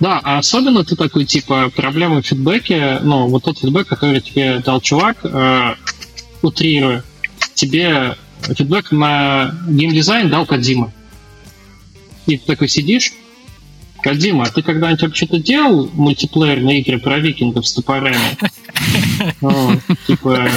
[0.00, 4.62] Да, а особенно ты такой, типа, проблема в фидбэке, ну, вот тот фидбэк, который тебе
[4.64, 5.74] дал чувак, э,
[6.40, 7.04] утрируя,
[7.52, 10.90] тебе фидбэк на геймдизайн дал Кадима.
[12.26, 13.12] И ты такой сидишь,
[14.02, 18.16] Кадима, а ты когда-нибудь вообще-то делал мультиплеерные игры про викингов с топорами?
[20.06, 20.48] Типа,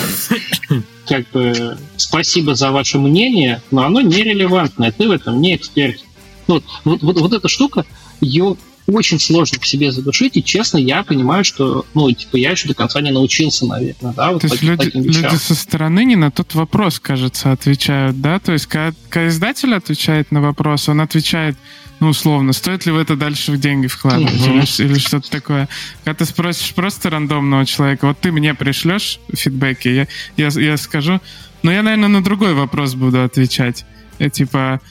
[1.08, 6.04] как бы, спасибо за ваше мнение, но оно нерелевантное, ты в этом не эксперт.
[6.48, 7.86] Вот, вот, вот, вот эта штука,
[8.22, 8.58] ее
[8.88, 12.74] очень сложно в себе задушить, и честно, я понимаю, что, ну, типа, я еще до
[12.74, 16.54] конца не научился, наверное, да, вот То есть люди, люди со стороны не на тот
[16.54, 18.40] вопрос, кажется, отвечают, да?
[18.40, 21.58] То есть, когда, когда издатель отвечает на вопрос, он отвечает,
[22.00, 24.82] ну, условно, стоит ли в это дальше в деньги вкладывать mm-hmm.
[24.82, 25.70] или, или что-то такое.
[26.04, 31.22] Когда ты спросишь просто рандомного человека, вот ты мне пришлешь фидбэки, я, я, я скажу,
[31.62, 33.86] но я, наверное, на другой вопрос буду отвечать.
[34.20, 34.82] Я, типа,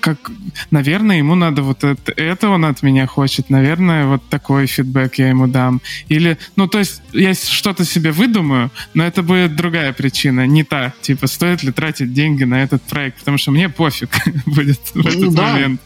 [0.00, 0.30] как,
[0.70, 5.28] наверное, ему надо вот это, это он от меня хочет, наверное, вот такой фидбэк я
[5.28, 5.80] ему дам.
[6.08, 10.92] Или, ну, то есть, я что-то себе выдумаю, но это будет другая причина, не та,
[11.00, 14.10] типа, стоит ли тратить деньги на этот проект, потому что мне пофиг
[14.46, 15.52] будет в этот да.
[15.52, 15.80] момент.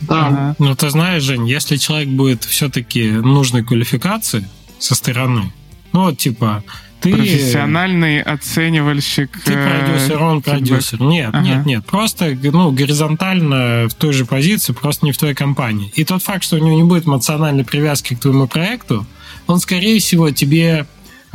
[0.00, 0.26] Да.
[0.26, 0.56] Ага.
[0.58, 4.46] Ну, ты знаешь, Жень, если человек будет все-таки нужной квалификации
[4.78, 5.52] со стороны,
[5.92, 6.62] ну, вот, типа,
[7.04, 7.12] ты...
[7.12, 9.30] Профессиональный оценивальщик.
[9.44, 11.02] Ты э, продюсер, он продюсер.
[11.02, 11.44] Нет, ага.
[11.44, 11.86] нет, нет.
[11.86, 15.92] Просто ну, горизонтально в той же позиции, просто не в твоей компании.
[15.94, 19.06] И тот факт, что у него не будет эмоциональной привязки к твоему проекту,
[19.46, 20.86] он, скорее всего, тебе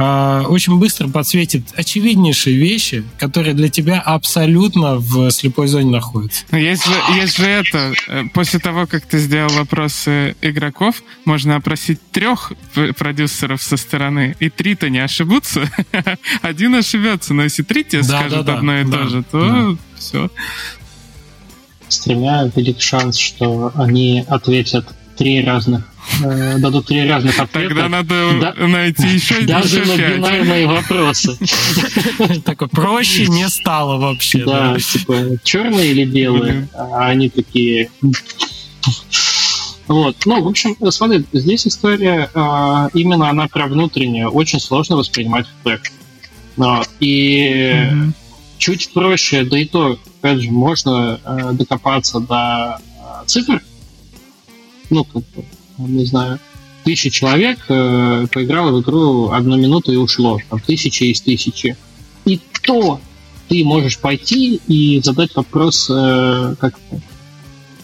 [0.02, 6.46] а, очень быстро подсветит очевиднейшие вещи, которые для тебя абсолютно в слепой зоне находятся.
[6.52, 11.58] Но есть же, есть же это, э, после того, как ты сделал вопросы игроков, можно
[11.58, 12.54] опросить трех
[12.98, 15.70] продюсеров со стороны, и три-то не ошибутся,
[16.42, 19.24] один ошибется, но если три тебе да, скажут да, одно да, и да, то же,
[19.24, 19.78] то да.
[19.98, 20.32] все.
[21.90, 25.89] С тремя велик шанс, что они ответят три разных
[26.24, 27.70] э, дадут три разных ответа.
[27.70, 31.38] Тогда надо да, найти еще Даже еще на бинарные вопросы.
[32.46, 34.46] Такое проще не стало вообще.
[34.46, 37.90] Да, типа черные или белые, а они такие...
[39.88, 40.18] Вот.
[40.26, 44.30] Ну, в общем, смотри, здесь история э, именно она про внутреннюю.
[44.30, 45.48] Очень сложно воспринимать.
[46.58, 48.12] Но, и mm-hmm.
[48.60, 53.64] чуть проще, да и то, опять же, можно э, докопаться до э, цифр,
[54.90, 55.44] ну, как бы,
[55.88, 56.40] не знаю,
[56.84, 60.40] тысяча человек э, поиграло в игру одну минуту и ушло.
[60.50, 61.76] Там тысяча из тысячи.
[62.26, 63.00] И то
[63.48, 66.80] ты можешь пойти и задать вопрос, э, как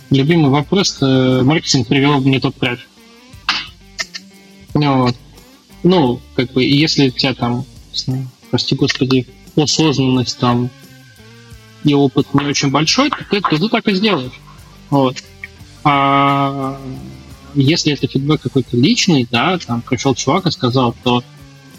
[0.09, 2.79] любимый вопрос, э, маркетинг привел бы не тот трек.
[4.73, 5.15] Ну, вот.
[5.83, 10.69] ну, как бы, если у тебя там, знаю, прости господи, осознанность там
[11.83, 14.33] и опыт не очень большой, то ты, то ты так и сделаешь.
[14.89, 15.17] Вот.
[15.83, 16.79] А
[17.55, 21.23] если это фидбэк какой-то личный, да, там пришел чувак и сказал, то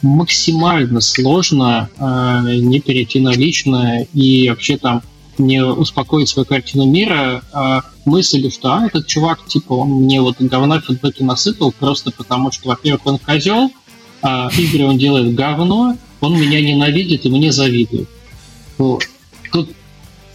[0.03, 5.03] максимально сложно э, не перейти на личное и вообще там
[5.39, 10.37] не успокоить свою картину мира э, мыслью, что а, этот чувак, типа, он мне вот
[10.41, 13.71] говна фидбэки насыпал просто потому, что, во-первых, он козел,
[14.23, 18.09] а игры он делает говно, он меня ненавидит и мне завидует.
[18.79, 19.07] Вот.
[19.53, 19.71] Тут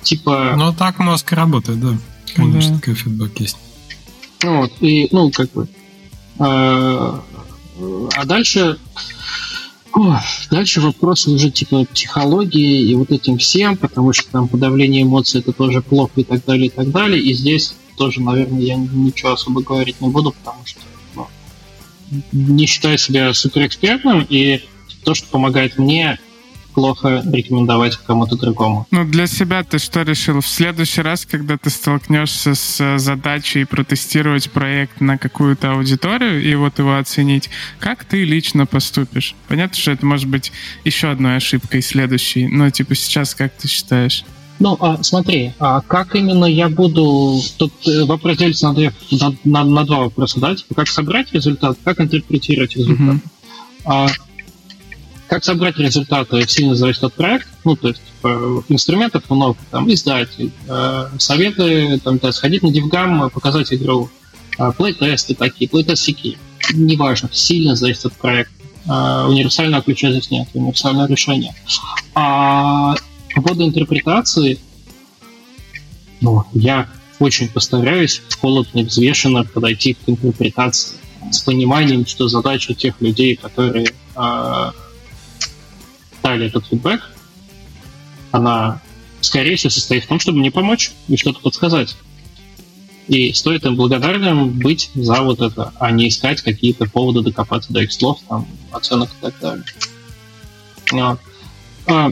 [0.04, 0.54] типа...
[0.56, 1.98] Ну, так мозг работает, да.
[2.36, 2.80] Конечно, да.
[2.80, 3.58] такой фидбэк есть.
[4.44, 5.68] Вот, и, ну, как бы...
[6.40, 7.20] Э,
[8.16, 8.78] а дальше...
[9.94, 15.42] О, дальше вопросы уже типа психологии и вот этим всем, потому что там подавление эмоций
[15.42, 17.22] это тоже плохо и так далее, и так далее.
[17.22, 20.80] И здесь тоже, наверное, я ничего особо говорить не буду, потому что
[21.14, 21.28] ну,
[22.32, 24.62] не считаю себя суперэкспертом, и
[25.04, 26.20] то, что помогает мне,
[26.72, 28.88] плохо рекомендовать кому-то другому.
[28.92, 30.42] Ну, для себя ты что решил?
[30.42, 36.56] В следующий раз, когда ты столкнешься с э, задачей протестировать проект на какую-то аудиторию и
[36.56, 37.50] вот его оценить,
[37.80, 39.36] как ты лично поступишь?
[39.48, 40.52] Понятно, что это может быть
[40.86, 44.24] еще одной ошибкой следующей, но типа сейчас как ты считаешь?
[44.60, 47.42] Ну, а, смотри, а как именно я буду...
[47.58, 50.56] Тут э, вопрос делится на, две, на, на, на два вопроса, да?
[50.56, 53.16] Типа, как собрать результат, как интерпретировать результат.
[53.84, 54.12] Mm-hmm.
[55.32, 57.48] Как собрать результаты сильно зависит от проекта.
[57.64, 63.30] Ну, то есть типа, инструментов много, там, издатель, э, советы, там, да, сходить на DevGam,
[63.30, 64.10] показать игру,
[64.60, 66.10] э, плей-тесты такие, плей-тест
[66.74, 68.54] неважно, сильно зависит от проекта.
[68.90, 71.56] Э, универсального ключа здесь нет, универсального решения.
[72.14, 72.96] А
[73.34, 74.60] по поводу интерпретации,
[76.20, 76.90] ну, я
[77.20, 80.98] очень постараюсь холодно, взвешенно подойти к интерпретации
[81.32, 84.72] с пониманием, что задача тех людей, которые э,
[86.32, 87.02] дали этот фидбэк,
[88.32, 88.82] она,
[89.20, 91.96] скорее всего, состоит в том, чтобы мне помочь и что-то подсказать.
[93.08, 97.82] И стоит им благодарным быть за вот это, а не искать какие-то поводы докопаться до
[97.82, 99.66] их слов, там, оценок и так далее.
[100.92, 101.20] Вот.
[101.88, 102.12] А,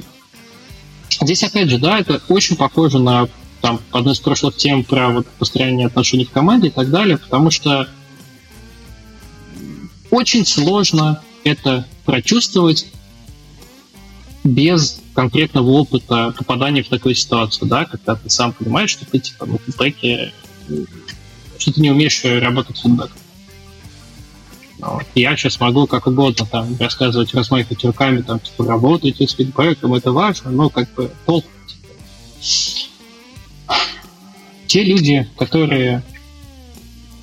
[1.22, 3.30] здесь, опять же, да, это очень похоже на
[3.62, 7.52] там, одну из прошлых тем про вот, построение отношений в команде и так далее, потому
[7.52, 7.88] что
[10.12, 12.88] очень сложно это прочувствовать
[14.50, 19.46] без конкретного опыта попадания в такую ситуацию, да, когда ты сам понимаешь, что ты типа
[19.46, 20.34] на фидбэке,
[21.58, 23.18] что ты не умеешь работать с фидбэком.
[24.80, 25.06] Вот.
[25.14, 30.12] Я сейчас могу как угодно там рассказывать, размахивать руками, там, типа, работайте с фидбэком, это
[30.12, 31.46] важно, но как бы толк.
[34.68, 36.04] Те люди, которые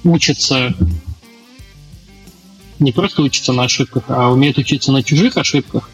[0.04, 0.74] учатся
[2.78, 5.88] не просто учатся на ошибках, а умеют учиться на чужих ошибках,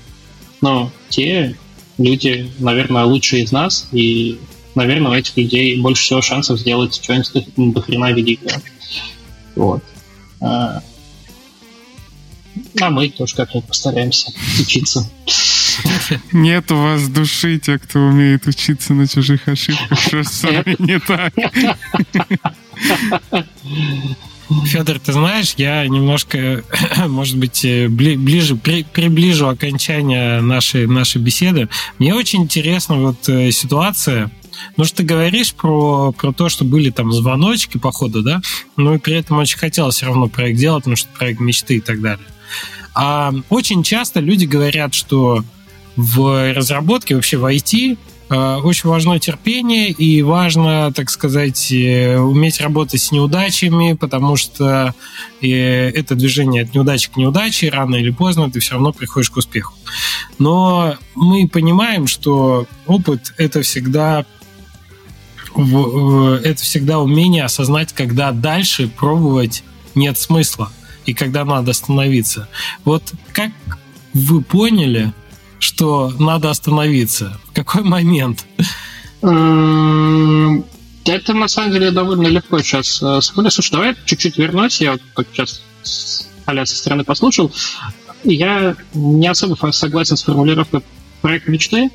[0.63, 1.57] но те
[1.99, 4.39] люди, наверное, лучшие из нас, и,
[4.75, 8.63] наверное, у этих людей больше всего шансов сделать что-нибудь до хрена великое.
[9.55, 9.83] Вот.
[10.41, 10.83] А,
[12.81, 15.09] а мы тоже как-нибудь постараемся учиться.
[16.33, 20.01] Нет у вас души, те, кто умеет учиться на чужих ошибках.
[20.01, 21.35] Что с вами не так?
[24.67, 26.65] Федор, ты знаешь, я немножко,
[27.09, 31.69] может быть, э, ближе, при, приближу окончание нашей, нашей беседы.
[31.99, 34.31] Мне очень интересна вот э, ситуация,
[34.77, 38.41] ну, что ты говоришь про, про то, что были там звоночки по ходу, да?
[38.77, 41.81] Ну, и при этом очень хотелось все равно проект делать, потому что проект мечты и
[41.81, 42.27] так далее.
[42.95, 45.45] А очень часто люди говорят, что
[45.97, 53.01] в разработке, вообще в IT, очень важно терпение и важно, так сказать, э, уметь работать
[53.01, 54.95] с неудачами, потому что
[55.41, 59.37] э, это движение от неудачи к неудаче, рано или поздно ты все равно приходишь к
[59.37, 59.75] успеху.
[60.39, 64.25] Но мы понимаем, что опыт это всегда
[65.55, 69.63] это всегда умение осознать, когда дальше пробовать
[69.95, 70.73] нет смысла
[71.05, 72.49] и когда надо остановиться.
[72.85, 73.51] Вот как
[74.15, 75.13] вы поняли,
[75.63, 77.41] что надо остановиться?
[77.51, 78.45] В какой момент?
[79.21, 83.53] Это на самом деле довольно легко сейчас э, вспомнить.
[83.53, 84.81] Слушай, давай чуть-чуть вернусь.
[84.81, 85.63] Я вот так сейчас
[86.47, 87.53] а со стороны послушал.
[88.25, 90.83] Я не особо согласен с формулировкой
[91.21, 91.91] проект мечты.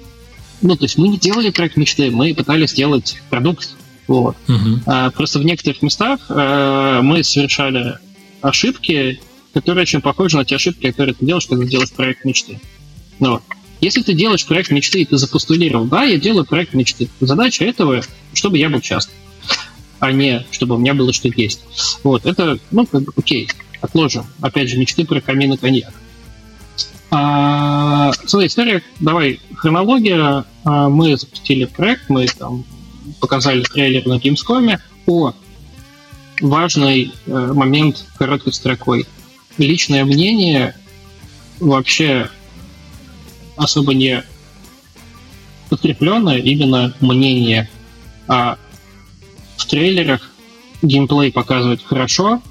[0.62, 3.76] Ну, то есть мы не делали проект мечты, мы пытались сделать продукт.
[4.08, 4.36] Вот.
[4.48, 4.80] Uh-huh.
[4.86, 7.98] А, просто в некоторых местах а, мы совершали
[8.42, 9.20] ошибки,
[9.54, 12.60] которые очень похожи на те ошибки, которые ты делаешь, когда делаешь проект мечты.
[13.20, 13.42] Ну,
[13.82, 17.10] если ты делаешь проект мечты, и ты запостулировал, да, я делаю проект мечты.
[17.20, 18.02] Задача этого,
[18.34, 19.12] чтобы я был часто,
[20.00, 21.62] а не чтобы у меня было что есть.
[22.04, 23.50] Вот, это, ну, как бы, окей,
[23.82, 24.26] отложим.
[24.42, 25.94] Опять же, мечты про камин и коньяк.
[27.10, 30.46] А, смотри, история, давай, хронология.
[30.64, 32.66] А, мы запустили проект, мы там
[33.20, 34.80] показали трейлер на Gamescom.
[35.06, 35.34] О,
[36.42, 39.06] важный э, момент короткой строкой.
[39.58, 40.76] Личное мнение
[41.60, 42.30] вообще
[43.58, 44.24] особо не
[45.70, 47.70] подкрепленное именно мнение.
[48.28, 48.58] А
[49.58, 50.30] в трейлерах
[50.82, 52.42] геймплей показывает хорошо,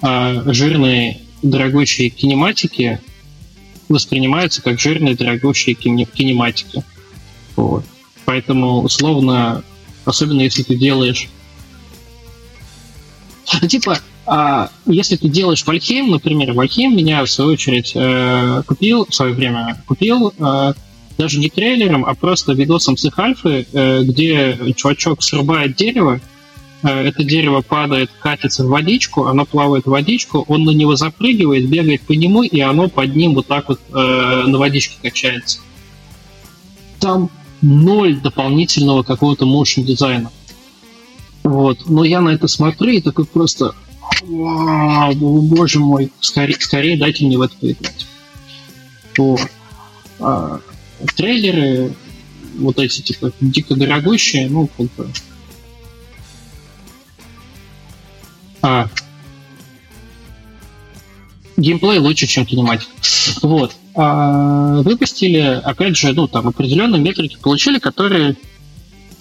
[0.00, 3.00] а жирные дорогущие кинематики
[3.88, 6.84] воспринимаются как жирные дорогущие кинематики.
[7.56, 7.84] Вот.
[8.24, 9.62] Поэтому, условно,
[10.04, 11.28] особенно если ты делаешь...
[13.68, 19.14] Типа, а если ты делаешь Вальхейм, например, Вальхейм меня, в свою очередь, э, купил, в
[19.14, 20.72] свое время купил, э,
[21.18, 26.20] даже не трейлером, а просто видосом с их альфы, э, где чувачок срубает дерево,
[26.82, 31.68] э, это дерево падает, катится в водичку, оно плавает в водичку, он на него запрыгивает,
[31.68, 35.60] бегает по нему, и оно под ним вот так вот э, на водичке качается.
[36.98, 37.30] Там
[37.60, 40.30] ноль дополнительного какого-то motion дизайна.
[41.42, 41.86] Вот.
[41.86, 43.74] Но я на это смотрю и такой просто
[44.22, 48.06] Вау, боже мой, скорее, скорее дайте мне в это поиграть.
[49.14, 49.38] То
[50.18, 50.60] а,
[51.16, 51.92] трейлеры,
[52.58, 55.08] вот эти, типа, дико дорогущие, ну, как бы...
[58.62, 58.88] А,
[61.56, 62.88] геймплей лучше, чем кинематик.
[63.42, 63.74] Вот.
[63.94, 68.36] А, выпустили, опять же, ну, там, определенные метрики получили, которые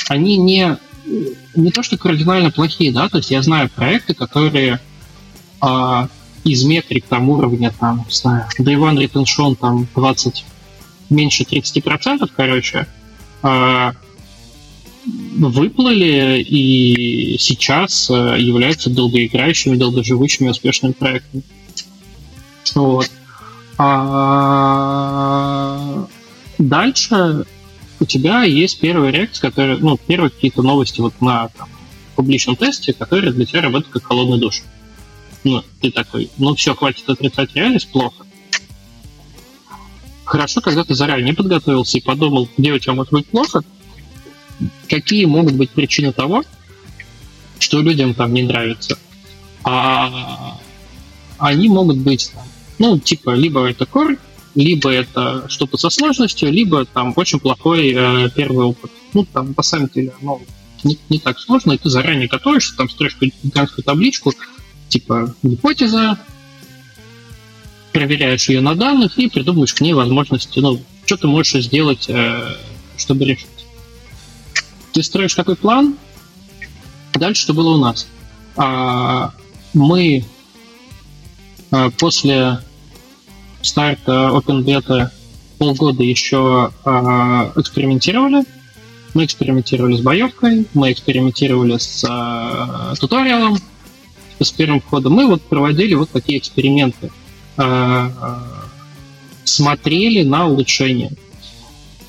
[0.08, 0.78] они не,
[1.56, 4.80] не то что кардинально плохие, да, то есть я знаю проекты, которые
[5.62, 6.10] а,
[6.44, 10.46] из метрик там уровня, там, не знаю, Day One Retention там 20,
[11.10, 12.88] меньше 30%, короче,
[13.42, 13.94] а,
[15.38, 21.44] выплыли и сейчас а, являются долгоиграющими, долгоживущими, успешными проектами.
[22.76, 23.10] Вот.
[23.78, 24.48] А
[26.58, 27.46] дальше
[28.04, 31.70] у тебя есть первый реакт, который, ну, первые какие-то новости вот на там,
[32.16, 34.62] публичном тесте, которые для тебя работают как холодный душ
[35.44, 38.26] ну, ты такой, ну все, хватит отрицать реальность, плохо.
[40.24, 43.62] Хорошо, когда ты заранее подготовился и подумал, где у тебя может быть плохо,
[44.88, 46.44] какие могут быть причины того,
[47.60, 48.98] что людям там не нравится.
[49.64, 50.58] А
[51.38, 52.32] они могут быть,
[52.80, 54.18] ну, типа, либо это core,
[54.56, 58.92] либо это что-то со сложностью, либо там очень плохой э, первый опыт.
[59.14, 60.42] Ну, там, по самом деле, ну,
[60.84, 64.34] не, не так сложно, и ты заранее готовишься, там строишь гигантскую табличку,
[64.90, 66.20] типа гипотеза,
[67.92, 72.56] проверяешь ее на данных и придумываешь к ней возможности, ну, что ты можешь сделать, э,
[72.98, 73.48] чтобы решить.
[74.94, 75.98] Ты строишь такой план,
[77.14, 78.08] дальше что было у нас?
[78.56, 79.34] А,
[79.74, 80.24] мы
[81.72, 82.60] а, после
[83.64, 85.10] старта Open Beta
[85.58, 88.44] полгода еще а, экспериментировали.
[89.14, 93.58] Мы экспериментировали с боевкой, мы экспериментировали с а, туториалом,
[94.40, 97.12] с первым входом, мы вот проводили вот такие эксперименты.
[97.56, 98.64] А, а,
[99.44, 101.12] смотрели на улучшение.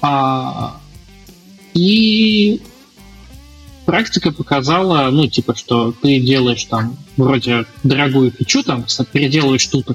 [0.01, 0.81] А,
[1.75, 2.63] и
[3.85, 9.87] практика показала, ну, типа, что ты делаешь там вроде дорогую фичу, там, переделываешь тут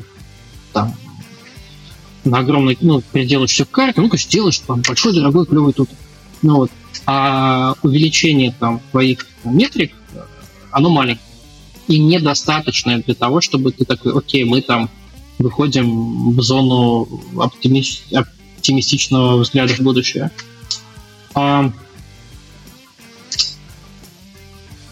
[0.71, 0.93] там
[2.25, 5.89] на огромный, ну, переделаешь все в карте, ну, конечно, делаешь там большой, дорогой, клевый тут.
[6.41, 6.71] Ну вот.
[7.05, 9.93] А увеличение там твоих метрик,
[10.71, 11.25] оно маленькое
[11.87, 14.89] и недостаточное для того, чтобы ты такой, окей, мы там
[15.39, 17.83] выходим в зону оптими...
[18.15, 20.31] оптимистичного взгляда в будущее.
[21.33, 21.71] А...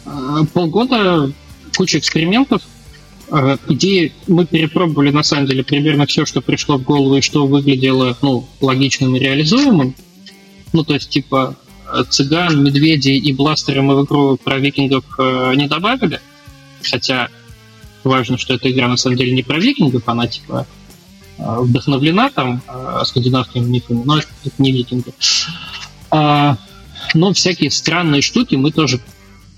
[0.05, 1.31] а полгода,
[1.75, 2.63] куча экспериментов.
[3.29, 7.45] А, идеи мы перепробовали на самом деле примерно все, что пришло в голову и что
[7.45, 9.95] выглядело ну, логичным и реализуемым.
[10.73, 11.55] Ну, то есть, типа,
[12.09, 16.19] цыган, медведей и бластеры мы в игру про викингов э, не добавили.
[16.83, 17.29] Хотя
[18.03, 20.67] важно, что эта игра на самом деле не про викингов, она типа
[21.37, 24.27] э, вдохновлена там э, скандинавскими мифами, но это
[24.57, 25.13] не викинги.
[26.09, 26.57] А,
[27.13, 28.99] но всякие странные штуки мы тоже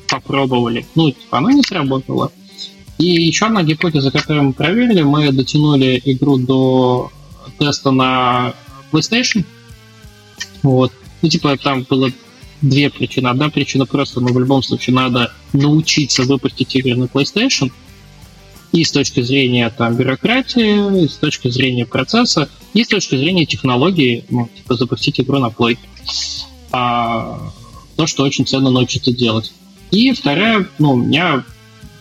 [0.07, 0.85] попробовали.
[0.95, 2.31] Ну, типа, она не сработала.
[2.99, 7.11] И еще одна гипотеза, которую мы проверили, мы дотянули игру до
[7.57, 8.53] теста на
[8.91, 9.45] PlayStation.
[10.63, 10.91] Вот.
[11.21, 12.11] Ну, типа, там было
[12.61, 13.29] две причины.
[13.29, 17.71] Одна причина просто, ну, в любом случае, надо научиться выпустить игры на PlayStation.
[18.73, 23.45] И с точки зрения там, бюрократии, и с точки зрения процесса, и с точки зрения
[23.45, 25.77] технологии, ну, типа запустить игру на Play.
[26.71, 27.49] А,
[27.95, 29.53] то, что очень ценно научиться делать.
[29.89, 31.45] И вторая, ну, у меня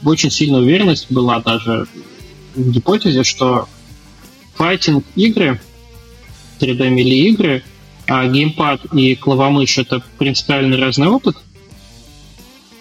[0.04, 1.86] очень сильная уверенность была даже
[2.54, 3.68] в гипотезе, что
[4.54, 5.60] файтинг игры,
[6.60, 7.62] 3D мили игры,
[8.06, 11.36] а геймпад и клавомышь— это принципиально разный опыт.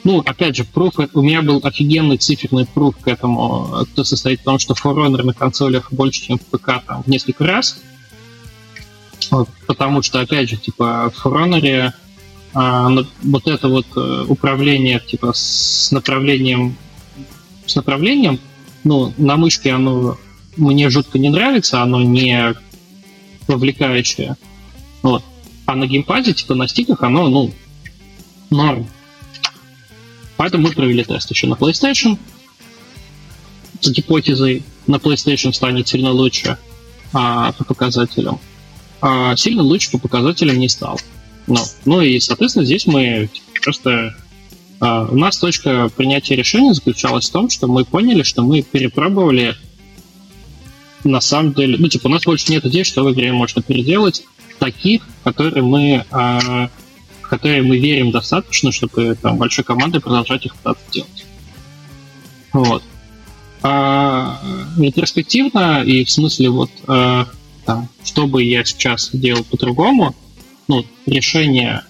[0.04, 4.44] Ну, опять же, пруф, у меня был офигенный циферный пруф к этому, кто состоит в
[4.46, 7.78] том, что Forerunner на консолях больше, чем в ПК там, в несколько раз.
[9.30, 11.92] Вот, потому что, опять же, типа, в Forerunner
[12.54, 12.90] а,
[13.24, 16.78] вот это вот э, управление, типа, с направлением,
[17.68, 18.40] с направлением,
[18.84, 20.18] ну, на мышке оно
[20.56, 22.56] мне жутко не нравится, оно не
[23.48, 24.36] вовлекающее.
[25.04, 25.24] Вот.
[25.66, 27.54] А на геймпаде, типа на стиках, оно, ну,
[28.50, 28.88] норм.
[30.38, 32.18] Поэтому мы провели тест еще на PlayStation.
[33.82, 36.58] С гипотезой на PlayStation станет сильно лучше
[37.14, 38.40] а, по показателям.
[39.02, 41.00] А сильно лучше по показателям не стал.
[41.48, 43.30] Ну, ну и, соответственно, здесь мы
[43.64, 44.16] просто...
[44.80, 49.56] А, у нас точка принятия решения заключалась в том, что мы поняли, что мы перепробовали
[51.04, 51.78] на самом деле...
[51.78, 54.24] Ну, типа, у нас больше нет идей, что в игре можно переделать
[54.60, 60.84] таких, которые мы в которые мы верим достаточно, чтобы там большой командой продолжать их пытаться
[60.92, 61.26] делать.
[62.54, 62.84] Вот.
[63.64, 64.40] А,
[64.78, 67.28] ретроспективно и в смысле вот а,
[67.66, 70.16] там, что бы я сейчас делал по-другому,
[70.70, 71.84] ну, решение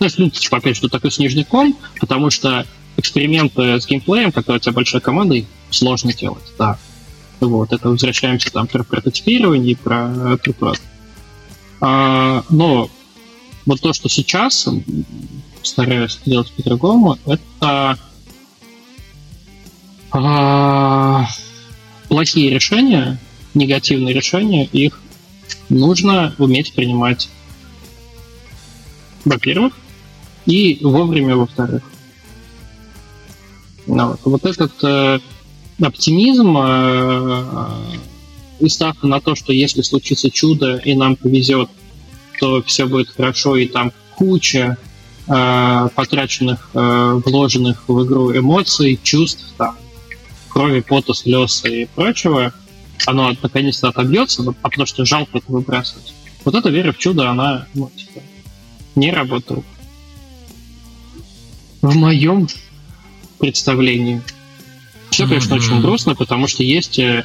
[0.00, 2.66] ну, ну, типа, опять же, такой снежный ком, потому что
[2.96, 5.36] эксперименты с геймплеем, когда у тебя большая команда,
[5.70, 6.78] сложно делать, да.
[7.40, 10.74] Вот, это возвращаемся там про прототипирование и про, про,
[11.80, 12.90] А, но
[13.64, 14.68] вот то, что сейчас
[15.62, 17.98] стараюсь делать по-другому, это
[20.10, 21.26] а,
[22.08, 23.18] плохие решения,
[23.54, 25.00] негативные решения, их
[25.68, 27.28] нужно уметь принимать,
[29.28, 29.74] во-первых,
[30.46, 31.82] и вовремя, во-вторых.
[33.86, 35.18] Ну, вот, вот этот э,
[35.80, 37.44] оптимизм э,
[38.60, 41.70] и ставка на то, что если случится чудо и нам повезет,
[42.36, 44.76] что все будет хорошо, и там куча
[45.26, 49.76] э, потраченных, э, вложенных в игру эмоций, чувств, там,
[50.48, 52.52] крови, пота, слез и прочего,
[53.06, 56.14] оно наконец-то отобьется, а потому что жалко это выбрасывать.
[56.44, 58.20] Вот эта вера в чудо, она ну, типа,
[58.98, 59.62] не работала.
[61.80, 62.48] В моем
[63.38, 64.20] представлении.
[65.10, 65.58] Все, конечно, mm-hmm.
[65.58, 67.24] очень грустно, потому что есть э,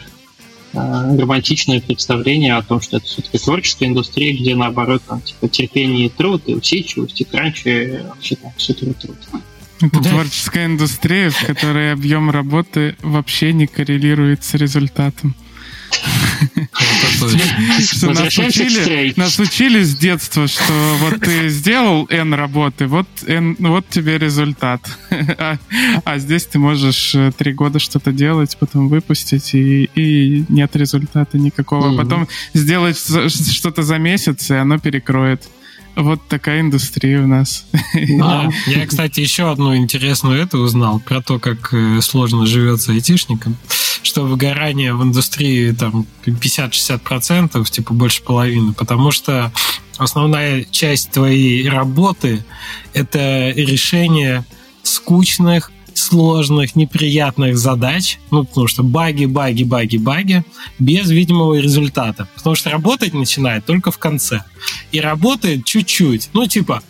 [0.73, 6.07] Э, романтичное представление о том, что это все-таки творческая индустрия, где наоборот там типа терпение
[6.07, 9.17] и труд, и усидчивость, и кранч, и вообще там супер труд.
[9.81, 10.09] Это да.
[10.09, 15.35] творческая индустрия, в которой объем работы вообще не коррелирует с результатом.
[16.73, 23.55] Что нас учили, нас учили с детства, что вот ты сделал N работы, вот, N,
[23.59, 24.81] вот тебе результат.
[25.37, 25.57] А,
[26.05, 31.37] а здесь ты можешь э, три года что-то делать, потом выпустить, и, и нет результата
[31.37, 31.89] никакого.
[31.89, 31.97] Угу.
[31.97, 35.43] Потом сделать что-то за месяц, и оно перекроет.
[35.95, 37.65] Вот такая индустрия у нас.
[37.93, 38.49] Да.
[38.67, 43.57] Я, кстати, еще одну интересную это узнал про то, как э, сложно живется айтишникам,
[44.01, 49.51] что выгорание в индустрии там 50-60%, типа больше половины, потому что
[49.97, 52.43] основная часть твоей работы—
[52.93, 54.45] это решение
[54.81, 60.43] скучных, сложных, неприятных задач, ну, потому что баги, баги, баги, баги,
[60.79, 62.27] без видимого результата.
[62.35, 64.43] Потому что работать начинает только в конце.
[64.91, 66.29] И работает чуть-чуть.
[66.33, 66.81] Ну, типа,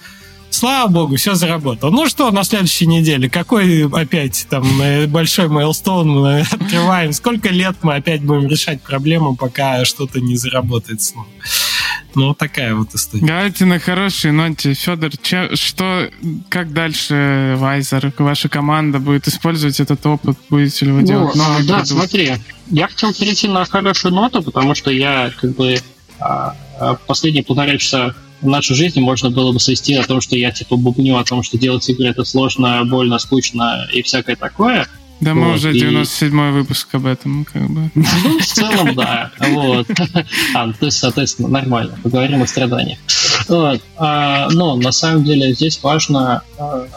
[0.49, 1.91] слава богу, все заработал.
[1.91, 7.13] Ну что, на следующей неделе, какой опять там э, большой мейлстоун мы открываем?
[7.13, 11.27] Сколько лет мы опять будем решать проблему, пока что-то не заработает снова?
[12.15, 13.26] Ну, вот такая вот история.
[13.26, 14.74] Давайте на хорошей ноте.
[14.74, 16.10] Федор, че, что,
[16.49, 20.38] как дальше Вайзер, ваша команда будет использовать этот опыт?
[20.49, 21.94] Будете ли вы ну, делать новые Да, продукты?
[21.94, 22.34] смотри,
[22.70, 25.78] я хотел перейти на хорошую ноту, потому что я как бы
[26.20, 30.52] а, а, последние полтора часа нашу жизнь можно было бы свести о том, что я
[30.52, 34.88] типа бубню о том, что делать игры это сложно, больно, скучно и всякое такое.
[35.23, 37.89] Да, мы уже 97-й выпуск об этом, как бы.
[37.95, 39.31] Ну, в целом, да.
[39.39, 39.87] Вот.
[40.53, 41.97] А, то есть, соответственно, нормально.
[42.03, 42.99] Поговорим о страданиях.
[43.47, 43.81] Вот.
[43.97, 46.87] А, но на самом деле здесь важно а,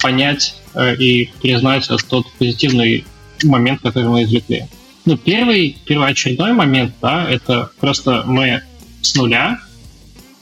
[0.00, 3.04] понять а, и признать тот позитивный
[3.44, 4.66] момент, который мы извлекли.
[5.04, 8.62] Ну, первый, первоочередной момент, да, это просто мы
[9.02, 9.60] с нуля,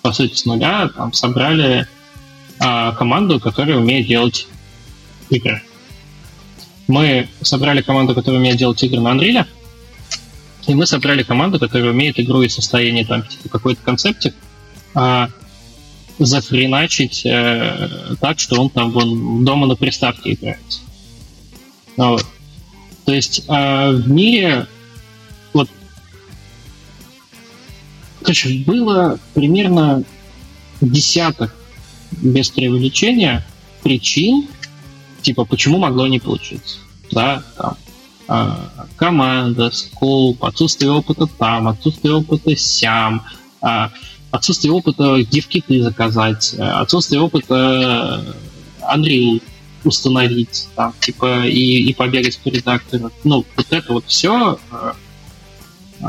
[0.03, 1.87] по сути, с нуля там, собрали
[2.59, 4.49] а, команду, которая умеет делать
[5.29, 5.63] игры
[6.89, 9.47] мы собрали команду, которая умеет делать игры на Unreal,
[10.67, 14.35] и мы собрали команду, которая умеет игру из состояния там типа, какой-то концептик
[14.95, 15.31] а,
[16.19, 20.81] зафреначить э, так, что он там вон, дома на приставке играется.
[21.97, 22.27] Ну вот.
[23.05, 24.67] То есть э, в мире
[25.53, 25.69] вот
[28.23, 30.03] короче, было примерно
[30.81, 31.55] десяток
[32.11, 33.47] без преувеличения
[33.83, 34.49] причин,
[35.23, 36.79] типа, почему могло не получиться?
[37.11, 37.77] Да, там,
[38.29, 38.51] э,
[38.97, 43.23] команда, скоп, отсутствие опыта там, отсутствие опыта сям,
[43.63, 43.89] э,
[44.31, 48.25] отсутствие опыта гифкиты заказать, э, отсутствие опыта
[48.83, 49.43] Unreal
[49.85, 53.11] установить, там, типа, и, и побегать по редактору.
[53.25, 54.93] Ну, вот это вот все э,
[56.01, 56.07] э,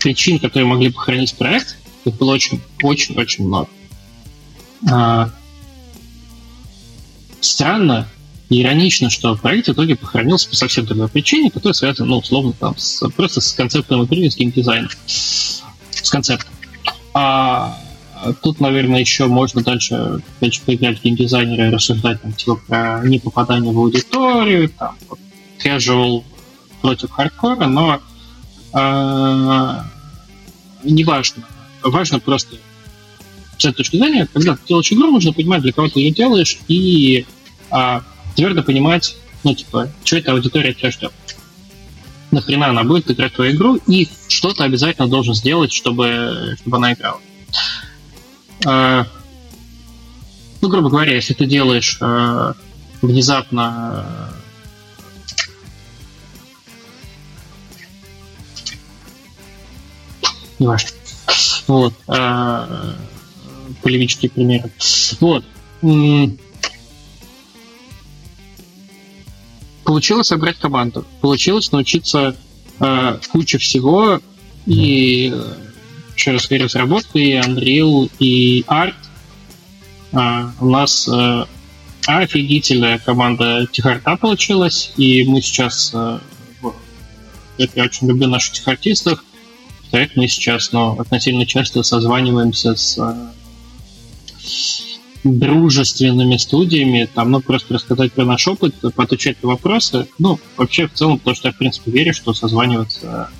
[0.00, 3.68] причин, которые могли похоронить проект, их было очень-очень-очень много.
[7.46, 8.08] А, странно
[8.48, 12.52] и иронично, что проект в итоге похоронился по совсем другой причине, которая связана, ну, условно,
[12.52, 14.90] там, с, просто с концептом игры, с геймдизайном.
[15.06, 16.52] С концептом.
[17.14, 17.78] А
[18.42, 23.72] тут, наверное, еще можно дальше, дальше поиграть в геймдизайнера и рассуждать там, типа, про непопадание
[23.72, 24.96] в аудиторию, там,
[25.64, 26.22] casual
[26.82, 28.00] против хардкора, но
[28.74, 29.80] э,
[30.84, 31.44] не важно.
[31.82, 32.56] Важно просто
[33.58, 36.58] с этой точки зрения, когда ты делаешь игру, нужно понимать, для кого ты ее делаешь,
[36.68, 37.26] и
[37.70, 38.00] э,
[38.34, 41.12] твердо понимать, ну, типа, что эта аудитория тебя ждет.
[42.30, 46.92] Нахрена она будет играть твою игру, и что ты обязательно должен сделать, чтобы, чтобы она
[46.92, 47.20] играла.
[48.66, 49.04] Э,
[50.60, 52.52] ну, грубо говоря, если ты делаешь э,
[53.02, 54.32] внезапно
[60.58, 60.90] неважно.
[61.66, 61.94] Вот.
[62.06, 62.94] А,
[63.82, 64.70] полемические примеры.
[65.20, 65.44] Вот.
[69.86, 71.06] Получилось собрать команду.
[71.20, 72.36] Получилось научиться
[72.80, 74.20] э, куче всего.
[74.66, 75.32] И
[76.16, 78.94] еще раз разработка, и Unreal, и Art.
[80.12, 81.44] А, у нас э,
[82.06, 84.92] офигительная команда техарта получилась.
[84.96, 85.92] И мы сейчас...
[85.94, 86.18] Э,
[87.58, 89.22] я очень люблю наших техартистов
[89.92, 93.30] во мы сейчас ну, относительно часто созваниваемся с э,
[95.34, 100.06] дружественными студиями, там, ну, просто рассказать про наш опыт, подучать на вопросы.
[100.18, 103.30] Ну, вообще, в целом, потому что я, в принципе, верю, что созваниваться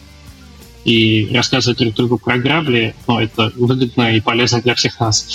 [0.85, 5.29] и рассказывать друг другу про грабли, ну, это выгодно и полезно для всех нас.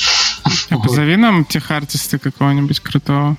[0.70, 3.38] А позови нам техартиста какого-нибудь крутого.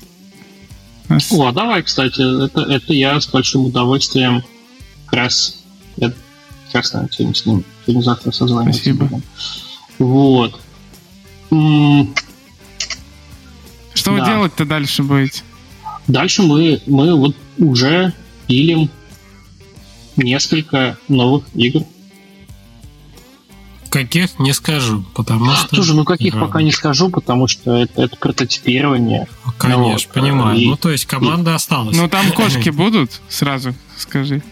[1.30, 4.44] О, давай, кстати, это, это я с большим удовольствием
[5.12, 5.62] как раз
[5.97, 6.10] я
[6.64, 8.80] прекрасно сегодня с ним сегодня завтра созваниваться.
[8.80, 9.20] Спасибо.
[9.98, 10.59] Вот.
[14.03, 14.20] Что да.
[14.20, 15.45] вы делать-то дальше будете?
[16.09, 18.12] Дальше мы, мы вот уже
[18.49, 18.91] пилим
[20.16, 21.85] несколько новых игр.
[23.91, 25.77] Каких не скажу, потому что...
[25.77, 26.41] Слушай, ну каких да.
[26.41, 29.29] пока не скажу, потому что это, это прототипирование.
[29.57, 30.59] Конечно, ну, понимаю.
[30.59, 31.55] И, ну, то есть команда и...
[31.55, 31.97] осталась.
[31.97, 34.43] Ну, там кошки будут, сразу скажи.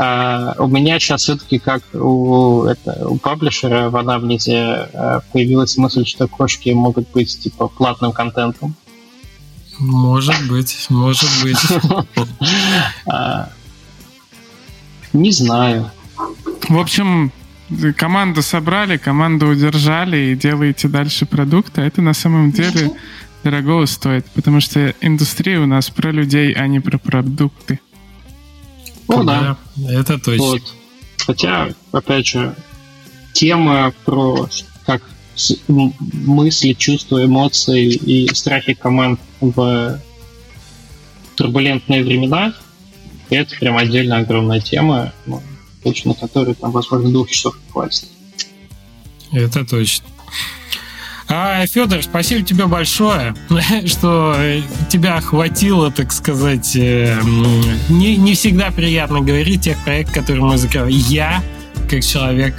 [0.00, 6.06] А, у меня сейчас все-таки как у, это, у паблишера в анамнезе э, появилась мысль,
[6.06, 8.76] что кошки могут быть типа платным контентом.
[9.80, 11.58] Может быть, может быть.
[13.10, 13.48] А,
[15.12, 15.90] не знаю.
[16.68, 17.32] В общем,
[17.96, 22.92] команду собрали, команду удержали и делаете дальше продукт, а это на самом деле
[23.42, 27.80] дорого стоит, потому что индустрия у нас про людей, а не про продукты.
[29.08, 29.56] Ну да.
[29.88, 30.44] Это точно.
[30.44, 30.62] Вот.
[31.26, 32.54] Хотя, опять же,
[33.32, 34.48] тема про
[34.86, 35.02] как
[35.68, 40.00] мысли, чувства, эмоции и страхи команд в
[41.36, 42.54] турбулентные времена,
[43.30, 45.42] это прям отдельно огромная тема, ну,
[45.84, 48.08] точно которой там, возможно, двух часов хватит.
[49.32, 50.06] Это точно.
[51.30, 53.34] А, Федор, спасибо тебе большое,
[53.86, 54.34] что
[54.88, 56.74] тебя хватило, так сказать.
[56.74, 57.20] Э,
[57.90, 60.94] не, не всегда приятно говорить тех проектов, которые мы закрываем.
[60.94, 61.42] Я,
[61.90, 62.54] как человек,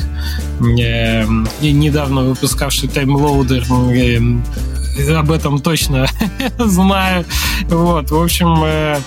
[0.59, 1.25] э,
[1.61, 6.05] недавно выпускавший таймлоудер, э, об этом точно
[6.59, 7.25] знаю.
[7.69, 8.99] Вот, в общем, э,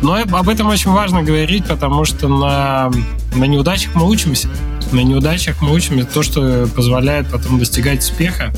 [0.00, 2.92] но об этом очень важно говорить, потому что на,
[3.34, 4.48] на неудачах мы учимся
[4.92, 8.52] на неудачах мы учим то, что позволяет потом достигать успеха.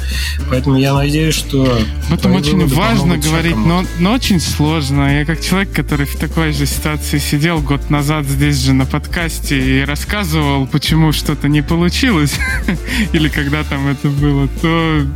[0.48, 1.81] Поэтому я надеюсь, что...
[2.11, 5.19] Это очень важно говорить, но, но очень сложно.
[5.19, 9.81] Я как человек, который в такой же ситуации сидел год назад здесь же на подкасте
[9.81, 12.35] и рассказывал, почему что-то не получилось,
[13.12, 15.07] или когда там это было, то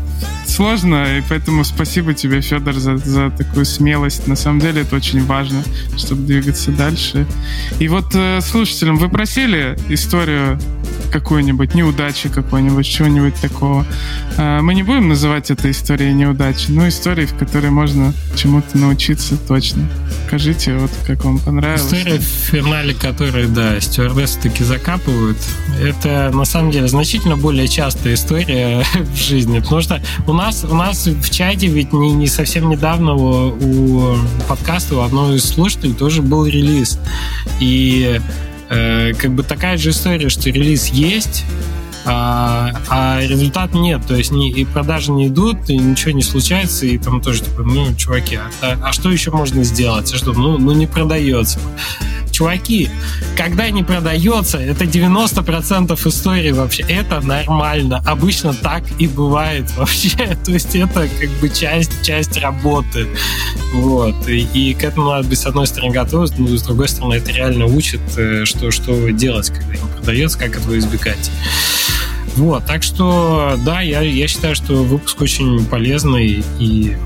[0.46, 4.26] сложно, и поэтому спасибо тебе, Федор, за, за такую смелость.
[4.26, 5.62] На самом деле это очень важно,
[5.96, 7.26] чтобы двигаться дальше.
[7.80, 10.58] И вот э, слушателям, вы просили историю
[11.10, 13.86] какую-нибудь, неудачи какой-нибудь, чего-нибудь такого.
[14.36, 19.36] Э, мы не будем называть это историей неудачи, но историей, в которой можно чему-то научиться
[19.36, 19.88] точно.
[20.26, 21.82] Скажите, вот как вам понравилось.
[21.82, 25.38] История, в финале которой, да, стюардессы таки закапывают,
[25.80, 30.74] это на самом деле значительно более частая история в жизни, потому что у нас, у
[30.74, 34.16] нас в чате ведь не, не совсем недавно у, у
[34.48, 36.98] подкаста у одного из слушателей тоже был релиз.
[37.60, 38.20] И
[38.70, 41.44] э, как бы такая же история, что релиз есть,
[42.04, 46.86] а, а результат нет, то есть ни, и продажи не идут, и ничего не случается,
[46.86, 50.12] и там тоже типа, ну, чуваки, а, а что еще можно сделать?
[50.12, 51.58] А что, ну, ну не продается
[52.34, 52.90] чуваки,
[53.36, 56.84] когда не продается, это 90% истории вообще.
[56.88, 58.02] Это нормально.
[58.04, 60.36] Обычно так и бывает вообще.
[60.44, 63.06] То есть это как бы часть, часть работы.
[63.72, 64.28] Вот.
[64.28, 67.30] И, и к этому надо быть, с одной стороны, готов, но с другой стороны, это
[67.30, 71.30] реально учит, э, что, что делать, когда не продается, как этого избегать.
[72.36, 76.96] Вот, так что, да, я, я считаю, что выпуск очень полезный, и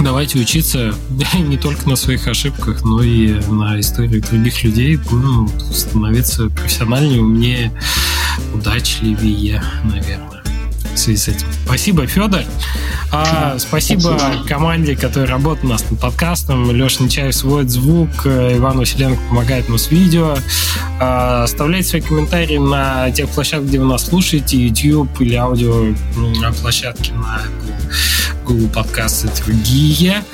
[0.00, 0.92] давайте учиться
[1.38, 7.72] не только на своих ошибках, но и на историях других людей, будем становиться профессиональнее, умнее,
[8.52, 10.33] удачливее, наверное
[10.94, 11.46] в связи с этим.
[11.64, 12.42] Спасибо, Федор.
[13.12, 16.70] А, спасибо, спасибо команде, которая работает у нас над подкастом.
[16.70, 20.36] Леша Нечаев сводит звук, э, Иван Василенко помогает нам с видео.
[21.00, 25.94] А, оставляйте свои комментарии на тех площадках, где вы нас слушаете, YouTube или аудио
[26.60, 27.42] площадки на
[28.44, 30.24] Google подкасты и другие.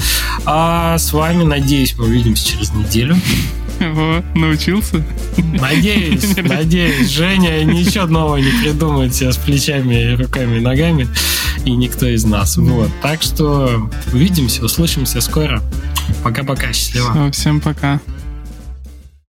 [0.46, 3.16] А с вами, надеюсь, мы увидимся через неделю.
[3.80, 5.02] О, научился?
[5.38, 7.10] Надеюсь, надеюсь.
[7.10, 11.08] Женя ничего нового не придумает с плечами, руками и ногами.
[11.64, 12.56] И никто из нас.
[12.56, 12.90] Вот.
[13.02, 15.62] Так что увидимся, услышимся скоро.
[16.22, 17.12] Пока-пока, счастливо.
[17.12, 18.00] Все, всем пока.